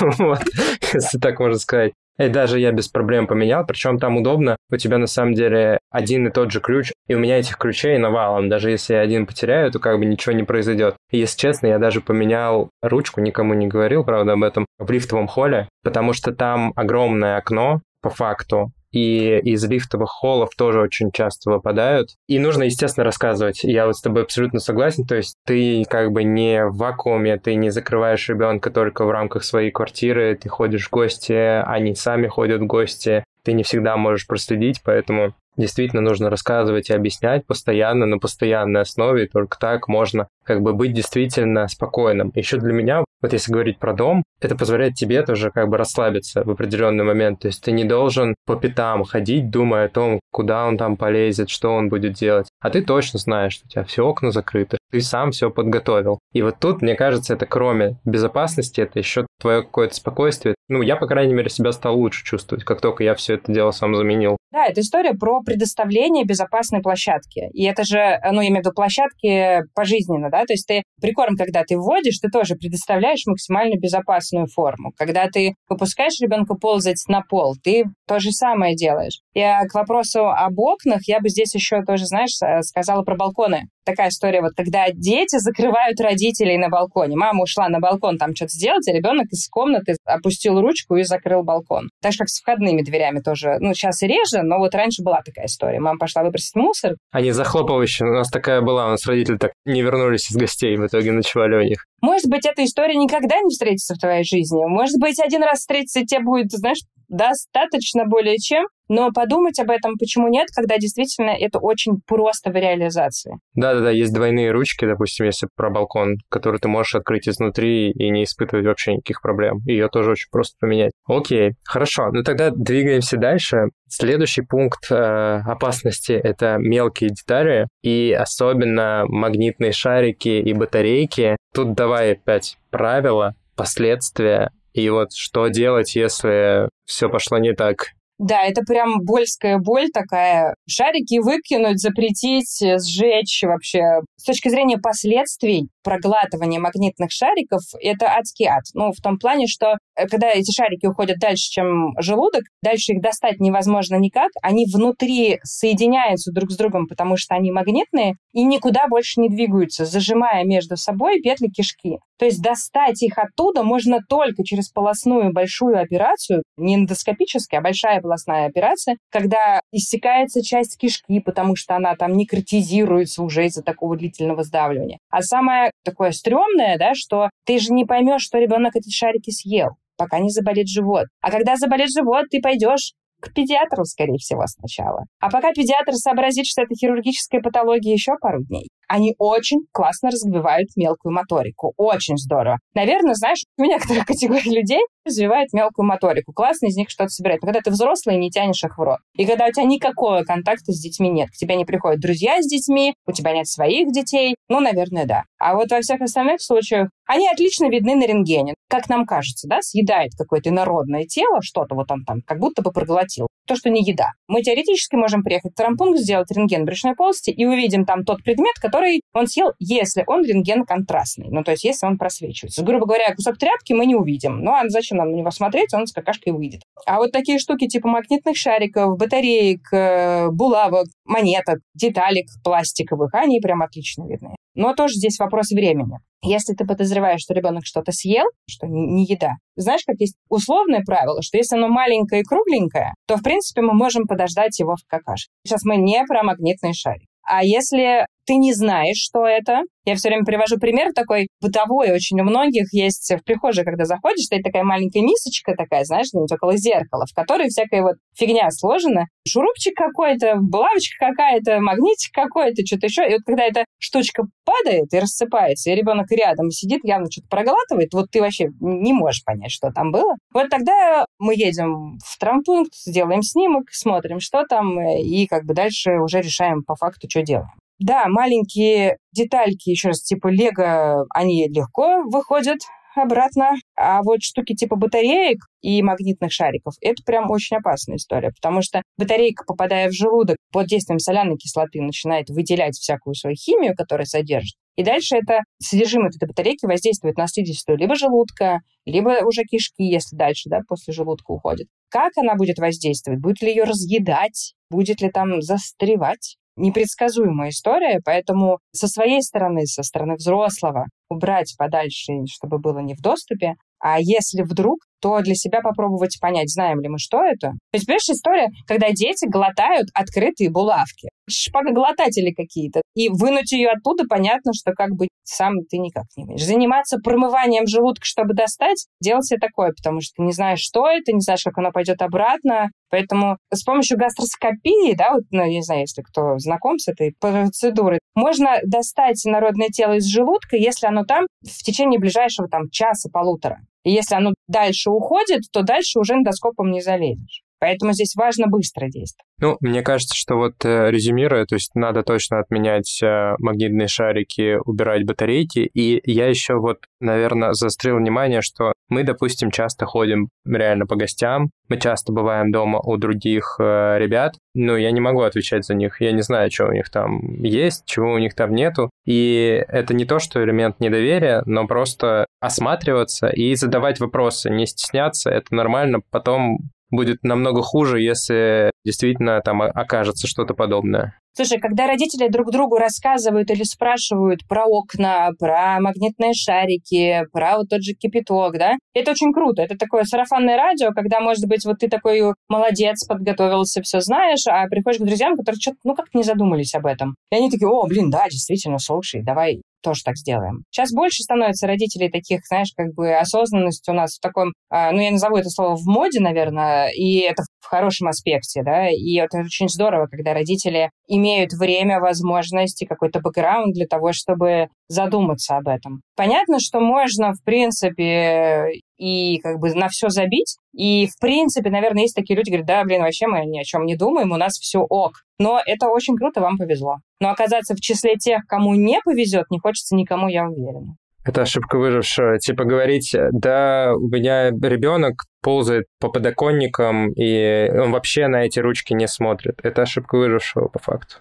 если 0.92 1.18
так 1.18 1.40
можно 1.40 1.58
сказать. 1.58 1.92
И 2.18 2.28
даже 2.28 2.58
я 2.58 2.72
без 2.72 2.88
проблем 2.88 3.26
поменял, 3.26 3.66
причем 3.66 3.98
там 3.98 4.16
удобно, 4.16 4.56
у 4.70 4.76
тебя 4.76 4.98
на 4.98 5.06
самом 5.06 5.34
деле 5.34 5.78
один 5.90 6.26
и 6.26 6.30
тот 6.30 6.50
же 6.50 6.60
ключ, 6.60 6.92
и 7.06 7.14
у 7.14 7.18
меня 7.18 7.38
этих 7.38 7.58
ключей 7.58 7.98
навалом, 7.98 8.48
даже 8.48 8.70
если 8.70 8.94
я 8.94 9.00
один 9.00 9.26
потеряю, 9.26 9.70
то 9.70 9.78
как 9.78 9.98
бы 9.98 10.06
ничего 10.06 10.32
не 10.32 10.42
произойдет. 10.42 10.96
И 11.10 11.18
если 11.18 11.38
честно, 11.38 11.66
я 11.66 11.78
даже 11.78 12.00
поменял 12.00 12.70
ручку, 12.82 13.20
никому 13.20 13.54
не 13.54 13.66
говорил, 13.66 14.04
правда, 14.04 14.32
об 14.32 14.42
этом, 14.42 14.66
в 14.78 14.90
лифтовом 14.90 15.26
холле, 15.26 15.68
потому 15.82 16.12
что 16.12 16.32
там 16.32 16.72
огромное 16.76 17.36
окно, 17.36 17.82
по 18.02 18.10
факту, 18.10 18.72
и 18.92 19.38
из 19.38 19.64
лифтовых 19.64 20.10
холлов 20.10 20.50
тоже 20.56 20.80
очень 20.80 21.10
часто 21.12 21.50
выпадают. 21.50 22.10
И 22.28 22.38
нужно, 22.38 22.64
естественно, 22.64 23.04
рассказывать. 23.04 23.64
Я 23.64 23.86
вот 23.86 23.96
с 23.96 24.02
тобой 24.02 24.22
абсолютно 24.22 24.60
согласен. 24.60 25.06
То 25.06 25.16
есть 25.16 25.36
ты 25.44 25.84
как 25.88 26.12
бы 26.12 26.24
не 26.24 26.64
в 26.66 26.76
вакууме, 26.76 27.38
ты 27.38 27.54
не 27.54 27.70
закрываешь 27.70 28.28
ребенка 28.28 28.70
только 28.70 29.04
в 29.04 29.10
рамках 29.10 29.44
своей 29.44 29.70
квартиры, 29.70 30.38
ты 30.40 30.48
ходишь 30.48 30.86
в 30.86 30.90
гости, 30.90 31.32
они 31.32 31.94
сами 31.94 32.26
ходят 32.26 32.60
в 32.62 32.66
гости. 32.66 33.24
Ты 33.42 33.52
не 33.52 33.62
всегда 33.62 33.96
можешь 33.96 34.26
проследить, 34.26 34.80
поэтому 34.82 35.34
действительно 35.56 36.02
нужно 36.02 36.30
рассказывать 36.30 36.90
и 36.90 36.94
объяснять 36.94 37.46
постоянно, 37.46 38.06
на 38.06 38.18
постоянной 38.18 38.82
основе, 38.82 39.26
только 39.26 39.58
так 39.58 39.88
можно 39.88 40.28
как 40.44 40.62
бы 40.62 40.72
быть 40.72 40.92
действительно 40.92 41.66
спокойным. 41.68 42.30
Еще 42.34 42.58
для 42.58 42.72
меня, 42.72 43.04
вот 43.20 43.32
если 43.32 43.52
говорить 43.52 43.78
про 43.78 43.92
дом, 43.92 44.22
это 44.40 44.56
позволяет 44.56 44.94
тебе 44.94 45.22
тоже 45.22 45.50
как 45.50 45.68
бы 45.68 45.76
расслабиться 45.76 46.44
в 46.44 46.50
определенный 46.50 47.04
момент. 47.04 47.40
То 47.40 47.48
есть 47.48 47.64
ты 47.64 47.72
не 47.72 47.84
должен 47.84 48.34
по 48.46 48.56
пятам 48.56 49.04
ходить, 49.04 49.50
думая 49.50 49.86
о 49.86 49.88
том, 49.88 50.20
куда 50.30 50.66
он 50.66 50.78
там 50.78 50.96
полезет, 50.96 51.50
что 51.50 51.74
он 51.74 51.88
будет 51.88 52.12
делать. 52.12 52.48
А 52.60 52.70
ты 52.70 52.82
точно 52.82 53.18
знаешь, 53.18 53.54
что 53.54 53.66
у 53.66 53.68
тебя 53.68 53.84
все 53.84 54.06
окна 54.06 54.30
закрыты, 54.30 54.78
ты 54.90 55.00
сам 55.00 55.30
все 55.30 55.50
подготовил. 55.50 56.20
И 56.32 56.42
вот 56.42 56.58
тут, 56.60 56.82
мне 56.82 56.94
кажется, 56.94 57.34
это 57.34 57.46
кроме 57.46 57.98
безопасности, 58.04 58.80
это 58.80 58.98
еще 58.98 59.26
твое 59.40 59.62
какое-то 59.62 59.94
спокойствие. 59.94 60.54
Ну, 60.68 60.82
я, 60.82 60.96
по 60.96 61.06
крайней 61.06 61.34
мере, 61.34 61.50
себя 61.50 61.72
стал 61.72 61.96
лучше 61.96 62.24
чувствовать, 62.24 62.64
как 62.64 62.80
только 62.80 63.04
я 63.04 63.14
все 63.14 63.34
это 63.34 63.52
дело 63.52 63.70
сам 63.70 63.94
заменил. 63.94 64.36
Да, 64.52 64.66
это 64.66 64.80
история 64.80 65.12
про 65.12 65.42
предоставление 65.42 66.24
безопасной 66.24 66.80
площадки. 66.80 67.48
И 67.52 67.64
это 67.64 67.84
же, 67.84 68.18
ну, 68.32 68.40
я 68.40 68.48
имею 68.48 68.62
в 68.62 68.66
виду 68.66 68.72
площадки 68.74 69.62
пожизненно, 69.74 70.30
да, 70.30 70.44
то 70.44 70.52
есть 70.52 70.66
ты 70.66 70.82
прикорм, 71.00 71.36
когда 71.36 71.62
ты 71.62 71.76
вводишь, 71.76 72.18
ты 72.18 72.28
тоже 72.30 72.54
предоставляешь 72.54 73.26
максимально 73.26 73.78
безопасную 73.78 74.46
форму. 74.46 74.92
Когда 74.96 75.28
ты 75.28 75.54
выпускаешь 75.68 76.20
ребенка 76.20 76.54
ползать 76.54 77.04
на 77.08 77.20
пол, 77.22 77.54
ты 77.62 77.84
то 78.08 78.18
же 78.18 78.30
самое 78.30 78.74
делаешь. 78.74 79.20
И 79.34 79.40
к 79.40 79.74
вопросу 79.74 80.26
об 80.26 80.58
окнах 80.58 81.00
я 81.06 81.20
бы 81.20 81.28
здесь 81.28 81.54
еще 81.54 81.82
тоже, 81.82 82.06
знаешь, 82.06 82.38
сказала 82.64 83.02
про 83.02 83.16
балконы 83.16 83.68
такая 83.86 84.08
история, 84.08 84.42
вот 84.42 84.52
когда 84.56 84.75
дети 84.92 85.38
закрывают 85.38 86.00
родителей 86.00 86.58
на 86.58 86.68
балконе. 86.68 87.16
Мама 87.16 87.42
ушла 87.42 87.68
на 87.68 87.80
балкон 87.80 88.18
там 88.18 88.34
что-то 88.34 88.52
сделать, 88.52 88.86
а 88.88 88.92
ребенок 88.92 89.26
из 89.30 89.48
комнаты 89.48 89.96
опустил 90.04 90.60
ручку 90.60 90.96
и 90.96 91.02
закрыл 91.02 91.42
балкон. 91.42 91.90
Так 92.02 92.12
же, 92.12 92.18
как 92.18 92.28
с 92.28 92.40
входными 92.40 92.82
дверями 92.82 93.20
тоже. 93.20 93.56
Ну, 93.60 93.74
сейчас 93.74 94.02
и 94.02 94.06
реже, 94.06 94.42
но 94.42 94.58
вот 94.58 94.74
раньше 94.74 95.02
была 95.02 95.22
такая 95.22 95.46
история. 95.46 95.80
Мама 95.80 95.98
пошла 95.98 96.22
выбросить 96.22 96.54
мусор. 96.54 96.94
Они 97.10 97.32
захлопывающие. 97.32 98.08
У 98.08 98.12
нас 98.12 98.28
такая 98.30 98.60
была, 98.60 98.86
у 98.86 98.90
нас 98.90 99.06
родители 99.06 99.36
так 99.36 99.52
не 99.64 99.82
вернулись 99.82 100.30
из 100.30 100.36
гостей, 100.36 100.76
в 100.76 100.86
итоге 100.86 101.12
ночевали 101.12 101.56
у 101.56 101.62
них. 101.62 101.84
Может 102.02 102.28
быть, 102.28 102.46
эта 102.46 102.64
история 102.64 102.94
никогда 102.94 103.40
не 103.40 103.50
встретится 103.50 103.94
в 103.94 103.98
твоей 103.98 104.24
жизни. 104.24 104.64
Может 104.66 104.98
быть, 105.00 105.18
один 105.18 105.42
раз 105.42 105.60
встретиться, 105.60 106.02
тебе 106.02 106.20
будет, 106.20 106.50
знаешь, 106.50 106.80
достаточно 107.08 108.04
более 108.04 108.36
чем, 108.38 108.66
но 108.88 109.10
подумать 109.12 109.58
об 109.58 109.70
этом, 109.70 109.96
почему 109.98 110.28
нет, 110.28 110.48
когда 110.54 110.78
действительно 110.78 111.30
это 111.30 111.58
очень 111.58 112.00
просто 112.06 112.50
в 112.50 112.54
реализации. 112.54 113.38
Да-да-да, 113.54 113.90
есть 113.90 114.12
двойные 114.12 114.50
ручки, 114.50 114.84
допустим, 114.84 115.26
если 115.26 115.48
про 115.54 115.70
балкон, 115.70 116.16
который 116.28 116.60
ты 116.60 116.68
можешь 116.68 116.94
открыть 116.94 117.28
изнутри 117.28 117.90
и 117.90 118.10
не 118.10 118.24
испытывать 118.24 118.66
вообще 118.66 118.94
никаких 118.94 119.22
проблем. 119.22 119.58
Ее 119.66 119.88
тоже 119.88 120.12
очень 120.12 120.28
просто 120.30 120.56
поменять. 120.60 120.92
Окей, 121.06 121.52
хорошо. 121.64 122.10
Ну 122.12 122.22
тогда 122.22 122.50
двигаемся 122.50 123.16
дальше. 123.16 123.68
Следующий 123.88 124.42
пункт 124.42 124.90
э, 124.90 124.94
опасности— 124.94 126.12
это 126.12 126.56
мелкие 126.58 127.10
детали, 127.10 127.68
и 127.82 128.12
особенно 128.12 129.04
магнитные 129.06 129.72
шарики 129.72 130.28
и 130.28 130.52
батарейки. 130.52 131.36
Тут 131.54 131.74
давай 131.74 132.12
опять 132.12 132.56
правила, 132.70 133.34
последствия, 133.54 134.50
и 134.76 134.90
вот 134.90 135.14
что 135.14 135.48
делать, 135.48 135.96
если 135.96 136.68
все 136.84 137.08
пошло 137.08 137.38
не 137.38 137.54
так. 137.54 137.95
Да, 138.18 138.42
это 138.42 138.62
прям 138.62 139.04
больская 139.04 139.58
боль 139.58 139.88
такая. 139.92 140.54
Шарики 140.66 141.18
выкинуть, 141.18 141.80
запретить, 141.80 142.58
сжечь 142.60 143.42
вообще. 143.42 144.00
С 144.16 144.24
точки 144.24 144.48
зрения 144.48 144.78
последствий 144.78 145.68
проглатывания 145.86 146.58
магнитных 146.58 147.12
шариков, 147.12 147.62
это 147.80 148.06
адский 148.06 148.46
ад. 148.46 148.64
Ну, 148.74 148.90
в 148.90 149.00
том 149.00 149.18
плане, 149.18 149.46
что 149.46 149.76
э, 149.94 150.08
когда 150.08 150.30
эти 150.30 150.50
шарики 150.50 150.86
уходят 150.86 151.18
дальше, 151.20 151.48
чем 151.48 151.92
желудок, 151.98 152.42
дальше 152.60 152.92
их 152.92 153.02
достать 153.02 153.38
невозможно 153.38 153.94
никак. 153.96 154.32
Они 154.42 154.66
внутри 154.66 155.38
соединяются 155.44 156.32
друг 156.32 156.50
с 156.50 156.56
другом, 156.56 156.88
потому 156.88 157.16
что 157.16 157.36
они 157.36 157.52
магнитные, 157.52 158.14
и 158.32 158.42
никуда 158.42 158.88
больше 158.88 159.20
не 159.20 159.28
двигаются, 159.28 159.84
зажимая 159.84 160.44
между 160.44 160.76
собой 160.76 161.20
петли 161.20 161.48
кишки. 161.48 161.98
То 162.18 162.24
есть 162.24 162.42
достать 162.42 163.02
их 163.02 163.18
оттуда 163.18 163.62
можно 163.62 164.00
только 164.08 164.42
через 164.42 164.70
полостную 164.70 165.32
большую 165.32 165.80
операцию, 165.80 166.42
не 166.56 166.74
эндоскопическая, 166.74 167.60
а 167.60 167.62
большая 167.62 168.00
полостная 168.06 168.46
операция, 168.46 168.96
когда 169.10 169.60
иссякается 169.72 170.42
часть 170.42 170.78
кишки, 170.78 171.20
потому 171.20 171.56
что 171.56 171.74
она 171.74 171.96
там 171.96 172.16
некротизируется 172.16 173.22
уже 173.22 173.46
из-за 173.46 173.62
такого 173.62 173.96
длительного 173.96 174.44
сдавливания. 174.44 174.98
А 175.10 175.22
самое 175.22 175.72
такое 175.84 176.12
стрёмное, 176.12 176.78
да, 176.78 176.94
что 176.94 177.30
ты 177.44 177.58
же 177.58 177.72
не 177.72 177.84
поймешь, 177.84 178.22
что 178.22 178.38
ребенок 178.38 178.76
эти 178.76 178.90
шарики 178.90 179.30
съел 179.30 179.70
пока 179.98 180.18
не 180.18 180.28
заболит 180.28 180.68
живот. 180.68 181.06
А 181.22 181.30
когда 181.30 181.56
заболит 181.56 181.88
живот, 181.88 182.26
ты 182.30 182.42
пойдешь 182.42 182.92
к 183.20 183.32
педиатру, 183.32 183.84
скорее 183.84 184.18
всего, 184.18 184.42
сначала. 184.46 185.04
А 185.20 185.30
пока 185.30 185.52
педиатр 185.52 185.94
сообразит, 185.94 186.46
что 186.46 186.62
это 186.62 186.74
хирургическая 186.74 187.40
патология 187.40 187.92
еще 187.92 188.12
пару 188.20 188.42
дней. 188.44 188.68
Они 188.88 189.14
очень 189.18 189.60
классно 189.72 190.10
развивают 190.10 190.68
мелкую 190.76 191.12
моторику. 191.12 191.72
Очень 191.76 192.16
здорово. 192.16 192.58
Наверное, 192.74 193.14
знаешь, 193.14 193.42
у 193.58 193.64
некоторых 193.64 194.06
категорий 194.06 194.54
людей 194.54 194.80
развивают 195.04 195.52
мелкую 195.52 195.86
моторику. 195.86 196.32
Классно 196.32 196.66
из 196.66 196.76
них 196.76 196.88
что-то 196.88 197.08
собирать. 197.08 197.42
Но 197.42 197.46
когда 197.46 197.60
ты 197.60 197.70
взрослый, 197.70 198.16
не 198.16 198.30
тянешь 198.30 198.62
их 198.62 198.78
в 198.78 198.80
рот. 198.80 198.98
И 199.16 199.26
когда 199.26 199.46
у 199.46 199.52
тебя 199.52 199.64
никакого 199.64 200.22
контакта 200.22 200.72
с 200.72 200.80
детьми 200.80 201.08
нет, 201.10 201.30
к 201.30 201.34
тебе 201.34 201.56
не 201.56 201.64
приходят 201.64 202.00
друзья 202.00 202.40
с 202.40 202.46
детьми, 202.46 202.94
у 203.06 203.12
тебя 203.12 203.32
нет 203.32 203.48
своих 203.48 203.90
детей, 203.92 204.36
ну, 204.48 204.60
наверное, 204.60 205.06
да. 205.06 205.22
А 205.38 205.54
вот 205.54 205.70
во 205.70 205.80
всех 205.80 206.00
остальных 206.00 206.40
случаях 206.40 206.88
они 207.06 207.28
отлично 207.28 207.68
видны 207.68 207.94
на 207.94 208.06
рентгене. 208.06 208.54
Как 208.68 208.88
нам 208.88 209.06
кажется, 209.06 209.48
да, 209.48 209.62
съедает 209.62 210.12
какое-то 210.18 210.50
инородное 210.50 211.04
тело, 211.04 211.40
что-то 211.40 211.74
вот 211.74 211.90
он 211.90 212.04
там 212.04 212.20
как 212.22 212.38
будто 212.38 212.62
бы 212.62 212.72
проглотил. 212.72 213.28
То, 213.46 213.54
что 213.56 213.70
не 213.70 213.82
еда. 213.82 214.08
Мы 214.28 214.42
теоретически 214.42 214.96
можем 214.96 215.22
приехать 215.22 215.52
в 215.52 215.56
травмпункт, 215.56 215.98
сделать 215.98 216.30
рентген 216.30 216.64
брюшной 216.64 216.94
полости 216.94 217.30
и 217.30 217.44
увидим 217.44 217.84
там 217.84 218.04
тот 218.04 218.22
предмет, 218.22 218.54
который 218.60 219.02
он 219.12 219.26
съел, 219.26 219.52
если 219.58 220.04
он 220.06 220.24
рентген 220.24 220.64
контрастный. 220.64 221.28
Ну, 221.30 221.44
то 221.44 221.52
есть, 221.52 221.64
если 221.64 221.86
он 221.86 221.98
просвечивается. 221.98 222.64
Грубо 222.64 222.86
говоря, 222.86 223.14
кусок 223.14 223.38
тряпки 223.38 223.72
мы 223.72 223.86
не 223.86 223.94
увидим. 223.94 224.40
Ну, 224.40 224.52
а 224.52 224.68
зачем 224.68 224.98
нам 224.98 225.12
на 225.12 225.16
него 225.16 225.30
смотреть? 225.30 225.72
Он 225.74 225.86
с 225.86 225.92
какашкой 225.92 226.32
выйдет. 226.32 226.62
А 226.86 226.96
вот 226.96 227.12
такие 227.12 227.38
штуки 227.38 227.68
типа 227.68 227.88
магнитных 227.88 228.36
шариков, 228.36 228.98
батареек, 228.98 229.72
э, 229.72 230.28
булавок, 230.30 230.86
монеток, 231.04 231.60
деталек 231.74 232.26
пластиковых, 232.42 233.14
они 233.14 233.40
прям 233.40 233.62
отлично 233.62 234.06
видны. 234.06 234.34
Но 234.56 234.74
тоже 234.74 234.94
здесь 234.94 235.18
вопрос 235.18 235.50
времени. 235.50 235.98
Если 236.22 236.54
ты 236.54 236.64
подозреваешь, 236.64 237.20
что 237.20 237.34
ребенок 237.34 237.66
что-то 237.66 237.92
съел, 237.92 238.24
что 238.48 238.66
не 238.66 239.04
еда, 239.04 239.34
знаешь, 239.54 239.82
как 239.86 239.96
есть 240.00 240.16
условное 240.28 240.82
правило, 240.84 241.22
что 241.22 241.36
если 241.36 241.56
оно 241.56 241.68
маленькое 241.68 242.22
и 242.22 242.24
кругленькое, 242.24 242.94
то, 243.06 243.16
в 243.16 243.22
принципе, 243.22 243.35
мы 243.62 243.72
можем 243.72 244.06
подождать 244.06 244.58
его 244.58 244.74
в 244.76 244.86
какашке. 244.88 245.30
Сейчас 245.44 245.62
мы 245.64 245.76
не 245.76 246.04
про 246.06 246.22
магнитный 246.22 246.72
шарик. 246.74 247.08
А 247.22 247.42
если 247.42 248.06
ты 248.26 248.34
не 248.36 248.52
знаешь, 248.52 248.96
что 248.96 249.26
это, 249.26 249.62
я 249.84 249.94
все 249.94 250.08
время 250.08 250.24
привожу 250.24 250.58
пример 250.58 250.92
такой 250.92 251.28
бытовой, 251.40 251.92
очень 251.92 252.20
у 252.20 252.24
многих 252.24 252.72
есть 252.72 253.12
в 253.12 253.24
прихожей, 253.24 253.64
когда 253.64 253.84
заходишь, 253.84 254.24
стоит 254.24 254.42
такая 254.42 254.64
маленькая 254.64 255.02
мисочка 255.02 255.54
такая, 255.54 255.84
знаешь, 255.84 256.08
где-нибудь 256.08 256.32
около 256.32 256.56
зеркала, 256.56 257.06
в 257.06 257.14
которой 257.14 257.48
всякая 257.48 257.82
вот 257.82 257.94
фигня 258.16 258.50
сложена. 258.50 259.06
Шурупчик 259.26 259.74
какой-то, 259.76 260.36
булавочка 260.40 261.06
какая-то, 261.06 261.60
магнитик 261.60 262.12
какой-то, 262.12 262.66
что-то 262.66 262.86
еще. 262.86 263.08
И 263.08 263.12
вот 263.12 263.22
когда 263.24 263.44
эта 263.44 263.64
штучка 263.78 264.24
падает 264.44 264.92
и 264.92 264.98
рассыпается, 264.98 265.70
и 265.70 265.74
ребенок 265.74 266.10
рядом 266.10 266.50
сидит, 266.50 266.80
явно 266.84 267.06
что-то 267.10 267.28
проглатывает, 267.28 267.92
вот 267.92 268.10
ты 268.10 268.20
вообще 268.20 268.48
не 268.60 268.92
можешь 268.92 269.24
понять, 269.24 269.52
что 269.52 269.70
там 269.70 269.92
было. 269.92 270.14
Вот 270.32 270.48
тогда 270.48 271.04
мы 271.18 271.34
едем 271.34 271.98
в 272.04 272.18
травмпункт, 272.18 272.72
делаем 272.86 273.22
снимок, 273.22 273.64
смотрим, 273.70 274.18
что 274.20 274.44
там, 274.44 274.80
и 274.80 275.26
как 275.26 275.44
бы 275.44 275.54
дальше 275.54 275.98
уже 276.00 276.20
решаем 276.20 276.62
по 276.64 276.74
факту, 276.74 277.08
что 277.08 277.22
делаем. 277.22 277.50
Да, 277.78 278.06
маленькие 278.08 278.96
детальки, 279.12 279.70
еще 279.70 279.88
раз, 279.88 280.02
типа 280.02 280.28
лего, 280.28 281.04
они 281.14 281.46
легко 281.48 282.02
выходят 282.04 282.60
обратно. 282.94 283.52
А 283.76 284.02
вот 284.02 284.22
штуки 284.22 284.54
типа 284.54 284.76
батареек 284.76 285.38
и 285.60 285.82
магнитных 285.82 286.32
шариков, 286.32 286.74
это 286.80 287.02
прям 287.04 287.30
очень 287.30 287.58
опасная 287.58 287.96
история, 287.96 288.30
потому 288.30 288.62
что 288.62 288.82
батарейка, 288.96 289.44
попадая 289.46 289.88
в 289.88 289.92
желудок, 289.92 290.36
под 290.52 290.66
действием 290.66 290.98
соляной 290.98 291.36
кислоты 291.36 291.82
начинает 291.82 292.28
выделять 292.30 292.76
всякую 292.76 293.14
свою 293.14 293.36
химию, 293.36 293.74
которая 293.76 294.06
содержит. 294.06 294.56
И 294.76 294.82
дальше 294.82 295.16
это 295.16 295.40
содержимое 295.58 296.08
этой 296.08 296.28
батарейки 296.28 296.66
воздействует 296.66 297.16
на 297.16 297.26
слизистую 297.26 297.78
либо 297.78 297.94
желудка, 297.94 298.60
либо 298.84 299.24
уже 299.26 299.42
кишки, 299.44 299.82
если 299.82 300.16
дальше, 300.16 300.48
да, 300.50 300.60
после 300.68 300.92
желудка 300.92 301.30
уходит. 301.30 301.68
Как 301.88 302.12
она 302.16 302.34
будет 302.34 302.58
воздействовать? 302.58 303.20
Будет 303.20 303.40
ли 303.42 303.50
ее 303.50 303.64
разъедать? 303.64 304.54
Будет 304.70 305.00
ли 305.00 305.10
там 305.10 305.40
застревать? 305.40 306.36
Непредсказуемая 306.56 307.50
история, 307.50 308.00
поэтому 308.04 308.58
со 308.72 308.88
своей 308.88 309.22
стороны, 309.22 309.66
со 309.66 309.82
стороны 309.82 310.14
взрослого, 310.14 310.86
убрать 311.08 311.54
подальше, 311.58 312.12
чтобы 312.28 312.58
было 312.58 312.78
не 312.78 312.94
в 312.94 313.00
доступе, 313.00 313.54
а 313.78 314.00
если 314.00 314.42
вдруг, 314.42 314.78
то 315.00 315.20
для 315.20 315.34
себя 315.34 315.60
попробовать 315.60 316.18
понять, 316.20 316.50
знаем 316.50 316.80
ли 316.80 316.88
мы, 316.88 316.98
что 316.98 317.22
это. 317.22 317.50
То 317.50 317.74
есть, 317.74 317.86
история, 318.10 318.48
когда 318.66 318.88
дети 318.90 319.26
глотают 319.28 319.88
открытые 319.94 320.50
булавки. 320.50 321.08
Шпагоглотатели 321.28 322.32
какие-то. 322.32 322.82
И 322.94 323.08
вынуть 323.08 323.52
ее 323.52 323.70
оттуда, 323.70 324.04
понятно, 324.08 324.52
что 324.54 324.72
как 324.72 324.90
бы 324.92 325.08
сам 325.24 325.54
ты 325.68 325.78
никак 325.78 326.04
не 326.16 326.24
умеешь. 326.24 326.44
Заниматься 326.44 326.98
промыванием 326.98 327.66
желудка, 327.66 328.04
чтобы 328.04 328.34
достать, 328.34 328.86
делать 329.00 329.26
себе 329.26 329.38
такое, 329.38 329.72
потому 329.76 330.00
что 330.00 330.22
не 330.22 330.32
знаешь, 330.32 330.60
что 330.60 330.88
это, 330.88 331.12
не 331.12 331.20
знаешь, 331.20 331.42
как 331.44 331.58
оно 331.58 331.72
пойдет 331.72 332.00
обратно. 332.02 332.70
Поэтому 332.90 333.38
с 333.52 333.64
помощью 333.64 333.98
гастроскопии, 333.98 334.94
да, 334.94 335.14
вот, 335.14 335.24
ну, 335.30 335.44
не 335.46 335.62
знаю, 335.62 335.80
если 335.82 336.02
кто 336.02 336.38
знаком 336.38 336.78
с 336.78 336.88
этой 336.88 337.14
процедурой, 337.18 337.98
можно 338.14 338.58
достать 338.64 339.20
народное 339.24 339.68
тело 339.68 339.94
из 339.94 340.04
желудка, 340.04 340.56
если 340.56 340.86
оно 340.86 341.04
там 341.04 341.26
в 341.42 341.62
течение 341.62 341.98
ближайшего 341.98 342.48
там 342.48 342.70
часа-полутора. 342.70 343.58
И 343.84 343.90
если 343.90 344.14
оно 344.14 344.34
дальше 344.48 344.90
уходит, 344.90 345.42
то 345.52 345.62
дальше 345.62 345.98
уже 345.98 346.14
эндоскопом 346.14 346.70
не 346.70 346.80
залезешь. 346.80 347.42
Поэтому 347.58 347.92
здесь 347.92 348.14
важно 348.16 348.46
быстро 348.48 348.88
действовать. 348.88 349.26
Ну, 349.38 349.56
мне 349.60 349.82
кажется, 349.82 350.14
что 350.14 350.36
вот 350.36 350.64
э, 350.64 350.90
резюмируя, 350.90 351.44
то 351.46 351.54
есть 351.54 351.74
надо 351.74 352.02
точно 352.02 352.38
отменять 352.38 353.00
э, 353.02 353.34
магнитные 353.38 353.88
шарики, 353.88 354.58
убирать 354.64 355.04
батарейки. 355.04 355.70
И 355.74 356.00
я 356.04 356.28
еще 356.28 356.54
вот, 356.54 356.78
наверное, 357.00 357.52
заострил 357.52 357.96
внимание, 357.96 358.42
что 358.42 358.72
мы, 358.88 359.02
допустим, 359.02 359.50
часто 359.50 359.84
ходим 359.84 360.28
реально 360.46 360.86
по 360.86 360.96
гостям, 360.96 361.50
мы 361.68 361.78
часто 361.78 362.12
бываем 362.12 362.52
дома 362.52 362.78
у 362.78 362.96
других 362.96 363.56
э, 363.58 363.98
ребят, 363.98 364.34
но 364.54 364.76
я 364.76 364.90
не 364.90 365.00
могу 365.00 365.22
отвечать 365.22 365.64
за 365.64 365.74
них, 365.74 366.00
я 366.00 366.12
не 366.12 366.22
знаю, 366.22 366.50
что 366.50 366.66
у 366.66 366.72
них 366.72 366.90
там 366.90 367.42
есть, 367.42 367.84
чего 367.86 368.12
у 368.12 368.18
них 368.18 368.34
там 368.34 368.54
нету. 368.54 368.90
И 369.04 369.64
это 369.68 369.92
не 369.92 370.04
то, 370.04 370.18
что 370.18 370.42
элемент 370.42 370.80
недоверия, 370.80 371.42
но 371.46 371.66
просто 371.66 372.26
осматриваться 372.40 373.28
и 373.28 373.54
задавать 373.54 373.98
вопросы, 373.98 374.50
не 374.50 374.66
стесняться, 374.66 375.30
это 375.30 375.54
нормально. 375.54 376.00
Потом 376.10 376.58
будет 376.90 377.22
намного 377.22 377.62
хуже, 377.62 378.00
если 378.00 378.70
действительно 378.84 379.40
там 379.40 379.62
окажется 379.62 380.26
что-то 380.26 380.54
подобное. 380.54 381.18
Слушай, 381.36 381.58
когда 381.58 381.86
родители 381.86 382.28
друг 382.28 382.50
другу 382.50 382.76
рассказывают 382.76 383.50
или 383.50 383.62
спрашивают 383.62 384.40
про 384.48 384.64
окна, 384.64 385.32
про 385.38 385.78
магнитные 385.80 386.32
шарики, 386.32 387.26
про 387.30 387.58
вот 387.58 387.68
тот 387.68 387.82
же 387.82 387.92
кипяток, 387.92 388.56
да, 388.56 388.76
это 388.94 389.10
очень 389.10 389.34
круто. 389.34 389.60
Это 389.60 389.76
такое 389.76 390.04
сарафанное 390.04 390.56
радио, 390.56 390.92
когда, 390.92 391.20
может 391.20 391.46
быть, 391.46 391.66
вот 391.66 391.80
ты 391.80 391.88
такой 391.88 392.22
молодец, 392.48 393.06
подготовился, 393.06 393.82
все 393.82 394.00
знаешь, 394.00 394.46
а 394.48 394.66
приходишь 394.68 394.98
к 394.98 395.04
друзьям, 395.04 395.36
которые 395.36 395.60
что-то, 395.60 395.76
ну, 395.84 395.94
как-то 395.94 396.16
не 396.16 396.24
задумались 396.24 396.74
об 396.74 396.86
этом. 396.86 397.16
И 397.30 397.36
они 397.36 397.50
такие, 397.50 397.68
о, 397.68 397.86
блин, 397.86 398.08
да, 398.08 398.24
действительно, 398.30 398.78
слушай, 398.78 399.22
давай 399.22 399.60
тоже 399.82 400.02
так 400.04 400.16
сделаем. 400.16 400.64
Сейчас 400.70 400.92
больше 400.92 401.22
становится 401.22 401.66
родителей 401.66 402.10
таких, 402.10 402.40
знаешь, 402.46 402.72
как 402.76 402.94
бы 402.94 403.14
осознанность 403.14 403.88
у 403.88 403.92
нас 403.92 404.16
в 404.16 404.20
таком, 404.20 404.52
а, 404.70 404.92
ну, 404.92 405.00
я 405.00 405.10
назову 405.10 405.36
это 405.36 405.48
слово 405.48 405.76
в 405.76 405.86
моде, 405.86 406.20
наверное, 406.20 406.88
и 406.88 407.18
это 407.20 407.42
в 407.60 407.66
хорошем 407.66 408.08
аспекте, 408.08 408.62
да, 408.62 408.88
и 408.88 409.14
это 409.14 409.38
очень 409.38 409.68
здорово, 409.68 410.06
когда 410.06 410.34
родители 410.34 410.90
имеют 411.08 411.52
время, 411.52 412.00
возможности, 412.00 412.84
какой-то 412.84 413.20
бэкграунд 413.20 413.74
для 413.74 413.86
того, 413.86 414.12
чтобы 414.12 414.68
задуматься 414.88 415.56
об 415.56 415.68
этом. 415.68 416.02
Понятно, 416.16 416.58
что 416.60 416.80
можно, 416.80 417.32
в 417.32 417.42
принципе, 417.44 418.80
и 418.96 419.38
как 419.38 419.58
бы 419.58 419.72
на 419.74 419.88
все 419.88 420.08
забить. 420.08 420.58
И, 420.74 421.06
в 421.06 421.18
принципе, 421.20 421.70
наверное, 421.70 422.02
есть 422.02 422.14
такие 422.14 422.36
люди, 422.36 422.50
говорят, 422.50 422.66
да, 422.66 422.84
блин, 422.84 423.02
вообще 423.02 423.26
мы 423.26 423.44
ни 423.44 423.58
о 423.58 423.64
чем 423.64 423.84
не 423.84 423.96
думаем, 423.96 424.32
у 424.32 424.36
нас 424.36 424.54
все 424.54 424.80
ок. 424.80 425.22
Но 425.38 425.60
это 425.64 425.88
очень 425.88 426.16
круто, 426.16 426.40
вам 426.40 426.58
повезло. 426.58 426.96
Но 427.20 427.30
оказаться 427.30 427.74
в 427.74 427.80
числе 427.80 428.16
тех, 428.16 428.42
кому 428.46 428.74
не 428.74 429.00
повезет, 429.04 429.46
не 429.50 429.58
хочется 429.58 429.94
никому, 429.94 430.28
я 430.28 430.46
уверена. 430.46 430.96
Это 431.24 431.42
ошибка 431.42 431.76
выжившего. 431.76 432.38
Типа 432.38 432.64
говорить, 432.64 433.14
да, 433.32 433.92
у 433.96 434.08
меня 434.08 434.50
ребенок 434.50 435.24
ползает 435.42 435.86
по 435.98 436.08
подоконникам, 436.08 437.12
и 437.12 437.68
он 437.68 437.90
вообще 437.90 438.28
на 438.28 438.44
эти 438.44 438.60
ручки 438.60 438.92
не 438.92 439.08
смотрит. 439.08 439.58
Это 439.64 439.82
ошибка 439.82 440.16
выжившего 440.16 440.68
по 440.68 440.78
факту. 440.78 441.16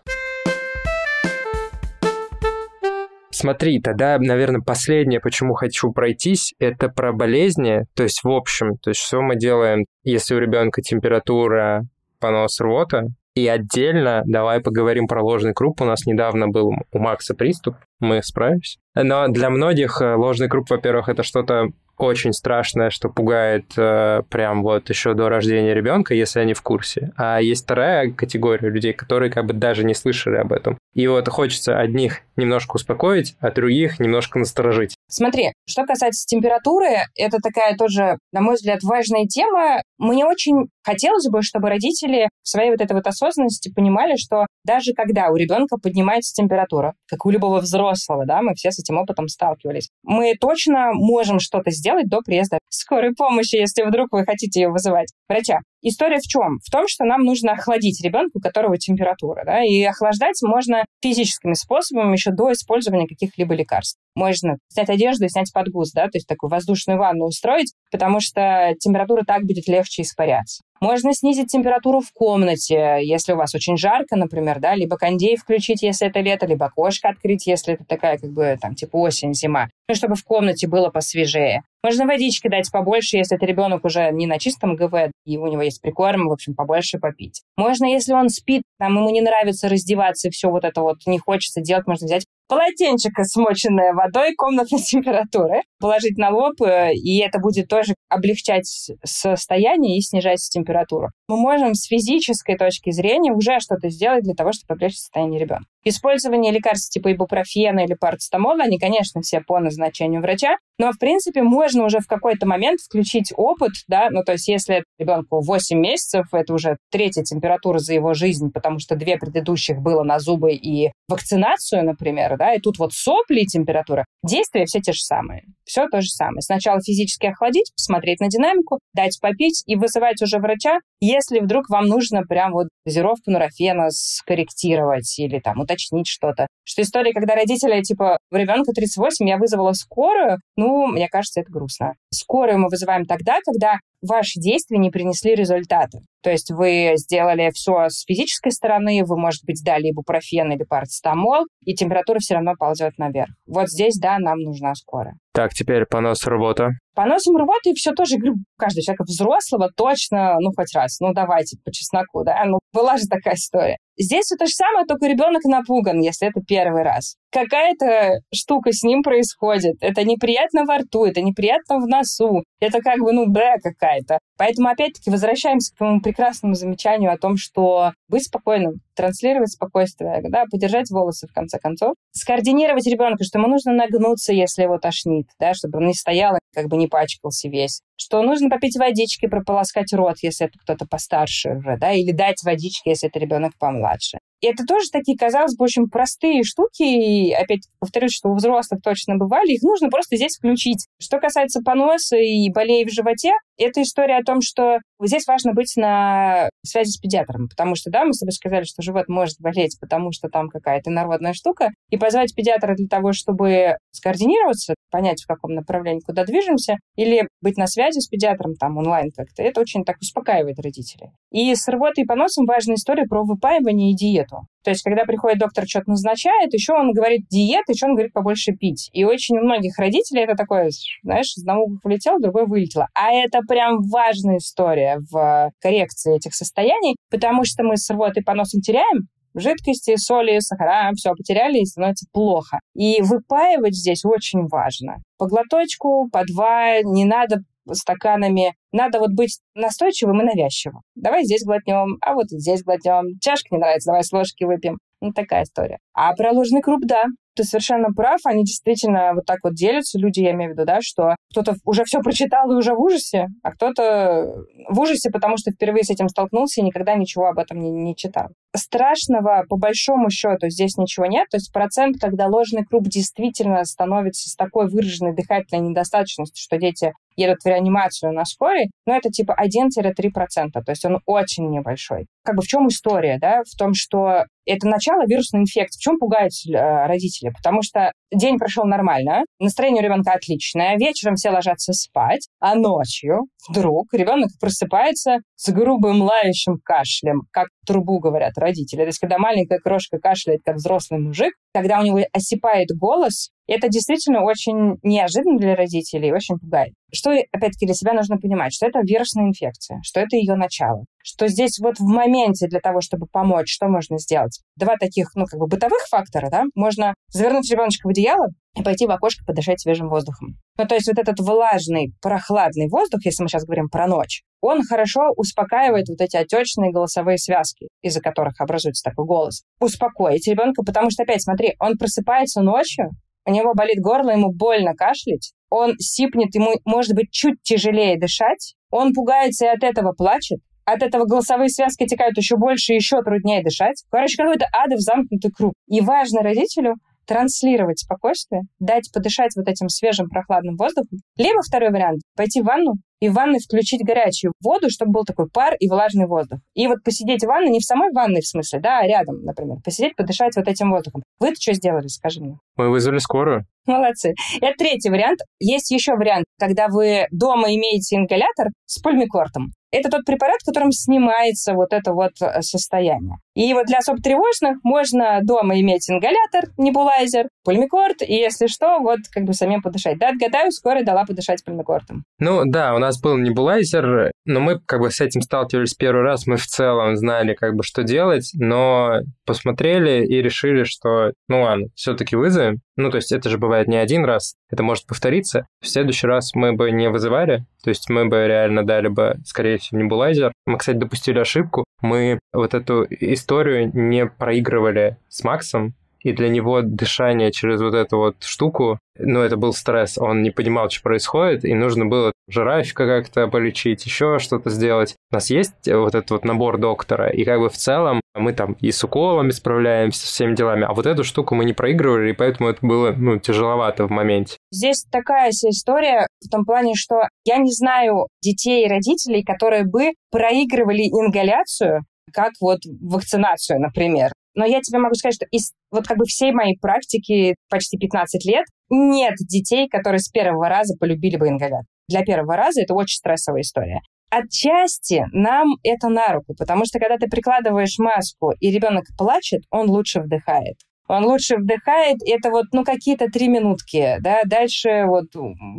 Смотри, 3.35 3.81
тогда, 3.81 4.17
наверное, 4.17 4.61
последнее, 4.61 5.19
почему 5.19 5.55
хочу 5.55 5.91
пройтись, 5.91 6.53
это 6.57 6.87
про 6.87 7.11
болезни, 7.11 7.83
то 7.93 8.03
есть 8.03 8.23
в 8.23 8.29
общем, 8.29 8.77
то 8.77 8.91
есть 8.91 9.01
что 9.01 9.21
мы 9.21 9.35
делаем, 9.35 9.83
если 10.05 10.35
у 10.35 10.39
ребенка 10.39 10.81
температура, 10.81 11.83
понос, 12.21 12.61
рвота, 12.61 13.07
и 13.33 13.45
отдельно 13.45 14.23
давай 14.25 14.61
поговорим 14.61 15.09
про 15.09 15.21
ложный 15.21 15.53
круп. 15.53 15.81
У 15.81 15.83
нас 15.83 16.05
недавно 16.05 16.47
был 16.47 16.71
у 16.93 16.97
Макса 16.97 17.35
приступ, 17.35 17.75
мы 17.99 18.23
справимся. 18.23 18.79
Но 18.95 19.27
для 19.27 19.49
многих 19.49 20.01
э, 20.01 20.15
ложный 20.15 20.47
круп, 20.47 20.69
во-первых, 20.69 21.09
это 21.09 21.23
что-то 21.23 21.65
очень 21.97 22.33
страшное, 22.33 22.89
что 22.89 23.09
пугает 23.09 23.65
э, 23.77 24.21
прям 24.29 24.63
вот 24.63 24.89
еще 24.89 25.13
до 25.13 25.29
рождения 25.29 25.73
ребенка, 25.73 26.13
если 26.13 26.39
они 26.39 26.53
в 26.53 26.61
курсе. 26.61 27.11
А 27.17 27.41
есть 27.41 27.63
вторая 27.63 28.11
категория 28.11 28.69
людей, 28.69 28.93
которые 28.93 29.31
как 29.31 29.45
бы 29.45 29.53
даже 29.53 29.83
не 29.83 29.93
слышали 29.93 30.35
об 30.35 30.51
этом. 30.53 30.77
И 30.93 31.07
вот 31.07 31.27
хочется 31.29 31.77
одних 31.77 32.21
немножко 32.35 32.75
успокоить, 32.75 33.35
а 33.39 33.51
других 33.51 33.99
немножко 33.99 34.39
насторожить. 34.39 34.95
Смотри, 35.09 35.53
что 35.67 35.85
касается 35.85 36.25
температуры, 36.25 37.03
это 37.15 37.37
такая 37.37 37.75
тоже, 37.75 38.17
на 38.31 38.41
мой 38.41 38.55
взгляд, 38.55 38.81
важная 38.83 39.25
тема. 39.25 39.81
Мне 39.97 40.25
очень 40.25 40.67
хотелось 40.83 41.27
бы, 41.27 41.41
чтобы 41.41 41.69
родители 41.69 42.29
в 42.43 42.49
своей 42.49 42.71
вот 42.71 42.81
этой 42.81 42.93
вот 42.93 43.07
осознанности 43.07 43.71
понимали, 43.73 44.15
что 44.17 44.45
даже 44.63 44.93
когда 44.93 45.29
у 45.29 45.35
ребенка 45.35 45.77
поднимается 45.77 46.33
температура, 46.33 46.93
как 47.07 47.25
у 47.25 47.29
любого 47.29 47.59
взрослого, 47.59 48.25
да, 48.25 48.41
мы 48.41 48.53
все 48.55 48.71
с 48.71 48.79
этим 48.79 48.97
опытом 48.97 49.27
сталкивались, 49.27 49.89
мы 50.03 50.35
точно 50.39 50.91
можем 50.93 51.39
что-то 51.39 51.71
сделать 51.71 51.84
до 52.07 52.21
приезда 52.21 52.59
скорой 52.69 53.13
помощи, 53.15 53.55
если 53.55 53.83
вдруг 53.83 54.11
вы 54.11 54.25
хотите 54.25 54.61
ее 54.61 54.69
вызывать 54.69 55.09
врача. 55.27 55.59
История 55.87 56.17
в 56.17 56.23
чем? 56.23 56.57
В 56.63 56.71
том, 56.71 56.87
что 56.87 57.05
нам 57.05 57.21
нужно 57.21 57.51
охладить 57.51 58.03
ребенка, 58.03 58.37
у 58.37 58.39
которого 58.39 58.75
температура, 58.75 59.43
да, 59.45 59.63
и 59.63 59.83
охлаждать 59.83 60.41
можно 60.41 60.83
физическими 61.03 61.53
способами 61.53 62.13
еще 62.13 62.31
до 62.31 62.51
использования 62.53 63.07
каких-либо 63.07 63.53
лекарств. 63.53 63.99
Можно 64.15 64.57
снять 64.67 64.89
одежду 64.89 65.25
и 65.25 65.29
снять 65.29 65.53
подгуз, 65.53 65.91
да, 65.91 66.05
то 66.05 66.15
есть 66.15 66.27
такую 66.27 66.49
воздушную 66.49 66.97
ванну 66.97 67.25
устроить, 67.25 67.73
потому 67.91 68.19
что 68.19 68.73
температура 68.79 69.23
так 69.27 69.43
будет 69.43 69.67
легче 69.67 70.01
испаряться. 70.01 70.63
Можно 70.81 71.13
снизить 71.13 71.51
температуру 71.51 72.01
в 72.01 72.11
комнате, 72.13 72.99
если 73.01 73.33
у 73.33 73.37
вас 73.37 73.55
очень 73.55 73.77
жарко, 73.77 74.17
например, 74.17 74.59
да, 74.59 74.75
либо 74.75 74.97
кондей 74.97 75.37
включить, 75.37 75.81
если 75.81 76.07
это 76.07 76.19
лето, 76.19 76.45
либо 76.45 76.65
окошко 76.65 77.09
открыть, 77.09 77.47
если 77.47 77.75
это 77.75 77.85
такая, 77.85 78.17
как 78.17 78.31
бы, 78.31 78.57
там, 78.59 78.75
типа 78.75 78.97
осень, 78.97 79.33
зима. 79.33 79.69
Ну, 79.87 79.95
чтобы 79.95 80.15
в 80.15 80.23
комнате 80.23 80.67
было 80.67 80.89
посвежее. 80.89 81.61
Можно 81.83 82.05
водички 82.05 82.49
дать 82.49 82.71
побольше, 82.71 83.17
если 83.17 83.37
это 83.37 83.45
ребенок 83.45 83.85
уже 83.85 84.11
не 84.11 84.27
на 84.27 84.37
чистом 84.37 84.75
ГВ, 84.75 85.11
и 85.25 85.37
у 85.37 85.47
него 85.47 85.61
есть 85.61 85.74
прикорм, 85.79 86.27
в 86.27 86.31
общем, 86.31 86.55
побольше 86.55 86.99
попить. 86.99 87.43
Можно, 87.57 87.85
если 87.85 88.13
он 88.13 88.29
спит, 88.29 88.63
там 88.79 88.95
ему 88.95 89.09
не 89.09 89.21
нравится 89.21 89.69
раздеваться, 89.69 90.27
и 90.27 90.31
все 90.31 90.49
вот 90.49 90.63
это 90.63 90.81
вот 90.81 90.97
не 91.05 91.19
хочется 91.19 91.61
делать, 91.61 91.87
можно 91.87 92.05
взять 92.05 92.25
полотенчика, 92.47 93.23
смоченное 93.23 93.93
водой 93.93 94.35
комнатной 94.35 94.79
температуры, 94.83 95.61
положить 95.85 96.17
на 96.17 96.31
лоб, 96.31 96.59
э, 96.63 96.93
и 96.93 97.19
это 97.19 97.37
будет 97.37 97.67
тоже 97.67 97.93
облегчать 98.09 98.89
состояние 99.03 99.99
и 99.99 100.01
снижать 100.01 100.39
температуру. 100.49 101.09
Мы 101.27 101.37
можем 101.37 101.75
с 101.75 101.85
физической 101.85 102.57
точки 102.57 102.89
зрения 102.89 103.31
уже 103.31 103.59
что-то 103.59 103.89
сделать 103.89 104.23
для 104.23 104.33
того, 104.33 104.51
чтобы 104.51 104.73
облегчить 104.73 105.01
состояние 105.01 105.39
ребенка. 105.39 105.65
Использование 105.83 106.51
лекарств 106.51 106.91
типа 106.91 107.13
ибупрофена 107.13 107.81
или 107.81 107.93
парацетамола, 107.93 108.63
они, 108.63 108.79
конечно, 108.79 109.21
все 109.21 109.41
по 109.41 109.59
назначению 109.59 110.21
врача, 110.21 110.57
но, 110.79 110.91
в 110.91 110.97
принципе, 110.97 111.43
можно 111.43 111.85
уже 111.85 111.99
в 111.99 112.07
какой-то 112.07 112.47
момент 112.47 112.81
включить 112.81 113.31
опыт, 113.37 113.71
да, 113.87 114.07
ну, 114.09 114.23
то 114.23 114.31
есть 114.31 114.47
если 114.47 114.83
ребенку 114.97 115.41
8 115.41 115.77
месяцев, 115.79 116.25
это 116.31 116.53
уже 116.53 116.77
третья 116.89 117.21
температура 117.21 117.77
за 117.77 117.93
его 117.93 118.15
жизнь, 118.15 118.49
потому 118.51 118.79
что 118.79 118.95
две 118.95 119.17
предыдущих 119.17 119.77
было 119.77 120.01
на 120.01 120.17
зубы 120.17 120.53
и 120.53 120.91
вакцинацию, 121.07 121.85
например, 121.85 122.35
да, 122.37 122.55
и 122.55 122.59
тут 122.59 122.79
вот 122.79 122.93
сопли 122.93 123.41
и 123.41 123.45
температура, 123.45 124.05
действия 124.23 124.65
все 124.65 124.81
те 124.81 124.91
же 124.91 125.01
самые. 125.01 125.43
Все 125.75 125.89
то 125.89 125.99
же 125.99 126.07
самое. 126.07 126.39
Сначала 126.39 126.79
физически 126.79 127.25
охладить, 127.25 127.73
посмотреть 127.75 128.21
на 128.21 128.29
динамику, 128.29 128.79
дать 128.93 129.19
попить 129.19 129.61
и 129.65 129.75
вызывать 129.75 130.21
уже 130.21 130.37
врача, 130.37 130.79
если 131.01 131.41
вдруг 131.41 131.69
вам 131.69 131.87
нужно 131.87 132.21
прям 132.23 132.53
вот 132.53 132.67
дозировку 132.85 133.29
нурофена 133.29 133.89
скорректировать 133.89 135.19
или 135.19 135.39
там 135.39 135.59
уточнить 135.59 136.07
что-то. 136.07 136.47
Что 136.63 136.81
история, 136.81 137.11
когда 137.11 137.35
родители, 137.35 137.81
типа, 137.81 138.19
у 138.31 138.35
ребенка 138.37 138.71
38, 138.71 139.27
я 139.27 139.35
вызвала 139.35 139.73
скорую, 139.73 140.37
ну, 140.55 140.87
мне 140.87 141.09
кажется, 141.09 141.41
это 141.41 141.51
грустно. 141.51 141.95
Скорую 142.09 142.57
мы 142.59 142.69
вызываем 142.69 143.03
тогда, 143.03 143.39
когда 143.43 143.79
ваши 144.01 144.39
действия 144.39 144.77
не 144.77 144.91
принесли 144.91 145.35
результаты. 145.35 145.99
То 146.23 146.29
есть 146.29 146.51
вы 146.51 146.93
сделали 146.95 147.51
все 147.53 147.89
с 147.89 148.05
физической 148.05 148.53
стороны, 148.53 149.03
вы, 149.03 149.17
может 149.17 149.43
быть, 149.43 149.61
дали 149.61 149.91
ибупрофен 149.91 150.53
или 150.53 150.63
парацетамол, 150.63 151.47
и 151.65 151.75
температура 151.75 152.19
все 152.19 152.35
равно 152.35 152.53
ползет 152.57 152.97
наверх. 152.97 153.31
Вот 153.45 153.69
здесь, 153.69 153.97
да, 153.99 154.19
нам 154.19 154.39
нужна 154.39 154.73
скорая. 154.73 155.17
Так, 155.35 155.53
теперь 155.53 155.85
понос 155.85 156.25
рвота. 156.25 156.71
Поносим 156.95 157.35
рвоту, 157.35 157.71
и 157.71 157.73
все 157.73 157.91
тоже, 157.91 158.17
говорю, 158.17 158.35
каждый 158.57 158.81
человек 158.81 159.01
взрослого 159.01 159.69
точно, 159.75 160.37
ну, 160.39 160.51
хоть 160.55 160.73
раз, 160.73 160.99
ну, 161.01 161.13
давайте 161.13 161.57
по 161.63 161.71
чесноку, 161.71 162.23
да, 162.23 162.41
ну, 162.45 162.59
была 162.73 162.97
же 162.97 163.05
такая 163.07 163.35
история. 163.35 163.77
Здесь 163.97 164.25
все 164.25 164.35
то 164.35 164.45
же 164.45 164.51
самое, 164.51 164.85
только 164.85 165.07
ребенок 165.07 165.43
напуган, 165.45 166.01
если 166.01 166.27
это 166.27 166.41
первый 166.41 166.83
раз. 166.83 167.15
Какая-то 167.31 168.19
штука 168.33 168.71
с 168.73 168.83
ним 168.83 169.03
происходит. 169.03 169.75
Это 169.79 170.03
неприятно 170.03 170.65
во 170.65 170.79
рту, 170.79 171.05
это 171.05 171.21
неприятно 171.21 171.79
в 171.79 171.87
носу. 171.87 172.43
Это 172.59 172.79
как 172.81 172.99
бы, 172.99 173.13
ну, 173.13 173.27
б 173.27 173.57
какая-то. 173.63 174.19
Поэтому, 174.37 174.67
опять-таки, 174.67 175.09
возвращаемся 175.09 175.73
к 175.73 175.77
твоему 175.77 176.01
прекрасному 176.01 176.55
замечанию 176.55 177.11
о 177.11 177.17
том, 177.17 177.37
что 177.37 177.93
быть 178.09 178.25
спокойным, 178.25 178.75
транслировать 178.95 179.51
спокойствие, 179.51 180.21
да, 180.29 180.43
подержать 180.51 180.89
волосы, 180.91 181.27
в 181.27 181.33
конце 181.33 181.57
концов. 181.59 181.95
Скоординировать 182.11 182.87
ребенка, 182.87 183.23
что 183.23 183.39
ему 183.39 183.47
нужно 183.47 183.73
нагнуться, 183.73 184.33
если 184.33 184.63
его 184.63 184.77
тошнит, 184.77 185.27
да, 185.39 185.53
чтобы 185.53 185.79
он 185.79 185.87
не 185.87 185.93
стоял 185.93 186.35
как 186.55 186.67
бы 186.67 186.77
не 186.77 186.87
пачкался 186.87 187.49
весь 187.49 187.81
что 187.97 188.21
нужно 188.21 188.49
попить 188.49 188.77
водички, 188.77 189.27
прополоскать 189.27 189.93
рот, 189.93 190.17
если 190.21 190.47
это 190.47 190.59
кто-то 190.59 190.85
постарше 190.85 191.55
уже, 191.55 191.77
да, 191.77 191.91
или 191.91 192.11
дать 192.11 192.43
водички, 192.43 192.89
если 192.89 193.09
это 193.09 193.19
ребенок 193.19 193.53
помладше. 193.57 194.19
И 194.41 194.47
это 194.47 194.63
тоже 194.65 194.89
такие, 194.91 195.17
казалось 195.17 195.55
бы, 195.55 195.63
очень 195.63 195.87
простые 195.87 196.43
штуки. 196.43 196.83
И 196.83 197.31
опять 197.33 197.67
повторюсь, 197.79 198.13
что 198.13 198.29
у 198.29 198.35
взрослых 198.35 198.81
точно 198.81 199.15
бывали. 199.15 199.53
Их 199.53 199.61
нужно 199.61 199.89
просто 199.89 200.17
здесь 200.17 200.37
включить. 200.37 200.85
Что 200.99 201.19
касается 201.19 201.61
поноса 201.63 202.17
и 202.17 202.51
болей 202.51 202.85
в 202.85 202.91
животе, 202.91 203.31
это 203.57 203.81
история 203.81 204.17
о 204.17 204.23
том, 204.23 204.41
что 204.41 204.79
здесь 205.01 205.25
важно 205.27 205.53
быть 205.53 205.73
на 205.77 206.49
связи 206.65 206.91
с 206.91 206.97
педиатром. 206.97 207.47
Потому 207.47 207.75
что, 207.75 207.89
да, 207.89 208.03
мы 208.03 208.13
с 208.13 208.19
тобой 208.19 208.33
сказали, 208.33 208.63
что 208.63 208.81
живот 208.81 209.07
может 209.07 209.39
болеть, 209.39 209.77
потому 209.79 210.11
что 210.11 210.29
там 210.29 210.49
какая-то 210.49 210.91
народная 210.91 211.33
штука. 211.33 211.69
И 211.89 211.97
позвать 211.97 212.35
педиатра 212.35 212.75
для 212.75 212.87
того, 212.87 213.13
чтобы 213.13 213.77
скоординироваться, 213.91 214.75
понять, 214.91 215.23
в 215.23 215.27
каком 215.27 215.53
направлении, 215.53 216.01
куда 216.05 216.25
движемся, 216.25 216.77
или 216.95 217.27
быть 217.41 217.57
на 217.57 217.67
связи 217.67 217.99
с 217.99 218.07
педиатром 218.07 218.55
там 218.55 218.77
онлайн 218.77 219.11
как-то, 219.15 219.43
это 219.43 219.61
очень 219.61 219.83
так 219.83 219.97
успокаивает 220.01 220.59
родителей. 220.59 221.11
И 221.31 221.53
с 221.55 221.67
рвотой 221.67 222.03
и 222.03 222.07
поносом 222.07 222.45
важная 222.45 222.75
история 222.75 223.05
про 223.05 223.23
выпаивание 223.23 223.91
и 223.91 223.95
диету 223.95 224.24
диету. 224.25 224.47
То 224.63 224.71
есть, 224.71 224.83
когда 224.83 225.05
приходит 225.05 225.39
доктор, 225.39 225.65
что-то 225.67 225.91
назначает, 225.91 226.53
еще 226.53 226.73
он 226.73 226.91
говорит 226.91 227.27
диет, 227.29 227.67
еще 227.67 227.85
он 227.85 227.93
говорит 227.93 228.13
побольше 228.13 228.53
пить. 228.53 228.89
И 228.93 229.03
очень 229.03 229.37
у 229.37 229.43
многих 229.43 229.77
родителей 229.77 230.23
это 230.23 230.35
такое, 230.35 230.69
знаешь, 231.03 231.33
из 231.37 231.43
одного 231.43 231.67
влетело, 231.83 232.19
другой 232.19 232.45
вылетело. 232.45 232.87
А 232.93 233.11
это 233.11 233.41
прям 233.47 233.81
важная 233.91 234.37
история 234.37 234.99
в 235.11 235.51
коррекции 235.61 236.15
этих 236.15 236.33
состояний, 236.33 236.95
потому 237.09 237.43
что 237.45 237.63
мы 237.63 237.77
с 237.77 237.89
рвотой 237.89 238.21
и 238.21 238.25
поносом 238.25 238.61
теряем 238.61 239.07
жидкости, 239.37 239.97
соли, 239.97 240.39
сахара, 240.39 240.91
все 240.95 241.11
потеряли 241.11 241.59
и 241.59 241.65
становится 241.65 242.07
плохо. 242.13 242.59
И 242.73 243.01
выпаивать 243.01 243.75
здесь 243.75 244.05
очень 244.05 244.47
важно. 244.47 244.97
По 245.17 245.27
глоточку, 245.27 246.09
по 246.09 246.23
два, 246.25 246.81
не 246.81 247.03
надо 247.03 247.39
стаканами. 247.71 248.55
Надо 248.71 248.99
вот 248.99 249.11
быть 249.11 249.39
настойчивым 249.55 250.21
и 250.21 250.25
навязчивым. 250.25 250.81
Давай 250.95 251.23
здесь 251.23 251.43
глотнем, 251.43 251.97
а 252.01 252.13
вот 252.13 252.27
здесь 252.29 252.63
глотнем. 252.63 253.17
Чашка 253.21 253.47
не 253.51 253.59
нравится, 253.59 253.89
давай 253.89 254.03
с 254.03 254.11
ложки 254.11 254.43
выпьем. 254.43 254.77
Ну, 255.01 255.11
такая 255.13 255.43
история. 255.43 255.79
А 255.93 256.13
про 256.15 256.31
ложный 256.31 256.61
круп, 256.61 256.81
да, 256.85 257.03
ты 257.35 257.43
совершенно 257.43 257.91
прав, 257.93 258.19
они 258.25 258.43
действительно 258.43 259.13
вот 259.13 259.25
так 259.25 259.39
вот 259.43 259.53
делятся, 259.53 259.99
люди, 259.99 260.21
я 260.21 260.31
имею 260.31 260.51
в 260.51 260.53
виду, 260.53 260.65
да, 260.65 260.81
что 260.81 261.15
кто-то 261.31 261.55
уже 261.65 261.83
все 261.83 261.99
прочитал 261.99 262.51
и 262.51 262.55
уже 262.55 262.73
в 262.73 262.79
ужасе, 262.79 263.27
а 263.43 263.51
кто-то 263.51 264.45
в 264.69 264.79
ужасе, 264.79 265.09
потому 265.11 265.37
что 265.37 265.51
впервые 265.51 265.83
с 265.83 265.89
этим 265.89 266.09
столкнулся 266.09 266.61
и 266.61 266.63
никогда 266.63 266.95
ничего 266.95 267.27
об 267.27 267.39
этом 267.39 267.59
не, 267.59 267.69
не 267.69 267.95
читал. 267.95 268.29
Страшного, 268.55 269.43
по 269.49 269.57
большому 269.57 270.09
счету, 270.09 270.49
здесь 270.49 270.77
ничего 270.77 271.05
нет. 271.07 271.27
То 271.29 271.37
есть 271.37 271.51
процент, 271.51 271.97
когда 271.99 272.27
ложный 272.27 272.63
круп 272.63 272.87
действительно 272.87 273.63
становится 273.65 274.29
с 274.29 274.35
такой 274.35 274.69
выраженной 274.69 275.13
дыхательной 275.13 275.69
недостаточностью, 275.69 276.41
что 276.41 276.57
дети 276.57 276.93
едут 277.15 277.41
в 277.43 277.47
реанимацию 277.47 278.13
на 278.13 278.25
скорой, 278.25 278.69
но 278.85 278.93
ну, 278.93 278.99
это 278.99 279.09
типа 279.09 279.35
1-3%, 279.41 280.51
то 280.51 280.69
есть 280.69 280.85
он 280.85 280.99
очень 281.05 281.49
небольшой. 281.49 282.07
Как 282.23 282.35
бы 282.35 282.41
в 282.41 282.47
чем 282.47 282.67
история, 282.67 283.17
да? 283.19 283.43
В 283.43 283.57
том, 283.57 283.73
что 283.73 284.23
это 284.45 284.67
начало 284.67 285.05
вирусной 285.07 285.41
инфекции. 285.41 285.79
В 285.79 285.81
чем 285.81 285.97
пугают 285.97 286.33
э, 286.47 286.85
родители? 286.87 287.24
Родители, 287.25 287.31
потому 287.35 287.61
что 287.61 287.91
день 288.13 288.37
прошел 288.37 288.65
нормально, 288.65 289.23
настроение 289.39 289.81
у 289.81 289.85
ребенка 289.85 290.13
отличное, 290.13 290.77
вечером 290.77 291.15
все 291.15 291.29
ложатся 291.29 291.73
спать, 291.73 292.27
а 292.39 292.55
ночью 292.55 293.27
вдруг 293.49 293.93
ребенок 293.93 294.29
просыпается 294.39 295.17
с 295.35 295.51
грубым 295.51 296.01
лающим 296.01 296.57
кашлем, 296.63 297.21
как 297.31 297.47
трубу 297.65 297.99
говорят 297.99 298.37
родители. 298.37 298.81
То 298.81 298.87
есть, 298.87 298.99
когда 298.99 299.17
маленькая 299.17 299.59
крошка 299.59 299.99
кашляет, 299.99 300.41
как 300.45 300.55
взрослый 300.55 300.99
мужик, 300.99 301.33
когда 301.53 301.79
у 301.79 301.83
него 301.83 301.99
осипает 302.13 302.69
голос, 302.77 303.29
это 303.47 303.69
действительно 303.69 304.23
очень 304.23 304.77
неожиданно 304.83 305.37
для 305.37 305.55
родителей 305.55 306.09
и 306.09 306.13
очень 306.13 306.37
пугает. 306.37 306.73
Что, 306.93 307.11
опять-таки, 307.11 307.65
для 307.65 307.75
себя 307.75 307.93
нужно 307.93 308.17
понимать, 308.17 308.53
что 308.53 308.67
это 308.67 308.79
вирусная 308.81 309.25
инфекция, 309.25 309.79
что 309.83 309.99
это 309.99 310.15
ее 310.15 310.35
начало, 310.35 310.85
что 311.03 311.27
здесь 311.27 311.59
вот 311.59 311.77
в 311.77 311.85
моменте 311.85 312.47
для 312.47 312.59
того, 312.59 312.81
чтобы 312.81 313.05
помочь, 313.05 313.51
что 313.51 313.67
можно 313.67 313.99
сделать? 313.99 314.41
Два 314.55 314.75
таких, 314.77 315.09
ну, 315.15 315.25
как 315.25 315.39
бы 315.39 315.47
бытовых 315.47 315.85
фактора, 315.89 316.29
да, 316.29 316.43
можно 316.55 316.93
завернуть 317.09 317.51
ребеночка 317.51 317.87
в 317.87 317.89
одеяло 317.89 318.27
и 318.57 318.63
пойти 318.63 318.87
в 318.87 318.91
окошко 318.91 319.25
подышать 319.25 319.59
свежим 319.59 319.89
воздухом. 319.89 320.37
Ну, 320.57 320.65
то 320.65 320.75
есть 320.75 320.87
вот 320.87 320.97
этот 320.97 321.19
влажный, 321.19 321.93
прохладный 322.01 322.69
воздух, 322.69 323.01
если 323.03 323.23
мы 323.23 323.29
сейчас 323.29 323.43
говорим 323.43 323.67
про 323.67 323.87
ночь, 323.87 324.23
он 324.41 324.61
хорошо 324.63 325.11
успокаивает 325.17 325.89
вот 325.89 325.99
эти 325.99 326.15
отечные 326.15 326.71
голосовые 326.71 327.17
связки, 327.17 327.67
из-за 327.81 327.99
которых 327.99 328.39
образуется 328.39 328.89
такой 328.89 329.05
голос. 329.05 329.43
Успокоить 329.59 330.27
ребенка, 330.27 330.63
потому 330.63 330.89
что, 330.91 331.03
опять, 331.03 331.23
смотри, 331.23 331.55
он 331.59 331.77
просыпается 331.77 332.41
ночью, 332.41 332.91
у 333.25 333.31
него 333.31 333.53
болит 333.53 333.81
горло, 333.81 334.11
ему 334.11 334.31
больно 334.31 334.73
кашлять, 334.73 335.33
он 335.49 335.73
сипнет, 335.79 336.33
ему 336.35 336.51
может 336.65 336.95
быть 336.95 337.11
чуть 337.11 337.41
тяжелее 337.43 337.99
дышать, 337.99 338.55
он 338.69 338.93
пугается 338.93 339.45
и 339.45 339.49
от 339.49 339.63
этого 339.63 339.93
плачет, 339.93 340.39
от 340.65 340.81
этого 340.81 341.05
голосовые 341.05 341.49
связки 341.49 341.85
текают 341.85 342.17
еще 342.17 342.37
больше, 342.37 342.73
еще 342.73 343.01
труднее 343.03 343.43
дышать. 343.43 343.83
Короче, 343.91 344.17
какой-то 344.17 344.47
адов 344.51 344.79
замкнутый 344.79 345.31
круг. 345.31 345.53
И 345.67 345.79
важно 345.79 346.21
родителю 346.21 346.73
транслировать 347.05 347.79
спокойствие, 347.79 348.41
дать 348.59 348.91
подышать 348.91 349.35
вот 349.35 349.47
этим 349.47 349.69
свежим 349.69 350.09
прохладным 350.09 350.55
воздухом. 350.57 350.99
Либо 351.17 351.41
второй 351.43 351.69
вариант— 351.69 352.01
пойти 352.15 352.41
в 352.41 352.45
ванну 352.45 352.73
и 352.99 353.09
в 353.09 353.13
ванной 353.13 353.39
включить 353.39 353.83
горячую 353.83 354.33
воду, 354.41 354.69
чтобы 354.69 354.91
был 354.91 355.03
такой 355.03 355.29
пар 355.29 355.55
и 355.59 355.69
влажный 355.69 356.07
воздух. 356.07 356.39
И 356.53 356.67
вот 356.67 356.83
посидеть 356.83 357.23
в 357.23 357.27
ванной, 357.27 357.51
не 357.51 357.59
в 357.59 357.63
самой 357.63 357.91
ванной 357.91 358.21
в 358.21 358.27
смысле, 358.27 358.59
да, 358.59 358.79
а 358.79 358.87
рядом, 358.87 359.23
например, 359.23 359.57
посидеть, 359.63 359.95
подышать 359.95 360.35
вот 360.35 360.47
этим 360.47 360.71
воздухом. 360.71 361.03
вы 361.19 361.29
это 361.29 361.41
что 361.41 361.53
сделали, 361.53 361.87
скажи 361.87 362.21
мне? 362.21 362.37
Мы 362.55 362.69
вызвали 362.69 362.99
скорую. 362.99 363.45
Молодцы. 363.65 364.13
Это 364.41 364.53
третий 364.57 364.89
вариант. 364.89 365.21
Есть 365.39 365.71
еще 365.71 365.95
вариант, 365.95 366.25
когда 366.39 366.67
вы 366.67 367.07
дома 367.11 367.53
имеете 367.53 367.95
ингалятор 367.95 368.49
с 368.65 368.79
пульмикортом. 368.79 369.51
Это 369.71 369.89
тот 369.89 370.05
препарат, 370.05 370.39
которым 370.45 370.71
снимается 370.71 371.53
вот 371.53 371.73
это 371.73 371.91
вот 371.91 372.13
э, 372.21 372.41
состояние. 372.41 373.17
И 373.35 373.53
вот 373.53 373.65
для 373.65 373.79
особо 373.79 374.01
тревожных 374.01 374.59
можно 374.63 375.19
дома 375.21 375.59
иметь 375.59 375.89
ингалятор, 375.89 376.51
небулайзер, 376.57 377.27
пульмикорт, 377.43 378.01
и 378.01 378.13
если 378.13 378.47
что, 378.47 378.79
вот 378.79 378.99
как 379.11 379.25
бы 379.25 379.33
самим 379.33 379.61
подышать. 379.61 379.97
Да, 379.97 380.09
отгадаю, 380.09 380.51
скоро 380.51 380.83
дала 380.83 381.03
подышать 381.03 381.43
пульмикортом. 381.43 382.05
Ну 382.19 382.43
да, 382.45 382.73
у 382.73 382.77
нас 382.77 382.84
был 383.01 383.17
небулайзер, 383.17 384.11
но 384.25 384.39
мы 384.39 384.59
как 384.59 384.79
бы 384.79 384.91
с 384.91 385.01
этим 385.01 385.21
сталкивались 385.21 385.73
первый 385.73 386.03
раз, 386.03 386.27
мы 386.27 386.37
в 386.37 386.45
целом 386.45 386.95
знали 386.95 387.33
как 387.33 387.55
бы 387.55 387.63
что 387.63 387.83
делать, 387.83 388.31
но 388.33 388.99
посмотрели 389.25 390.05
и 390.05 390.21
решили, 390.21 390.63
что 390.63 391.11
ну 391.27 391.41
ладно, 391.41 391.67
все-таки 391.75 392.15
вызовем. 392.15 392.59
Ну 392.77 392.89
то 392.89 392.97
есть 392.97 393.11
это 393.11 393.29
же 393.29 393.37
бывает 393.37 393.67
не 393.67 393.77
один 393.77 394.05
раз, 394.05 394.35
это 394.49 394.63
может 394.63 394.85
повториться. 394.85 395.47
В 395.61 395.67
следующий 395.67 396.07
раз 396.07 396.33
мы 396.35 396.53
бы 396.53 396.71
не 396.71 396.89
вызывали, 396.89 397.45
то 397.63 397.69
есть 397.69 397.89
мы 397.89 398.07
бы 398.07 398.27
реально 398.27 398.65
дали 398.65 398.89
бы, 398.89 399.15
скорее 399.25 399.57
всего, 399.57 399.81
небулайзер. 399.81 400.31
Мы, 400.45 400.57
кстати, 400.57 400.77
допустили 400.77 401.19
ошибку. 401.19 401.63
Мы 401.81 402.19
вот 402.31 402.53
эту 402.53 402.85
историю 402.89 403.71
не 403.73 404.05
проигрывали 404.05 404.97
с 405.09 405.23
Максом, 405.23 405.73
и 406.05 406.13
для 406.13 406.29
него 406.29 406.61
дышание 406.61 407.31
через 407.31 407.59
вот 407.59 407.73
эту 407.73 407.97
вот 407.97 408.23
штуку, 408.23 408.77
ну, 408.99 409.21
это 409.21 409.37
был 409.37 409.53
стресс, 409.53 409.97
он 409.97 410.21
не 410.21 410.29
понимал, 410.29 410.69
что 410.69 410.83
происходит, 410.83 411.43
и 411.43 411.55
нужно 411.55 411.87
было 411.87 412.11
жирафика 412.27 412.85
как-то 412.85 413.27
полечить, 413.27 413.83
еще 413.85 414.19
что-то 414.19 414.51
сделать. 414.51 414.95
У 415.11 415.15
нас 415.15 415.31
есть 415.31 415.67
вот 415.67 415.95
этот 415.95 416.11
вот 416.11 416.23
набор 416.23 416.59
доктора, 416.59 417.09
и 417.09 417.23
как 417.23 417.39
бы 417.39 417.49
в 417.49 417.57
целом 417.57 418.01
мы 418.13 418.33
там 418.33 418.53
и 418.61 418.71
с 418.71 418.83
уколами 418.83 419.31
справляемся, 419.31 420.05
с 420.05 420.11
всеми 420.11 420.35
делами, 420.35 420.63
а 420.63 420.73
вот 420.73 420.85
эту 420.85 421.03
штуку 421.03 421.33
мы 421.33 421.43
не 421.43 421.53
проигрывали, 421.53 422.11
и 422.11 422.15
поэтому 422.15 422.49
это 422.49 422.59
было, 422.61 422.93
ну, 422.95 423.17
тяжеловато 423.17 423.87
в 423.87 423.89
моменте. 423.89 424.37
Здесь 424.51 424.85
такая 424.91 425.31
вся 425.31 425.49
история 425.49 426.05
в 426.23 426.29
том 426.29 426.45
плане, 426.45 426.75
что 426.75 427.07
я 427.25 427.37
не 427.37 427.51
знаю 427.51 428.09
детей 428.21 428.65
и 428.65 428.69
родителей, 428.69 429.23
которые 429.23 429.65
бы 429.65 429.93
проигрывали 430.11 430.83
ингаляцию, 430.83 431.81
как 432.13 432.33
вот 432.39 432.59
вакцинацию, 432.79 433.59
например. 433.59 434.11
Но 434.35 434.45
я 434.45 434.61
тебе 434.61 434.79
могу 434.79 434.95
сказать, 434.95 435.15
что 435.15 435.25
из 435.31 435.53
вот 435.71 435.87
как 435.87 435.97
бы 435.97 436.05
всей 436.05 436.31
моей 436.31 436.57
практики 436.59 437.35
почти 437.49 437.77
15 437.77 438.25
лет 438.25 438.45
нет 438.69 439.15
детей, 439.19 439.67
которые 439.67 439.99
с 439.99 440.09
первого 440.09 440.49
раза 440.49 440.75
полюбили 440.77 441.17
бы 441.17 441.29
ингалятор. 441.29 441.65
Для 441.87 442.03
первого 442.03 442.35
раза 442.35 442.61
это 442.61 442.73
очень 442.73 442.97
стрессовая 442.97 443.41
история. 443.41 443.81
Отчасти 444.09 445.05
нам 445.11 445.55
это 445.63 445.89
на 445.89 446.13
руку, 446.13 446.35
потому 446.37 446.65
что 446.65 446.79
когда 446.79 446.97
ты 446.97 447.07
прикладываешь 447.07 447.77
маску 447.79 448.31
и 448.39 448.51
ребенок 448.51 448.85
плачет, 448.97 449.41
он 449.49 449.69
лучше 449.69 450.01
вдыхает. 450.01 450.55
Он 450.87 451.03
лучше 451.03 451.37
вдыхает, 451.37 451.97
это 452.05 452.29
вот, 452.29 452.45
ну, 452.51 452.63
какие-то 452.63 453.07
три 453.07 453.27
минутки, 453.27 453.97
да, 454.01 454.21
дальше 454.23 454.85
вот 454.85 455.05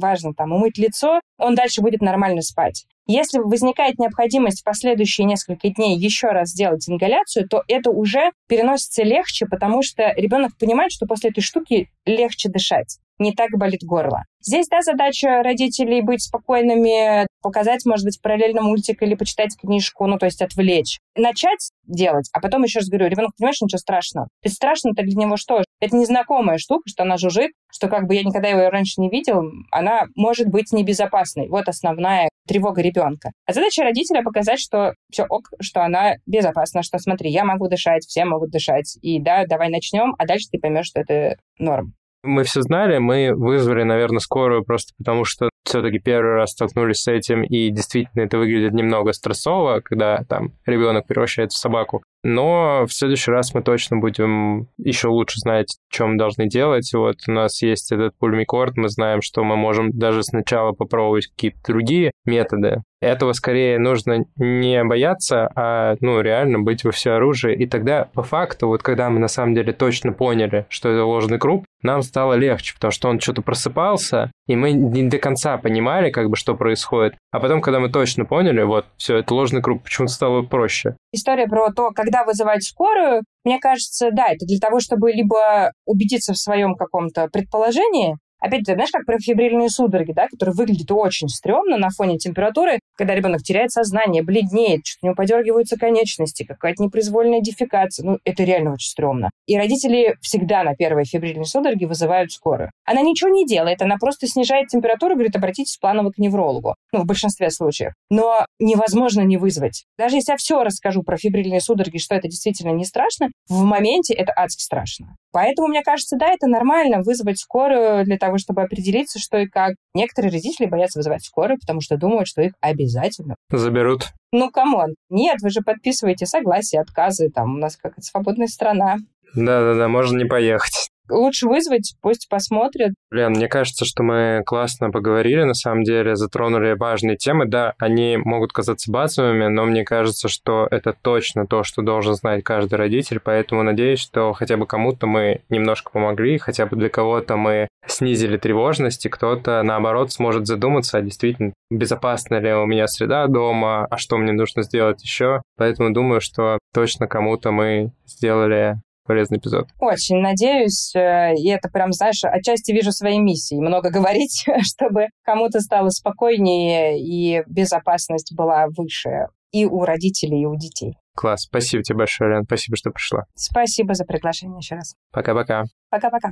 важно 0.00 0.34
там 0.34 0.52
умыть 0.52 0.78
лицо, 0.78 1.20
он 1.36 1.56
дальше 1.56 1.82
будет 1.82 2.00
нормально 2.00 2.42
спать. 2.42 2.86
Если 3.06 3.38
возникает 3.38 3.98
необходимость 3.98 4.60
в 4.60 4.64
последующие 4.64 5.26
несколько 5.26 5.68
дней 5.70 5.96
еще 5.96 6.28
раз 6.28 6.50
сделать 6.50 6.88
ингаляцию, 6.88 7.48
то 7.48 7.62
это 7.68 7.90
уже 7.90 8.32
переносится 8.48 9.04
легче, 9.04 9.46
потому 9.46 9.82
что 9.82 10.12
ребенок 10.16 10.56
понимает, 10.58 10.90
что 10.90 11.06
после 11.06 11.30
этой 11.30 11.40
штуки 11.40 11.88
легче 12.04 12.48
дышать 12.48 12.98
не 13.18 13.32
так 13.32 13.50
болит 13.52 13.82
горло. 13.82 14.22
Здесь, 14.40 14.68
да, 14.68 14.80
задача 14.82 15.42
родителей 15.42 16.02
быть 16.02 16.22
спокойными, 16.22 17.26
показать, 17.42 17.84
может 17.84 18.04
быть, 18.04 18.20
параллельно 18.22 18.62
мультик 18.62 19.02
или 19.02 19.14
почитать 19.14 19.56
книжку, 19.60 20.06
ну, 20.06 20.18
то 20.18 20.26
есть 20.26 20.42
отвлечь. 20.42 20.98
Начать 21.16 21.70
делать, 21.84 22.28
а 22.32 22.40
потом 22.40 22.62
еще 22.62 22.78
раз 22.78 22.88
говорю, 22.88 23.08
ребенок 23.08 23.32
понимаешь, 23.36 23.60
ничего 23.60 23.78
страшного. 23.78 24.26
То 24.42 24.46
есть 24.46 24.56
страшно-то 24.56 25.02
для 25.02 25.16
него 25.16 25.36
что? 25.36 25.62
Это 25.80 25.96
незнакомая 25.96 26.58
штука, 26.58 26.82
что 26.86 27.02
она 27.02 27.16
жужжит, 27.16 27.52
что 27.72 27.88
как 27.88 28.06
бы 28.06 28.14
я 28.14 28.22
никогда 28.22 28.48
его 28.48 28.70
раньше 28.70 29.00
не 29.00 29.10
видел, 29.10 29.42
она 29.70 30.04
может 30.14 30.48
быть 30.48 30.72
небезопасной. 30.72 31.48
Вот 31.48 31.68
основная 31.68 32.28
тревога 32.46 32.80
ребенка. 32.80 33.32
А 33.46 33.52
задача 33.52 33.82
родителя 33.82 34.22
показать, 34.22 34.60
что 34.60 34.94
все 35.10 35.24
ок, 35.28 35.48
что 35.60 35.82
она 35.82 36.14
безопасна, 36.26 36.82
что 36.82 36.98
смотри, 36.98 37.30
я 37.30 37.44
могу 37.44 37.68
дышать, 37.68 38.04
все 38.06 38.24
могут 38.24 38.50
дышать, 38.50 38.96
и 39.02 39.20
да, 39.20 39.44
давай 39.46 39.68
начнем, 39.68 40.14
а 40.18 40.26
дальше 40.26 40.46
ты 40.50 40.58
поймешь, 40.58 40.86
что 40.86 41.00
это 41.00 41.36
норм. 41.58 41.94
Мы 42.26 42.44
все 42.44 42.62
знали, 42.62 42.98
мы 42.98 43.32
вызвали, 43.34 43.82
наверное, 43.82 44.20
скорую 44.20 44.64
просто 44.64 44.92
потому, 44.98 45.24
что 45.24 45.48
все-таки 45.64 45.98
первый 45.98 46.34
раз 46.34 46.52
столкнулись 46.52 47.02
с 47.02 47.08
этим, 47.08 47.42
и 47.42 47.70
действительно 47.70 48.22
это 48.22 48.38
выглядит 48.38 48.72
немного 48.72 49.12
стрессово, 49.12 49.80
когда 49.80 50.24
там 50.28 50.52
ребенок 50.64 51.06
превращается 51.06 51.56
в 51.56 51.60
собаку. 51.60 52.02
Но 52.28 52.86
в 52.88 52.92
следующий 52.92 53.30
раз 53.30 53.54
мы 53.54 53.62
точно 53.62 53.98
будем 53.98 54.66
еще 54.78 55.06
лучше 55.06 55.38
знать, 55.38 55.76
мы 56.00 56.18
должны 56.18 56.48
делать. 56.48 56.92
Вот 56.92 57.18
у 57.28 57.30
нас 57.30 57.62
есть 57.62 57.92
этот 57.92 58.18
пульмикорд, 58.18 58.76
мы 58.76 58.88
знаем, 58.88 59.22
что 59.22 59.44
мы 59.44 59.54
можем 59.54 59.96
даже 59.96 60.24
сначала 60.24 60.72
попробовать 60.72 61.28
какие-то 61.28 61.58
другие 61.64 62.10
методы. 62.24 62.82
Этого 63.00 63.32
скорее 63.32 63.78
нужно 63.78 64.24
не 64.36 64.82
бояться, 64.82 65.50
а 65.54 65.96
ну, 66.00 66.20
реально 66.20 66.60
быть 66.60 66.82
во 66.82 66.90
всеоружии. 66.90 67.54
И 67.54 67.66
тогда, 67.66 68.08
по 68.12 68.22
факту, 68.22 68.68
вот 68.68 68.82
когда 68.82 69.10
мы 69.10 69.20
на 69.20 69.28
самом 69.28 69.54
деле 69.54 69.72
точно 69.72 70.12
поняли, 70.12 70.66
что 70.68 70.88
это 70.88 71.04
ложный 71.04 71.38
круг, 71.38 71.64
нам 71.82 72.02
стало 72.02 72.34
легче, 72.34 72.74
потому 72.74 72.90
что 72.90 73.08
он 73.08 73.20
что-то 73.20 73.42
просыпался, 73.42 74.32
и 74.46 74.56
мы 74.56 74.72
не 74.72 75.04
до 75.04 75.18
конца 75.18 75.58
понимали, 75.58 76.10
как 76.10 76.30
бы, 76.30 76.36
что 76.36 76.54
происходит. 76.54 77.14
А 77.30 77.38
потом, 77.38 77.60
когда 77.60 77.80
мы 77.80 77.90
точно 77.90 78.24
поняли, 78.24 78.62
вот, 78.62 78.86
все, 78.96 79.18
это 79.18 79.34
ложный 79.34 79.62
круг, 79.62 79.82
почему-то 79.82 80.12
стало 80.12 80.42
проще. 80.42 80.96
История 81.12 81.46
про 81.46 81.70
то, 81.72 81.90
когда 81.90 82.15
вызывать 82.24 82.64
скорую, 82.64 83.22
мне 83.44 83.58
кажется, 83.58 84.10
да, 84.12 84.26
это 84.28 84.46
для 84.46 84.58
того, 84.58 84.80
чтобы 84.80 85.12
либо 85.12 85.72
убедиться 85.84 86.32
в 86.32 86.38
своем 86.38 86.74
каком-то 86.74 87.28
предположении, 87.28 88.16
Опять, 88.40 88.64
ты 88.64 88.74
знаешь, 88.74 88.90
как 88.90 89.06
про 89.06 89.18
фибрильные 89.18 89.70
судороги, 89.70 90.12
да, 90.12 90.28
которые 90.28 90.54
выглядят 90.54 90.90
очень 90.90 91.28
стрёмно 91.28 91.78
на 91.78 91.88
фоне 91.90 92.18
температуры, 92.18 92.80
когда 92.96 93.14
ребенок 93.14 93.42
теряет 93.42 93.70
сознание, 93.70 94.22
бледнеет, 94.22 94.82
что 94.84 94.98
у 95.02 95.06
него 95.06 95.16
подергиваются 95.16 95.76
конечности, 95.76 96.44
какая-то 96.44 96.82
непроизвольная 96.82 97.40
дефекация. 97.40 98.04
Ну, 98.04 98.18
это 98.24 98.44
реально 98.44 98.72
очень 98.72 98.90
стрёмно. 98.90 99.30
И 99.46 99.56
родители 99.56 100.16
всегда 100.20 100.62
на 100.62 100.74
первые 100.74 101.06
фибрильные 101.06 101.46
судороги 101.46 101.84
вызывают 101.84 102.32
скорую. 102.32 102.70
Она 102.84 103.02
ничего 103.02 103.30
не 103.30 103.46
делает, 103.46 103.82
она 103.82 103.96
просто 103.98 104.26
снижает 104.26 104.68
температуру, 104.68 105.14
говорит, 105.14 105.36
обратитесь 105.36 105.76
планово 105.78 106.10
к 106.10 106.18
неврологу. 106.18 106.74
Ну, 106.92 107.00
в 107.00 107.06
большинстве 107.06 107.50
случаев. 107.50 107.92
Но 108.10 108.44
невозможно 108.58 109.22
не 109.22 109.36
вызвать. 109.36 109.84
Даже 109.98 110.16
если 110.16 110.32
я 110.32 110.36
все 110.36 110.62
расскажу 110.62 111.02
про 111.02 111.16
фебрильные 111.16 111.60
судороги, 111.60 111.98
что 111.98 112.14
это 112.14 112.28
действительно 112.28 112.72
не 112.72 112.84
страшно, 112.84 113.30
в 113.48 113.62
моменте 113.62 114.14
это 114.14 114.32
адски 114.36 114.62
страшно. 114.62 115.16
Поэтому, 115.32 115.68
мне 115.68 115.82
кажется, 115.82 116.16
да, 116.18 116.32
это 116.32 116.46
нормально 116.46 117.02
вызвать 117.02 117.38
скорую 117.38 118.04
для 118.04 118.16
того, 118.16 118.25
чтобы 118.38 118.62
определиться, 118.62 119.18
что 119.18 119.38
и 119.38 119.46
как. 119.46 119.74
Некоторые 119.94 120.32
родители 120.32 120.66
боятся 120.66 120.98
вызывать 120.98 121.24
скорую, 121.24 121.58
потому 121.58 121.80
что 121.80 121.96
думают, 121.96 122.28
что 122.28 122.42
их 122.42 122.52
обязательно 122.60 123.36
заберут. 123.50 124.08
Ну, 124.32 124.50
come 124.50 124.75
on. 124.75 124.94
Нет, 125.08 125.38
вы 125.42 125.50
же 125.50 125.60
подписываете 125.60 126.26
согласие, 126.26 126.80
отказы. 126.80 127.30
Там 127.30 127.54
у 127.54 127.58
нас 127.58 127.76
как 127.76 127.94
свободная 128.00 128.48
страна. 128.48 128.96
Да-да-да, 129.34 129.88
можно 129.88 130.16
не 130.18 130.24
поехать. 130.24 130.88
Лучше 131.08 131.46
вызвать, 131.46 131.94
пусть 132.00 132.28
посмотрят. 132.28 132.92
Лен, 133.10 133.32
мне 133.32 133.48
кажется, 133.48 133.84
что 133.84 134.02
мы 134.02 134.42
классно 134.44 134.90
поговорили, 134.90 135.42
на 135.42 135.54
самом 135.54 135.82
деле, 135.82 136.16
затронули 136.16 136.72
важные 136.72 137.16
темы. 137.16 137.46
Да, 137.46 137.74
они 137.78 138.16
могут 138.16 138.52
казаться 138.52 138.90
базовыми, 138.90 139.46
но 139.46 139.64
мне 139.64 139.84
кажется, 139.84 140.28
что 140.28 140.66
это 140.70 140.94
точно 141.00 141.46
то, 141.46 141.62
что 141.62 141.82
должен 141.82 142.14
знать 142.14 142.44
каждый 142.44 142.74
родитель, 142.74 143.20
поэтому 143.22 143.62
надеюсь, 143.62 144.00
что 144.00 144.32
хотя 144.32 144.56
бы 144.56 144.66
кому-то 144.66 145.06
мы 145.06 145.42
немножко 145.48 145.90
помогли, 145.90 146.38
хотя 146.38 146.66
бы 146.66 146.76
для 146.76 146.88
кого-то 146.88 147.36
мы 147.36 147.68
снизили 147.86 148.36
тревожность, 148.36 149.06
и 149.06 149.08
кто-то, 149.08 149.62
наоборот, 149.62 150.12
сможет 150.12 150.46
задуматься, 150.46 150.98
а 150.98 151.02
действительно, 151.02 151.52
безопасна 151.70 152.36
ли 152.40 152.52
у 152.52 152.66
меня 152.66 152.86
среда 152.86 153.26
дома, 153.26 153.86
а 153.90 153.96
что 153.96 154.16
мне 154.16 154.32
нужно 154.32 154.62
сделать 154.62 155.02
еще. 155.02 155.42
Поэтому 155.56 155.92
думаю, 155.92 156.20
что 156.20 156.58
точно 156.74 157.06
кому-то 157.06 157.50
мы 157.50 157.92
сделали 158.06 158.76
полезный 159.06 159.38
эпизод. 159.38 159.68
Очень 159.80 160.18
надеюсь, 160.18 160.94
э, 160.94 161.34
и 161.34 161.48
это 161.48 161.68
прям, 161.68 161.92
знаешь, 161.92 162.22
отчасти 162.24 162.72
вижу 162.72 162.92
своей 162.92 163.18
миссией. 163.18 163.60
Много 163.60 163.90
говорить, 163.96 164.44
чтобы 164.62 165.06
кому-то 165.24 165.60
стало 165.60 165.90
спокойнее 165.90 167.00
и 167.00 167.42
безопасность 167.46 168.34
была 168.36 168.66
выше 168.76 169.28
и 169.52 169.64
у 169.64 169.84
родителей, 169.84 170.42
и 170.42 170.46
у 170.46 170.56
детей. 170.56 170.98
Класс. 171.14 171.42
Спасибо 171.42 171.82
тебе 171.82 171.98
большое, 171.98 172.30
Лен. 172.30 172.44
Спасибо, 172.44 172.76
что 172.76 172.90
пришла. 172.90 173.24
Спасибо 173.34 173.94
за 173.94 174.04
приглашение 174.04 174.58
еще 174.58 174.74
раз. 174.74 174.94
Пока-пока. 175.12 175.64
Пока-пока. 175.88 176.30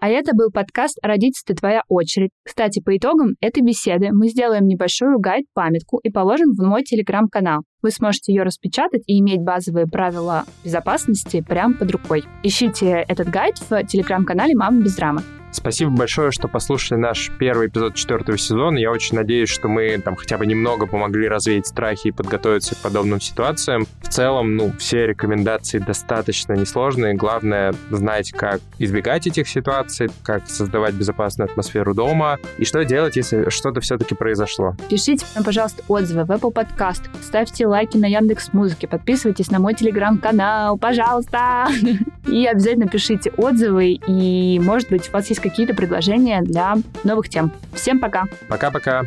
А 0.00 0.08
это 0.08 0.34
был 0.34 0.50
подкаст 0.50 0.98
«Родительство. 1.02 1.54
Твоя 1.54 1.82
очередь». 1.88 2.30
Кстати, 2.42 2.80
по 2.80 2.96
итогам 2.96 3.34
этой 3.40 3.62
беседы 3.62 4.08
мы 4.12 4.28
сделаем 4.28 4.66
небольшую 4.66 5.18
гайд-памятку 5.18 5.98
и 6.02 6.10
положим 6.10 6.54
в 6.54 6.64
мой 6.64 6.84
телеграм-канал. 6.84 7.62
Вы 7.82 7.90
сможете 7.90 8.32
ее 8.32 8.42
распечатать 8.42 9.02
и 9.06 9.20
иметь 9.20 9.40
базовые 9.40 9.86
правила 9.86 10.44
безопасности 10.64 11.44
прямо 11.46 11.74
под 11.74 11.90
рукой. 11.90 12.24
Ищите 12.42 13.04
этот 13.06 13.28
гайд 13.28 13.58
в 13.58 13.84
телеграм-канале 13.84 14.54
«Мама 14.54 14.80
без 14.82 14.98
рамок». 14.98 15.39
Спасибо 15.52 15.90
большое, 15.90 16.30
что 16.30 16.48
послушали 16.48 16.98
наш 16.98 17.30
первый 17.38 17.68
эпизод 17.68 17.94
четвертого 17.94 18.38
сезона. 18.38 18.78
Я 18.78 18.90
очень 18.90 19.16
надеюсь, 19.16 19.48
что 19.48 19.68
мы 19.68 19.98
там 19.98 20.16
хотя 20.16 20.38
бы 20.38 20.46
немного 20.46 20.86
помогли 20.86 21.28
развеять 21.28 21.66
страхи 21.66 22.08
и 22.08 22.12
подготовиться 22.12 22.74
к 22.74 22.78
подобным 22.78 23.20
ситуациям. 23.20 23.86
В 24.02 24.08
целом, 24.08 24.56
ну, 24.56 24.72
все 24.78 25.06
рекомендации 25.06 25.78
достаточно 25.78 26.52
несложные. 26.52 27.14
Главное 27.14 27.74
знать, 27.90 28.32
как 28.32 28.60
избегать 28.78 29.26
этих 29.26 29.48
ситуаций, 29.48 30.08
как 30.22 30.48
создавать 30.48 30.94
безопасную 30.94 31.50
атмосферу 31.50 31.94
дома 31.94 32.38
и 32.58 32.64
что 32.64 32.84
делать, 32.84 33.16
если 33.16 33.50
что-то 33.50 33.80
все-таки 33.80 34.14
произошло. 34.14 34.76
Пишите 34.88 35.26
нам, 35.34 35.44
пожалуйста, 35.44 35.82
отзывы 35.88 36.24
в 36.24 36.30
Apple 36.30 36.52
Podcast, 36.52 37.02
ставьте 37.22 37.66
лайки 37.66 37.96
на 37.96 38.06
Яндекс 38.06 38.52
Музыке, 38.52 38.86
подписывайтесь 38.86 39.50
на 39.50 39.58
мой 39.58 39.74
телеграм-канал, 39.74 40.78
пожалуйста. 40.78 41.68
И 42.26 42.46
обязательно 42.46 42.86
пишите 42.86 43.30
отзывы, 43.36 43.98
и, 44.06 44.60
может 44.62 44.90
быть, 44.90 45.08
у 45.08 45.12
вас 45.12 45.30
есть 45.40 45.42
какие-то 45.42 45.74
предложения 45.74 46.42
для 46.42 46.76
новых 47.04 47.28
тем. 47.28 47.52
Всем 47.74 47.98
пока! 47.98 48.24
Пока-пока! 48.48 49.02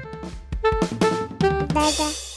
Да-да. 1.42 2.33